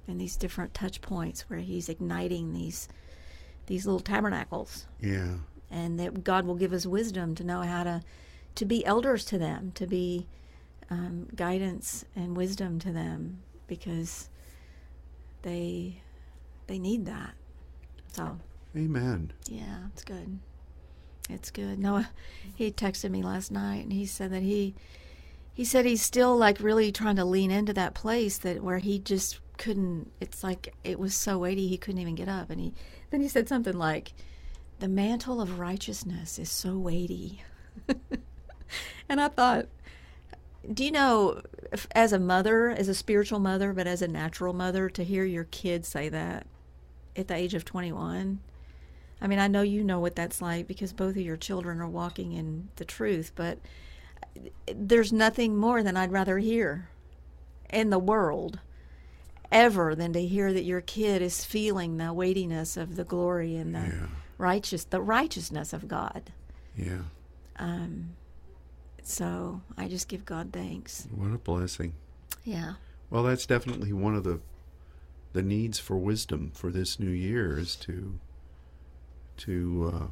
in 0.07 0.17
these 0.17 0.35
different 0.35 0.73
touch 0.73 1.01
points 1.01 1.41
where 1.49 1.59
he's 1.59 1.87
igniting 1.89 2.53
these 2.53 2.87
these 3.67 3.85
little 3.85 3.99
tabernacles 3.99 4.87
Yeah. 4.99 5.35
and 5.69 5.99
that 5.99 6.23
God 6.23 6.45
will 6.45 6.55
give 6.55 6.73
us 6.73 6.85
wisdom 6.87 7.35
to 7.35 7.43
know 7.43 7.61
how 7.61 7.83
to 7.83 8.01
to 8.55 8.65
be 8.65 8.83
elders 8.85 9.23
to 9.25 9.37
them 9.37 9.71
to 9.75 9.85
be 9.85 10.25
um, 10.89 11.27
guidance 11.35 12.03
and 12.15 12.35
wisdom 12.35 12.79
to 12.79 12.91
them 12.91 13.43
because 13.67 14.29
they 15.43 16.01
they 16.65 16.79
need 16.79 17.05
that 17.05 17.35
so 18.13 18.39
Amen. 18.75 19.33
yeah, 19.45 19.87
it's 19.93 20.03
good. 20.03 20.39
It's 21.29 21.51
good. 21.51 21.79
Noah, 21.79 22.09
he 22.55 22.71
texted 22.71 23.11
me 23.11 23.21
last 23.21 23.51
night 23.51 23.83
and 23.83 23.93
he 23.93 24.05
said 24.05 24.31
that 24.31 24.43
he 24.43 24.73
he 25.53 25.65
said 25.65 25.85
he's 25.85 26.01
still 26.01 26.37
like 26.37 26.59
really 26.59 26.91
trying 26.91 27.17
to 27.17 27.25
lean 27.25 27.51
into 27.51 27.73
that 27.73 27.93
place 27.93 28.37
that 28.39 28.63
where 28.63 28.77
he 28.79 28.97
just 28.99 29.39
couldn't 29.57 30.11
it's 30.21 30.43
like 30.43 30.73
it 30.83 30.97
was 30.97 31.13
so 31.13 31.37
weighty 31.37 31.67
he 31.67 31.77
couldn't 31.77 31.99
even 31.99 32.15
get 32.15 32.29
up 32.29 32.49
and 32.49 32.61
he 32.61 32.73
then 33.11 33.19
he 33.21 33.27
said 33.27 33.49
something 33.49 33.77
like 33.77 34.13
the 34.79 34.87
mantle 34.87 35.41
of 35.41 35.59
righteousness 35.59 36.39
is 36.39 36.49
so 36.49 36.77
weighty. 36.77 37.43
and 39.09 39.19
I 39.19 39.27
thought 39.27 39.67
do 40.73 40.83
you 40.83 40.91
know 40.91 41.41
as 41.91 42.13
a 42.13 42.19
mother, 42.19 42.69
as 42.69 42.87
a 42.87 42.93
spiritual 42.93 43.39
mother, 43.39 43.73
but 43.73 43.87
as 43.87 44.01
a 44.01 44.07
natural 44.07 44.53
mother 44.53 44.89
to 44.89 45.03
hear 45.03 45.23
your 45.25 45.45
kid 45.45 45.85
say 45.85 46.09
that 46.09 46.47
at 47.15 47.27
the 47.27 47.35
age 47.35 47.53
of 47.53 47.65
21 47.65 48.39
I 49.21 49.27
mean, 49.27 49.39
I 49.39 49.47
know 49.47 49.61
you 49.61 49.83
know 49.83 49.99
what 49.99 50.15
that's 50.15 50.41
like 50.41 50.67
because 50.67 50.93
both 50.93 51.15
of 51.15 51.21
your 51.21 51.37
children 51.37 51.81
are 51.81 51.89
walking 51.89 52.31
in 52.33 52.69
the 52.77 52.85
truth, 52.85 53.31
but 53.35 53.57
there's 54.73 55.11
nothing 55.11 55.57
more 55.57 55.83
than 55.83 55.97
I'd 55.97 56.11
rather 56.11 56.37
hear 56.37 56.89
in 57.69 57.89
the 57.89 57.99
world 57.99 58.59
ever 59.51 59.95
than 59.95 60.13
to 60.13 60.25
hear 60.25 60.53
that 60.53 60.63
your 60.63 60.81
kid 60.81 61.21
is 61.21 61.43
feeling 61.43 61.97
the 61.97 62.13
weightiness 62.13 62.77
of 62.77 62.95
the 62.95 63.03
glory 63.03 63.55
and 63.55 63.73
the 63.75 63.79
Yeah. 63.79 64.07
righteous 64.37 64.83
the 64.85 65.01
righteousness 65.01 65.73
of 65.73 65.87
God. 65.87 66.31
Yeah. 66.77 67.01
Um 67.57 68.11
so 69.03 69.61
I 69.75 69.87
just 69.87 70.07
give 70.07 70.23
God 70.25 70.51
thanks. 70.53 71.07
What 71.13 71.33
a 71.33 71.37
blessing. 71.39 71.93
Yeah. 72.43 72.73
Well, 73.09 73.23
that's 73.23 73.47
definitely 73.47 73.91
one 73.91 74.15
of 74.15 74.23
the 74.23 74.39
the 75.33 75.41
needs 75.43 75.79
for 75.79 75.97
wisdom 75.97 76.51
for 76.53 76.71
this 76.71 76.99
new 76.99 77.09
year 77.09 77.57
is 77.57 77.75
to 77.77 78.19
to 79.39 79.91
uh, 79.93 80.07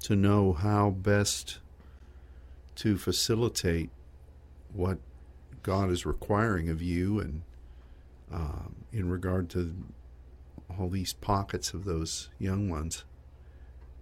to 0.00 0.16
know 0.16 0.52
how 0.52 0.90
best 0.90 1.58
to 2.76 2.96
facilitate 2.96 3.90
what 4.72 4.98
God 5.62 5.90
is 5.90 6.04
requiring 6.06 6.68
of 6.68 6.82
you, 6.82 7.18
and 7.18 7.42
um, 8.32 8.74
in 8.92 9.08
regard 9.08 9.48
to 9.50 9.74
all 10.78 10.88
these 10.88 11.12
pockets 11.12 11.72
of 11.72 11.84
those 11.84 12.28
young 12.38 12.68
ones. 12.68 13.04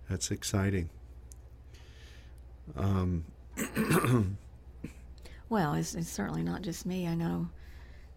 That's 0.08 0.30
exciting. 0.30 0.90
Um, 2.76 3.24
well, 5.48 5.74
it's, 5.74 5.94
it's 5.94 6.08
certainly 6.08 6.42
not 6.42 6.62
just 6.62 6.86
me. 6.86 7.06
I 7.06 7.14
know 7.14 7.48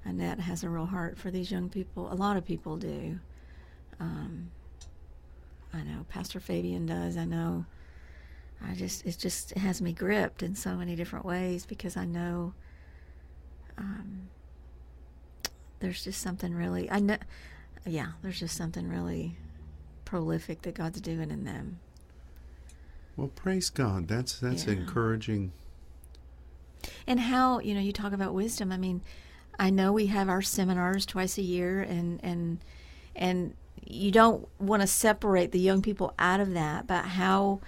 Annette 0.06 0.39
has 0.39 0.64
a 0.64 0.70
real 0.70 0.86
heart 0.86 1.18
for 1.18 1.32
these 1.32 1.52
young 1.52 1.70
people. 1.70 2.12
A 2.12 2.16
lot 2.16 2.38
of 2.38 2.45
people 2.45 2.78
do. 2.78 3.20
Um, 4.00 4.52
I 5.74 5.82
know 5.84 6.05
Pastor 6.09 6.39
Fabian 6.39 6.86
does. 6.86 7.18
I 7.18 7.26
know. 7.26 7.65
I 8.65 8.74
just 8.74 9.05
it 9.05 9.18
just 9.20 9.51
it 9.51 9.59
has 9.59 9.82
me 9.82 9.93
gripped 9.93 10.41
in 10.41 10.55
so 10.55 10.76
many 10.76 10.95
different 10.95 11.26
ways 11.26 11.65
because 11.65 11.95
I 11.95 12.05
know 12.05 12.53
um, 13.78 14.30
there's 15.80 16.03
just 16.03 16.22
something 16.22 16.55
really 16.55 16.89
I 16.89 16.99
know 16.99 17.18
yeah 17.86 18.13
there's 18.24 18.39
just 18.39 18.57
something 18.57 18.89
really 18.89 19.38
prolific 20.05 20.63
that 20.63 20.74
God's 20.74 21.01
doing 21.01 21.30
in 21.30 21.43
them. 21.43 21.80
Well, 23.15 23.28
praise 23.28 23.70
God. 23.70 24.07
That's 24.07 24.39
that's 24.39 24.65
Yeah. 24.65 24.74
encouraging. 24.74 25.51
And 27.05 27.20
how, 27.20 27.59
you 27.59 27.74
know, 27.74 27.80
you 27.82 27.91
talk 27.91 28.13
about 28.13 28.34
wisdom. 28.34 28.72
I 28.72 28.78
mean, 28.78 29.01
I 29.59 29.70
know 29.70 29.91
we 29.91 30.07
have 30.07 30.30
our 30.30 30.41
seminars 30.41 31.05
twice 31.05 31.38
a 31.38 31.41
year 31.41 31.82
and 31.82 32.20
and 32.24 32.59
and 33.15 33.53
you 33.86 34.12
don't 34.12 34.48
want 34.60 34.82
to 34.82 34.88
separate 34.88 35.52
the 35.52 35.60
young 35.60 35.82
people 35.82 36.14
out 36.20 36.40
of 36.40 36.54
that, 36.54 36.88
but 36.88 37.06
how 37.06 37.62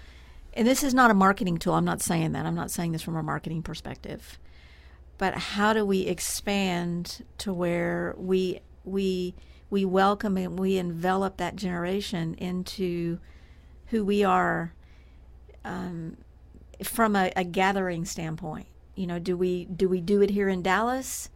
and 0.54 0.68
this 0.68 0.84
is 0.84 0.94
not 0.94 1.12
a 1.12 1.14
marketing 1.14 1.58
tool. 1.58 1.74
I'm 1.74 1.86
not 1.86 2.02
saying 2.02 2.32
that. 2.34 2.46
I'm 2.46 2.56
not 2.56 2.72
saying 2.72 2.92
this 2.92 3.02
from 3.02 3.16
a 3.16 3.24
marketing 3.24 3.62
perspective. 3.62 4.40
But 5.18 5.36
how 5.36 5.74
do 5.74 5.86
we 5.86 6.02
expand 6.02 7.24
to 7.40 7.54
where 7.54 8.16
we 8.18 8.62
we 8.84 9.36
we 9.70 9.86
welcome 9.86 10.38
and 10.38 10.58
we 10.58 10.78
envelop 10.78 11.38
that 11.38 11.56
generation 11.56 12.34
into 12.36 13.20
who 13.88 14.04
we 14.04 14.24
are 14.24 14.74
um, 15.64 16.18
from 16.84 17.16
a, 17.16 17.32
a 17.36 17.44
gathering 17.44 18.06
standpoint. 18.06 18.68
You 18.96 19.08
know, 19.08 19.20
do 19.20 19.38
we 19.38 19.66
do 19.66 19.88
we 19.88 20.02
do 20.02 20.22
it 20.22 20.32
here 20.32 20.50
in 20.50 20.62
Dallas 20.62 21.30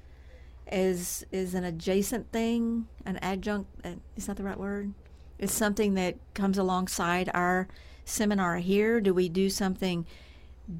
as 0.68 1.26
is 1.32 1.53
an 1.53 1.64
adjacent 1.64 2.32
thing, 2.32 2.88
an 3.05 3.18
adjunct? 3.18 3.70
Uh, 3.84 3.95
is 4.16 4.28
that 4.28 4.38
the 4.38 4.43
right 4.43 4.57
word? 4.57 4.93
It's 5.39 5.53
something 5.53 5.95
that 5.95 6.16
comes 6.34 6.57
alongside 6.57 7.30
our 7.34 7.68
seminar 8.05 8.57
here? 8.57 9.01
Do 9.01 9.14
we 9.14 9.30
do 9.30 9.49
something 9.49 10.05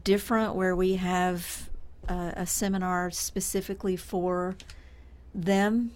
different 0.04 0.56
where 0.56 0.76
we 0.76 0.96
have 0.96 1.70
a, 2.08 2.34
a 2.38 2.46
seminar 2.46 3.12
specifically 3.12 3.96
for 3.96 4.56
them 5.34 5.92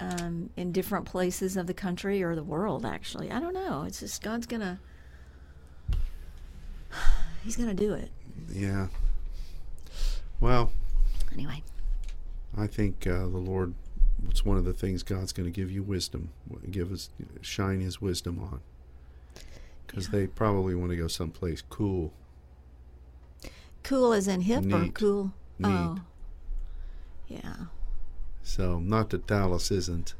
um, 0.00 0.50
in 0.56 0.72
different 0.72 1.04
places 1.04 1.56
of 1.56 1.66
the 1.66 1.74
country 1.74 2.22
or 2.22 2.34
the 2.34 2.42
world? 2.42 2.84
Actually, 2.84 3.30
I 3.30 3.40
don't 3.40 3.54
know. 3.54 3.84
It's 3.86 4.00
just 4.00 4.22
God's 4.22 4.46
gonna. 4.46 4.80
He's 7.44 7.56
gonna 7.56 7.74
do 7.74 7.94
it 7.94 8.10
Yeah. 8.52 8.88
Well, 10.40 10.72
anyway. 11.32 11.62
I 12.56 12.66
think 12.66 13.06
uh, 13.06 13.20
the 13.20 13.38
Lord. 13.38 13.74
It's 14.28 14.44
one 14.44 14.56
of 14.56 14.64
the 14.64 14.72
things 14.72 15.02
God's 15.04 15.32
going 15.32 15.44
to 15.50 15.50
give 15.54 15.70
you 15.70 15.82
wisdom. 15.82 16.30
Give 16.70 16.90
us 16.92 17.10
shine 17.40 17.80
His 17.80 18.00
wisdom 18.00 18.40
on. 18.40 18.60
Because 19.86 20.06
Yeah. 20.06 20.12
they 20.20 20.26
probably 20.26 20.74
want 20.74 20.90
to 20.90 20.96
go 20.96 21.06
someplace 21.08 21.62
cool. 21.68 22.12
Cool 23.84 24.12
as 24.12 24.26
in 24.28 24.40
hip 24.42 24.64
or 24.64 24.80
Neat. 24.80 24.94
cool? 24.94 25.32
Neat. 25.58 25.68
Oh. 25.68 25.98
Yeah. 27.28 27.54
So 28.42 28.78
not 28.80 29.10
that 29.10 29.26
Dallas 29.26 29.70
isn't. 29.70 30.14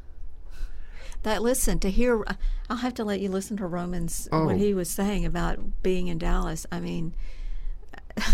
That 1.24 1.42
listen 1.42 1.80
to 1.80 1.90
hear 1.90 2.24
I'll 2.70 2.76
have 2.76 2.94
to 2.94 3.04
let 3.04 3.18
you 3.20 3.28
listen 3.30 3.56
to 3.56 3.66
Roman's 3.66 4.28
Oh. 4.30 4.44
what 4.46 4.58
he 4.58 4.72
was 4.74 4.88
saying 4.88 5.24
about 5.26 5.82
being 5.82 6.06
in 6.06 6.18
Dallas. 6.18 6.64
I 6.70 6.78
mean 6.80 7.14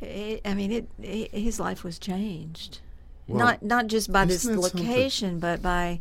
it, 0.00 0.40
I 0.44 0.54
mean 0.54 0.72
it, 0.72 0.88
it 1.02 1.30
his 1.32 1.58
life 1.60 1.84
was 1.84 1.98
changed. 1.98 2.80
Well, 3.26 3.38
not 3.38 3.62
not 3.62 3.86
just 3.88 4.12
by 4.12 4.24
this 4.24 4.44
isn't 4.44 4.62
something? 4.62 4.86
location 4.86 5.38
but 5.38 5.62
by 5.62 6.00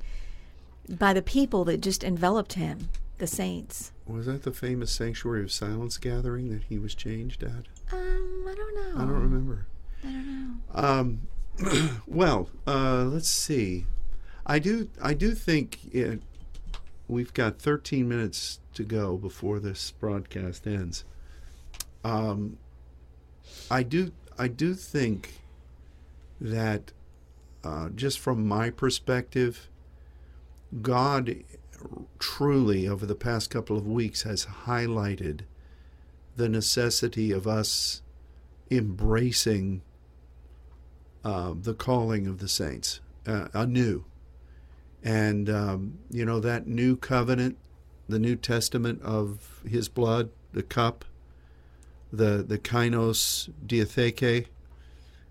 by 0.90 1.14
the 1.14 1.22
people 1.22 1.66
that 1.66 1.82
just 1.82 2.04
enveloped 2.04 2.54
him, 2.54 2.90
the 3.18 3.28
saints. 3.28 3.92
Was 4.06 4.26
that 4.26 4.44
the 4.44 4.54
famous 4.54 4.92
Sanctuary 4.92 5.44
of 5.44 5.52
Silence 5.52 5.98
gathering 5.98 6.50
that 6.50 6.64
he 6.64 6.78
was 6.78 6.96
changed 6.96 7.44
at? 7.44 7.66
Um, 7.92 8.46
I 8.48 8.56
don't 8.56 8.76
know. 8.76 9.02
I 9.02 9.06
don't 9.06 9.22
remember. 9.22 9.68
I 10.04 10.08
don't 10.08 10.62
know. 10.74 10.82
Um, 10.82 12.02
well, 12.08 12.50
uh, 12.66 13.04
let's 13.04 13.30
see. 13.30 13.86
I 14.46 14.60
do. 14.60 14.90
I 15.02 15.14
do 15.14 15.34
think 15.34 15.94
it. 15.94 16.22
We've 17.10 17.34
got 17.34 17.60
13 17.60 18.08
minutes 18.08 18.60
to 18.74 18.84
go 18.84 19.18
before 19.18 19.60
this 19.60 19.92
broadcast 19.92 20.68
ends. 20.68 21.06
Um, 22.04 22.58
I 23.70 23.84
do. 23.84 24.12
I 24.38 24.48
do 24.48 24.74
think 24.74 25.42
that, 26.40 26.92
uh, 27.64 27.90
just 27.90 28.20
from 28.20 28.48
my 28.48 28.70
perspective, 28.70 29.70
God 30.82 31.44
truly 32.20 32.88
over 32.88 33.06
the 33.06 33.16
past 33.16 33.50
couple 33.50 33.78
of 33.78 33.88
weeks 33.88 34.24
has 34.24 34.46
highlighted 34.66 35.42
the 36.36 36.50
necessity 36.50 37.32
of 37.32 37.48
us 37.48 38.02
embracing 38.70 39.82
uh, 41.24 41.54
the 41.60 41.74
calling 41.74 42.28
of 42.28 42.40
the 42.40 42.48
saints 42.48 43.00
uh, 43.26 43.48
anew. 43.54 44.06
And, 45.04 45.50
um, 45.50 46.00
you 46.10 46.26
know, 46.26 46.40
that 46.40 46.68
new 46.68 46.96
covenant, 46.96 47.58
the 48.10 48.20
New 48.20 48.36
Testament 48.36 49.02
of 49.02 49.62
his 49.68 49.90
blood, 49.90 50.30
the 50.54 50.64
cup, 50.64 51.06
the, 52.12 52.44
the 52.48 52.58
kainos 52.58 53.50
diatheke, 53.66 54.48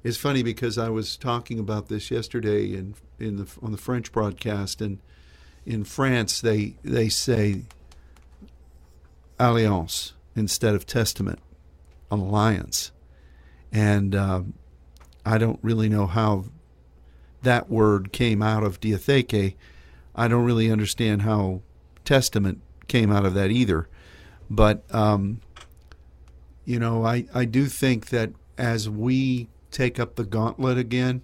is 0.03 0.16
funny 0.16 0.43
because 0.43 0.79
I 0.79 0.89
was 0.89 1.16
talking 1.16 1.59
about 1.59 1.89
this 1.89 2.11
yesterday 2.11 2.72
in, 2.74 2.95
in 3.18 3.37
the, 3.39 3.47
on 3.61 3.72
the 3.72 3.79
French 3.79 4.12
broadcast, 4.12 4.81
and 4.81 4.99
in 5.64 5.83
France 5.83 6.41
they, 6.41 6.77
they 6.85 7.09
say 7.09 7.62
alliance 9.39 10.12
instead 10.37 10.74
of 10.74 10.87
testament, 10.87 11.41
alliance. 12.11 12.93
And 13.72 14.14
um, 14.14 14.55
I 15.24 15.39
don't 15.39 15.59
really 15.62 15.89
know 15.89 16.07
how 16.07 16.45
that 17.43 17.68
word 17.68 18.12
came 18.12 18.43
out 18.43 18.62
of 18.62 18.81
diatheke. 18.81 19.55
I 20.14 20.29
don't 20.29 20.45
really 20.45 20.70
understand 20.70 21.22
how 21.22 21.62
testament 22.05 22.61
came 22.87 23.11
out 23.11 23.27
of 23.27 23.35
that 23.35 23.51
either. 23.51 23.89
But, 24.49 24.85
um, 24.95 25.41
you 26.67 26.81
know, 26.81 27.07
I, 27.07 27.27
I 27.33 27.47
do 27.47 27.67
think 27.67 28.09
that 28.09 28.33
as 28.59 28.91
we 28.91 29.49
take 29.71 29.99
up 29.99 30.17
the 30.17 30.25
gauntlet 30.25 30.77
again 30.77 31.23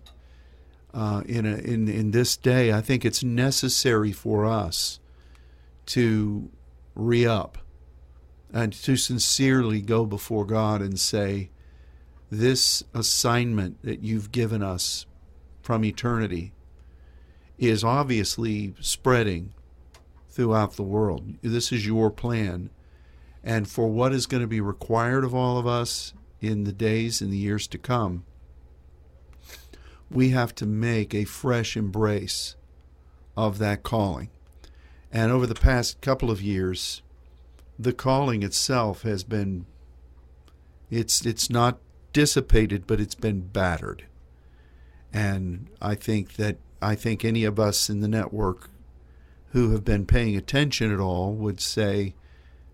uh, 0.94 1.22
in, 1.26 1.44
a, 1.44 1.56
in, 1.56 1.88
in 1.88 2.12
this 2.12 2.36
day, 2.36 2.72
I 2.72 2.80
think 2.80 3.04
it's 3.04 3.24
necessary 3.24 4.12
for 4.12 4.46
us 4.46 5.00
to 5.86 6.48
re 6.94 7.26
up 7.26 7.58
and 8.52 8.72
to 8.72 8.96
sincerely 8.96 9.80
go 9.80 10.06
before 10.06 10.44
God 10.44 10.80
and 10.80 10.98
say, 10.98 11.50
This 12.30 12.84
assignment 12.94 13.82
that 13.82 14.02
you've 14.02 14.30
given 14.30 14.62
us 14.62 15.06
from 15.60 15.84
eternity 15.84 16.52
is 17.58 17.82
obviously 17.82 18.74
spreading 18.80 19.54
throughout 20.28 20.76
the 20.76 20.82
world. 20.82 21.34
This 21.42 21.72
is 21.72 21.84
your 21.84 22.10
plan. 22.10 22.70
And 23.44 23.68
for 23.68 23.88
what 23.88 24.12
is 24.12 24.26
going 24.26 24.42
to 24.42 24.46
be 24.46 24.60
required 24.60 25.24
of 25.24 25.34
all 25.34 25.58
of 25.58 25.66
us 25.66 26.14
in 26.40 26.64
the 26.64 26.72
days 26.72 27.20
and 27.20 27.32
the 27.32 27.36
years 27.38 27.66
to 27.68 27.78
come, 27.78 28.24
we 30.10 30.30
have 30.30 30.54
to 30.56 30.66
make 30.66 31.14
a 31.14 31.24
fresh 31.24 31.76
embrace 31.76 32.56
of 33.36 33.58
that 33.58 33.82
calling. 33.82 34.28
And 35.10 35.32
over 35.32 35.46
the 35.46 35.54
past 35.54 36.00
couple 36.00 36.30
of 36.30 36.40
years, 36.40 37.02
the 37.78 37.92
calling 37.92 38.42
itself 38.42 39.02
has 39.02 39.24
been 39.24 39.66
it's 40.90 41.24
it's 41.24 41.48
not 41.50 41.78
dissipated 42.12 42.86
but 42.86 43.00
it's 43.00 43.14
been 43.14 43.40
battered 43.40 44.04
and 45.12 45.68
i 45.80 45.94
think 45.94 46.34
that 46.34 46.58
i 46.82 46.94
think 46.94 47.24
any 47.24 47.44
of 47.44 47.58
us 47.58 47.88
in 47.88 48.00
the 48.00 48.08
network 48.08 48.68
who 49.52 49.72
have 49.72 49.84
been 49.84 50.06
paying 50.06 50.36
attention 50.36 50.92
at 50.92 51.00
all 51.00 51.32
would 51.32 51.60
say 51.60 52.14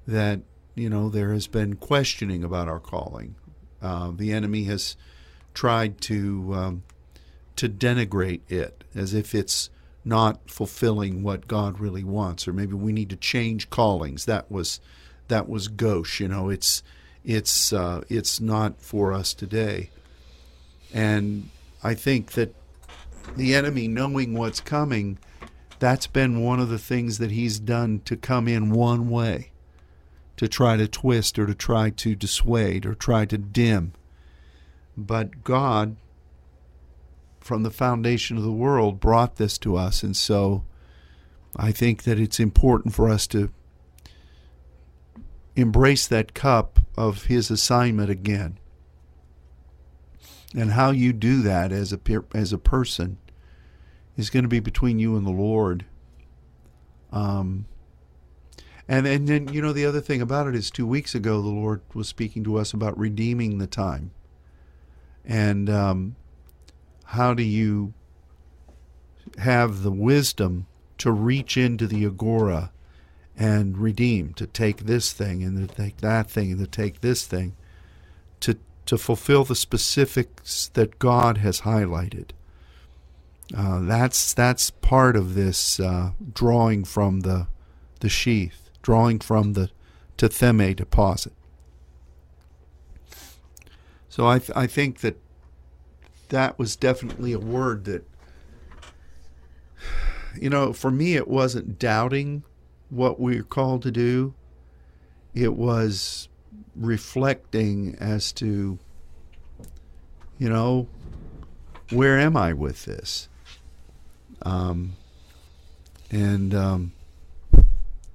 that 0.07 0.41
you 0.79 0.89
know 0.89 1.09
there 1.09 1.33
has 1.33 1.47
been 1.47 1.75
questioning 1.75 2.45
about 2.45 2.69
our 2.69 2.81
calling 2.81 3.35
uh, 3.81 4.11
the 4.15 4.33
enemy 4.33 4.65
has 4.65 4.97
tried 5.55 6.01
to 6.01 6.55
um, 6.55 6.83
to 7.57 7.69
denigrate 7.69 8.41
it 8.49 8.85
as 8.95 9.15
if 9.15 9.35
it's 9.35 9.71
not 10.05 10.49
fulfilling 10.49 11.23
what 11.23 11.49
God 11.49 11.81
really 11.81 12.05
wants, 12.05 12.47
or 12.49 12.53
maybe 12.53 12.75
we 12.75 12.93
need 12.93 13.11
to 13.11 13.17
change 13.17 13.69
callings. 13.69 14.25
That 14.25 14.51
was 14.51 14.81
that 15.29 15.49
was 15.49 15.69
gauche, 15.69 16.21
you 16.21 16.29
know. 16.29 16.49
It's 16.49 16.83
it's 17.25 17.73
uh, 17.73 18.03
it's 18.09 18.41
not 18.41 18.81
for 18.81 19.13
us 19.13 19.35
today, 19.35 19.91
and 20.95 21.51
I 21.83 21.95
think 21.95 22.33
that 22.33 22.55
the 23.37 23.55
enemy, 23.55 23.89
knowing 23.89 24.35
what's 24.35 24.61
coming, 24.61 25.19
that's 25.79 26.07
been 26.07 26.43
one 26.43 26.61
of 26.61 26.71
the 26.71 26.79
things 26.79 27.19
that 27.19 27.31
he's 27.31 27.59
done 27.61 28.01
to 28.07 28.17
come 28.17 28.49
in 28.49 28.71
one 28.71 29.11
way, 29.11 29.51
to 30.39 30.49
try 30.49 30.77
to 30.77 30.89
twist 30.89 31.39
or 31.39 31.47
to 31.47 31.55
try 31.55 31.91
to 31.91 32.15
dissuade 32.15 32.87
or 32.87 32.95
try 32.95 33.25
to 33.25 33.37
dim. 33.37 33.93
But 34.97 35.43
God, 35.45 35.97
from 37.41 37.65
the 37.65 37.71
foundation 37.71 38.37
of 38.37 38.45
the 38.45 38.53
world, 38.53 39.01
brought 39.01 39.37
this 39.37 39.59
to 39.59 39.77
us. 39.77 40.03
And 40.03 40.17
so 40.17 40.65
I 41.57 41.73
think 41.73 42.05
that 42.05 42.21
it's 42.21 42.39
important 42.39 42.95
for 42.95 43.09
us 43.11 43.27
to 43.29 43.51
embrace 45.57 46.07
that 46.07 46.35
cup 46.35 46.81
of 46.97 47.25
His 47.25 47.51
assignment 47.51 48.09
again. 48.09 48.59
And 50.57 50.73
how 50.73 50.93
you 50.93 51.13
do 51.13 51.43
that 51.43 51.73
as 51.73 51.93
a, 51.93 52.01
as 52.33 52.53
a 52.53 52.59
person 52.59 53.19
is 54.17 54.31
going 54.31 54.45
to 54.45 54.49
be 54.49 54.61
between 54.61 55.01
you 55.01 55.17
and 55.17 55.27
the 55.27 55.31
Lord. 55.31 55.85
Um, 57.13 57.67
and 58.89 59.07
and 59.07 59.29
then 59.29 59.49
you 59.53 59.61
know 59.61 59.73
the 59.73 59.85
other 59.85 60.01
thing 60.01 60.23
about 60.23 60.47
it 60.47 60.55
is 60.55 60.71
two 60.71 60.87
weeks 60.87 61.15
ago 61.15 61.43
the 61.43 61.49
Lord 61.49 61.83
was 61.95 62.09
speaking 62.09 62.43
to 62.45 62.57
us 62.57 62.73
about 62.73 62.99
redeeming 62.99 63.59
the 63.59 63.67
time. 63.67 64.13
And 65.25 65.69
um, 65.69 66.17
how 67.05 67.35
do 67.35 67.43
you 67.43 67.93
have 69.37 69.83
the 69.83 69.93
wisdom 69.93 70.67
to 70.97 71.13
reach 71.13 71.59
into 71.59 71.87
the 71.87 72.07
agora 72.07 72.73
and 73.37 73.77
redeem, 73.77 74.33
to 74.35 74.47
take 74.47 74.87
this 74.87 75.13
thing 75.13 75.45
and 75.45 75.69
to 75.69 75.75
take 75.75 75.99
that 75.99 76.31
thing 76.31 76.51
and 76.53 76.61
to 76.61 76.67
take 76.67 77.03
this 77.03 77.27
thing, 77.27 77.55
to 78.41 78.57
to 78.87 78.97
fulfill 78.97 79.45
the 79.45 79.55
specifics 79.55 80.69
that 80.69 80.99
God 80.99 81.39
has 81.39 81.61
highlighted. 81.61 82.31
Uh, 83.55 83.81
that's 83.81 84.33
that's 84.33 84.71
part 84.71 85.15
of 85.15 85.35
this 85.35 85.79
uh, 85.79 86.13
drawing 86.33 86.85
from 86.85 87.21
the 87.21 87.49
the 88.01 88.09
sheath 88.09 88.68
drawing 88.89 89.19
from 89.19 89.53
the 89.53 89.69
Tetheme 90.17 90.75
deposit. 90.75 91.35
So 94.09 94.27
I, 94.27 94.39
th- 94.39 94.57
I 94.57 94.67
think 94.67 95.01
that 95.01 95.21
that 96.31 96.59
was 96.59 96.75
definitely 96.75 97.35
a 97.35 97.39
word 97.39 97.85
that, 97.85 98.09
you 100.41 100.49
know, 100.49 100.73
for 100.73 100.91
me, 100.91 101.17
it 101.17 101.29
wasn't 101.29 101.79
doubting 101.79 102.45
what 102.89 103.21
we 103.21 103.35
we're 103.35 103.43
called 103.43 103.83
to 103.83 103.91
do. 103.91 104.33
It 105.35 105.53
was 105.53 106.31
reflecting 106.75 107.95
as 108.01 108.33
to, 108.33 108.79
you 110.39 110.49
know, 110.49 110.89
where 111.91 112.19
am 112.19 112.39
I 112.39 112.55
with 112.55 112.87
this? 112.87 113.29
Um, 114.41 114.95
and 116.11 116.55
um, 116.55 116.93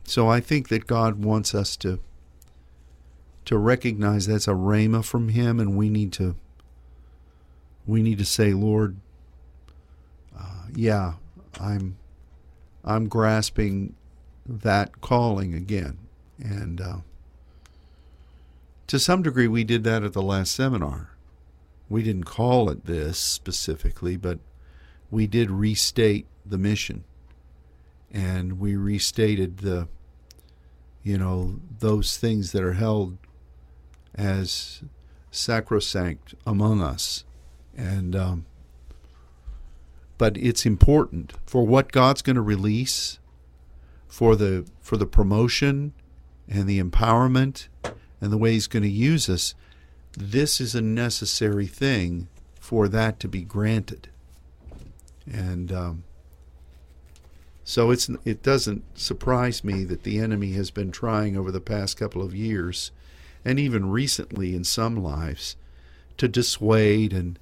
so 0.04 0.28
I 0.28 0.40
think 0.40 0.70
that 0.70 0.88
God 0.88 1.24
wants 1.24 1.56
us 1.56 1.76
to 1.78 2.00
to 3.46 3.58
recognize 3.58 4.26
that's 4.26 4.48
a 4.48 4.52
rhema 4.52 5.04
from 5.04 5.30
Him, 5.30 5.60
and 5.60 5.76
we 5.76 5.90
need 5.90 6.14
to 6.14 6.36
we 7.86 8.02
need 8.02 8.18
to 8.20 8.26
say, 8.26 8.54
Lord, 8.54 8.98
uh, 10.38 10.66
yeah, 10.74 11.14
I'm 11.60 11.98
I'm 12.84 13.08
grasping 13.08 13.96
that 14.46 15.02
calling 15.02 15.54
again, 15.54 15.98
and 16.40 16.82
uh, 16.82 16.98
to 18.88 19.00
some 19.00 19.24
degree, 19.24 19.48
we 19.48 19.64
did 19.64 19.84
that 19.86 20.04
at 20.04 20.14
the 20.14 20.22
last 20.22 20.54
seminar. 20.54 21.10
We 21.90 22.04
didn't 22.04 22.26
call 22.26 22.70
it 22.70 22.86
this 22.86 23.18
specifically, 23.18 24.18
but 24.18 24.40
we 25.12 25.28
did 25.28 25.52
restate 25.52 26.28
the 26.46 26.58
mission 26.58 27.04
and 28.14 28.60
we 28.60 28.76
restated 28.76 29.58
the 29.58 29.88
you 31.02 31.18
know 31.18 31.60
those 31.80 32.16
things 32.18 32.52
that 32.54 32.64
are 32.64 32.74
held 32.74 33.18
as 34.16 34.84
sacrosanct 35.32 36.36
among 36.46 36.82
us. 36.82 37.26
And 37.76 38.16
um, 38.16 38.46
but 40.18 40.38
it's 40.38 40.66
important 40.66 41.34
for 41.46 41.66
what 41.66 41.92
God's 41.92 42.22
going 42.22 42.36
to 42.36 42.42
release 42.42 43.20
for 44.08 44.36
the 44.36 44.66
for 44.80 44.96
the 44.96 45.08
promotion 45.08 45.94
and 46.48 46.68
the 46.68 46.82
empowerment 46.82 47.68
and 48.22 48.32
the 48.32 48.38
way 48.38 48.54
he's 48.54 48.68
going 48.68 48.84
to 48.84 48.90
use 48.90 49.28
us. 49.28 49.56
This 50.16 50.62
is 50.62 50.76
a 50.76 50.82
necessary 50.82 51.66
thing 51.66 52.28
for 52.60 52.88
that 52.88 53.20
to 53.22 53.28
be 53.28 53.42
granted. 53.42 54.10
And 55.26 55.72
um, 55.72 56.04
so 57.64 57.92
it's 57.92 58.10
it 58.26 58.44
doesn't 58.44 58.84
surprise 58.98 59.64
me 59.64 59.84
that 59.86 60.04
the 60.04 60.20
enemy 60.20 60.54
has 60.54 60.70
been 60.72 60.92
trying 60.92 61.38
over 61.38 61.52
the 61.52 61.62
past 61.62 61.98
couple 61.98 62.22
of 62.22 62.36
years, 62.36 62.92
and 63.46 63.60
even 63.60 63.90
recently 63.90 64.56
in 64.56 64.64
some 64.64 65.02
lives, 65.02 65.56
to 66.18 66.28
dissuade 66.28 67.14
and 67.14 67.40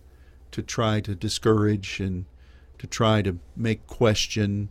to 0.51 0.61
try 0.61 0.99
to 1.01 1.15
discourage 1.15 1.99
and 1.99 2.25
to 2.77 2.87
try 2.87 3.21
to 3.21 3.39
make 3.55 3.87
question 3.87 4.69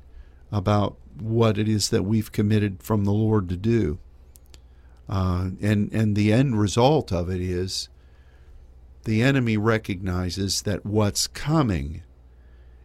about 0.53 0.96
what 1.18 1.59
it 1.59 1.68
is 1.68 1.90
that 1.90 2.05
we've 2.05 2.32
committed 2.32 2.82
from 2.82 3.05
the 3.05 3.12
Lord 3.12 3.48
to 3.48 3.57
do. 3.57 3.98
Uh, 5.09 5.51
and 5.61 5.92
and 5.92 6.14
the 6.14 6.32
end 6.32 6.61
result 6.61 7.12
of 7.12 7.28
it 7.28 7.40
is 7.40 7.88
the 9.05 9.22
enemy 9.22 9.57
recognizes 9.57 10.62
that 10.62 10.86
what's 10.86 11.26
coming 11.26 12.03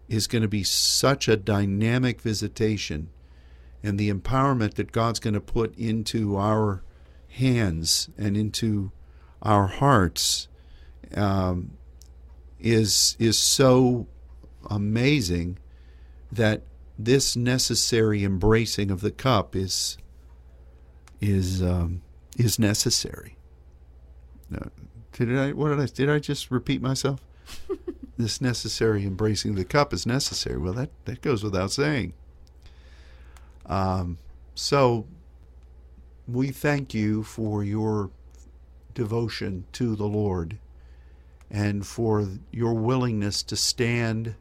is 0.08 0.28
going 0.28 0.42
to 0.42 0.48
be 0.48 0.64
such 0.64 1.28
a 1.28 1.38
dynamic 1.38 2.22
visitation 2.22 3.10
and 3.84 4.00
the 4.00 4.12
empowerment 4.12 4.76
that 4.76 4.92
God's 4.92 5.20
going 5.20 5.36
to 5.36 5.42
put 5.42 5.78
into 5.78 6.38
our 6.38 6.84
hands 7.30 8.10
and 8.18 8.36
into 8.36 8.92
our 9.42 9.68
hearts 9.68 10.48
um, 11.16 11.78
is 12.60 13.16
is 13.20 13.38
so 13.38 14.08
amazing 14.70 15.60
that 16.32 16.64
this 16.98 17.36
necessary 17.36 18.24
embracing 18.24 18.90
of 18.90 19.02
the 19.02 19.12
cup 19.12 19.56
is 19.56 19.98
is 21.22 21.62
um, 21.62 22.02
is 22.38 22.58
necessary. 22.58 23.38
Uh, 24.54 24.70
did 25.14 25.38
I 25.38 25.52
what 25.52 25.70
did 25.70 25.80
I 25.80 25.86
did 25.86 26.10
I 26.10 26.20
just 26.20 26.50
repeat 26.50 26.82
myself? 26.82 27.22
this 28.18 28.40
necessary 28.40 29.06
embracing 29.06 29.52
of 29.52 29.58
the 29.58 29.66
cup 29.66 29.94
is 29.94 30.06
necessary. 30.06 30.58
Well, 30.58 30.74
that, 30.74 30.90
that 31.06 31.22
goes 31.22 31.44
without 31.44 31.72
saying. 31.72 32.14
Um, 33.66 34.18
so 34.54 35.06
we 36.28 36.50
thank 36.50 36.94
you 36.94 37.24
for 37.24 37.64
your 37.64 38.10
devotion 38.94 39.66
to 39.74 39.96
the 39.96 40.06
Lord 40.06 40.58
and 41.52 41.86
for 41.86 42.28
your 42.52 42.74
willingness 42.74 43.44
to 43.44 43.56
stand 43.56 44.36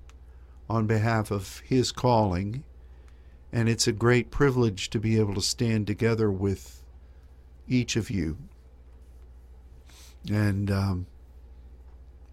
on 0.71 0.87
behalf 0.87 1.31
of 1.31 1.61
His 1.61 1.93
calling. 1.93 2.65
And 3.53 3.69
it's 3.69 3.87
a 3.87 3.93
great 3.93 4.31
privilege 4.31 4.91
to 4.91 4.99
be 4.99 5.19
able 5.19 5.35
to 5.35 5.43
stand 5.43 5.87
together 5.87 6.31
with 6.31 6.83
each 7.69 7.97
of 7.97 8.11
you. 8.11 8.39
And 10.31 10.71
um, 10.71 11.07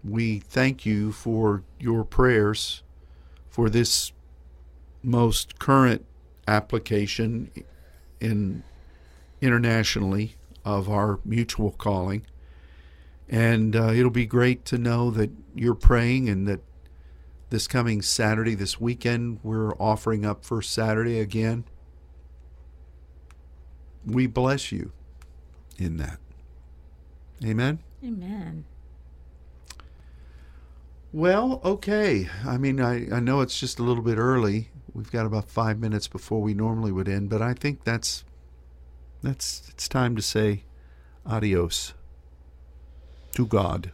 we 0.04 0.40
thank 0.40 0.84
you 0.84 1.12
for 1.12 1.62
your 1.78 2.04
prayers 2.04 2.82
for 3.48 3.68
this 3.70 4.12
most 5.02 5.58
current 5.58 6.04
application 6.48 7.50
in 8.20 8.62
internationally 9.40 10.36
of 10.64 10.88
our 10.88 11.18
mutual 11.24 11.72
calling. 11.72 12.24
And 13.28 13.74
uh, 13.74 13.92
it'll 13.92 14.10
be 14.10 14.26
great 14.26 14.64
to 14.66 14.78
know 14.78 15.10
that 15.10 15.30
you're 15.54 15.74
praying 15.74 16.28
and 16.28 16.46
that 16.46 16.60
this 17.50 17.66
coming 17.66 18.00
Saturday, 18.00 18.54
this 18.54 18.80
weekend, 18.80 19.40
we're 19.42 19.74
offering 19.74 20.24
up 20.24 20.44
First 20.44 20.72
Saturday 20.72 21.20
again. 21.20 21.64
We 24.06 24.26
bless 24.26 24.72
you 24.72 24.92
in 25.78 25.98
that. 25.98 26.18
Amen. 27.44 27.80
Amen. 28.02 28.64
Well, 31.12 31.60
okay. 31.62 32.28
I 32.46 32.56
mean, 32.56 32.80
I, 32.80 33.14
I 33.14 33.20
know 33.20 33.42
it's 33.42 33.60
just 33.60 33.78
a 33.78 33.82
little 33.82 34.02
bit 34.02 34.16
early. 34.16 34.70
We've 34.94 35.10
got 35.10 35.26
about 35.26 35.48
five 35.48 35.78
minutes 35.78 36.08
before 36.08 36.40
we 36.40 36.54
normally 36.54 36.90
would 36.90 37.08
end, 37.08 37.28
but 37.28 37.42
I 37.42 37.52
think 37.52 37.84
that's 37.84 38.24
that's 39.22 39.68
it's 39.68 39.88
time 39.88 40.16
to 40.16 40.22
say 40.22 40.64
adios 41.26 41.92
to 43.34 43.46
God. 43.46 43.92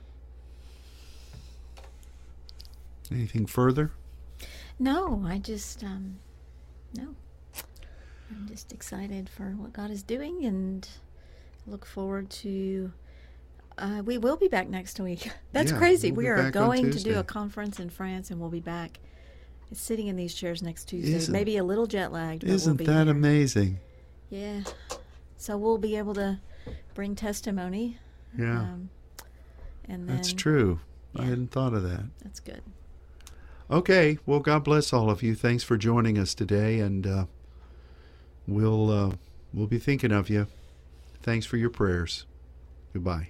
Anything 3.10 3.46
further? 3.46 3.92
No, 4.78 5.24
I 5.26 5.38
just 5.38 5.82
um, 5.82 6.18
no. 6.94 7.16
I'm 8.30 8.46
just 8.46 8.72
excited 8.72 9.28
for 9.28 9.54
what 9.56 9.72
God 9.72 9.90
is 9.90 10.02
doing 10.02 10.44
and 10.44 10.86
look 11.66 11.84
forward 11.84 12.30
to 12.30 12.92
uh, 13.78 14.02
we 14.04 14.18
will 14.18 14.36
be 14.36 14.48
back 14.48 14.68
next 14.68 14.98
week. 15.00 15.30
That's 15.52 15.72
Yeah, 15.72 15.78
crazy. 15.78 16.10
we'll 16.12 16.18
we 16.24 16.28
are 16.28 16.50
going 16.50 16.90
to 16.90 17.02
do 17.02 17.18
a 17.18 17.24
conference 17.24 17.78
in 17.80 17.90
France, 17.90 18.30
and 18.30 18.40
we'll 18.40 18.50
be 18.50 18.60
back. 18.60 18.98
Sitting 19.72 20.06
in 20.06 20.16
these 20.16 20.32
chairs 20.34 20.62
next 20.62 20.84
Tuesday. 20.86 21.12
Isn't- 21.14 21.32
Maybe 21.32 21.56
a 21.58 21.64
little 21.64 21.86
jet 21.86 22.10
lagged. 22.10 22.40
But 22.42 22.50
Isn't 22.50 22.70
we'll 22.72 22.78
be 22.78 22.84
that 22.86 23.04
here. 23.06 23.10
amazing? 23.14 23.78
Yeah. 24.30 24.60
so 25.36 25.56
we'll 25.58 25.78
be 25.78 25.96
able 25.96 26.14
to 26.14 26.38
bring 26.94 27.14
testimony. 27.14 27.98
Yeah, 28.38 28.60
Um, 28.60 28.90
and 29.88 30.08
then 30.08 30.16
that's 30.16 30.32
true. 30.32 30.80
I 31.16 31.24
hadn't 31.24 31.50
thought 31.50 31.72
of 31.74 31.82
that. 31.82 32.04
That's 32.22 32.40
good. 32.40 32.62
Okay, 33.70 34.18
well, 34.26 34.40
God 34.40 34.64
bless 34.64 34.92
all 34.92 35.10
of 35.10 35.22
you. 35.22 35.34
Thanks 35.34 35.62
for 35.62 35.76
joining 35.76 36.18
us 36.18 36.34
today, 36.34 36.80
and 36.80 37.06
uh, 37.06 37.24
we'll 38.46 38.90
uh, 38.90 39.12
we'll 39.52 39.66
be 39.66 39.78
thinking 39.78 40.12
of 40.12 40.28
you. 40.30 40.46
Thanks 41.22 41.44
for 41.46 41.56
your 41.58 41.70
prayers. 41.70 42.24
Goodbye. 42.94 43.28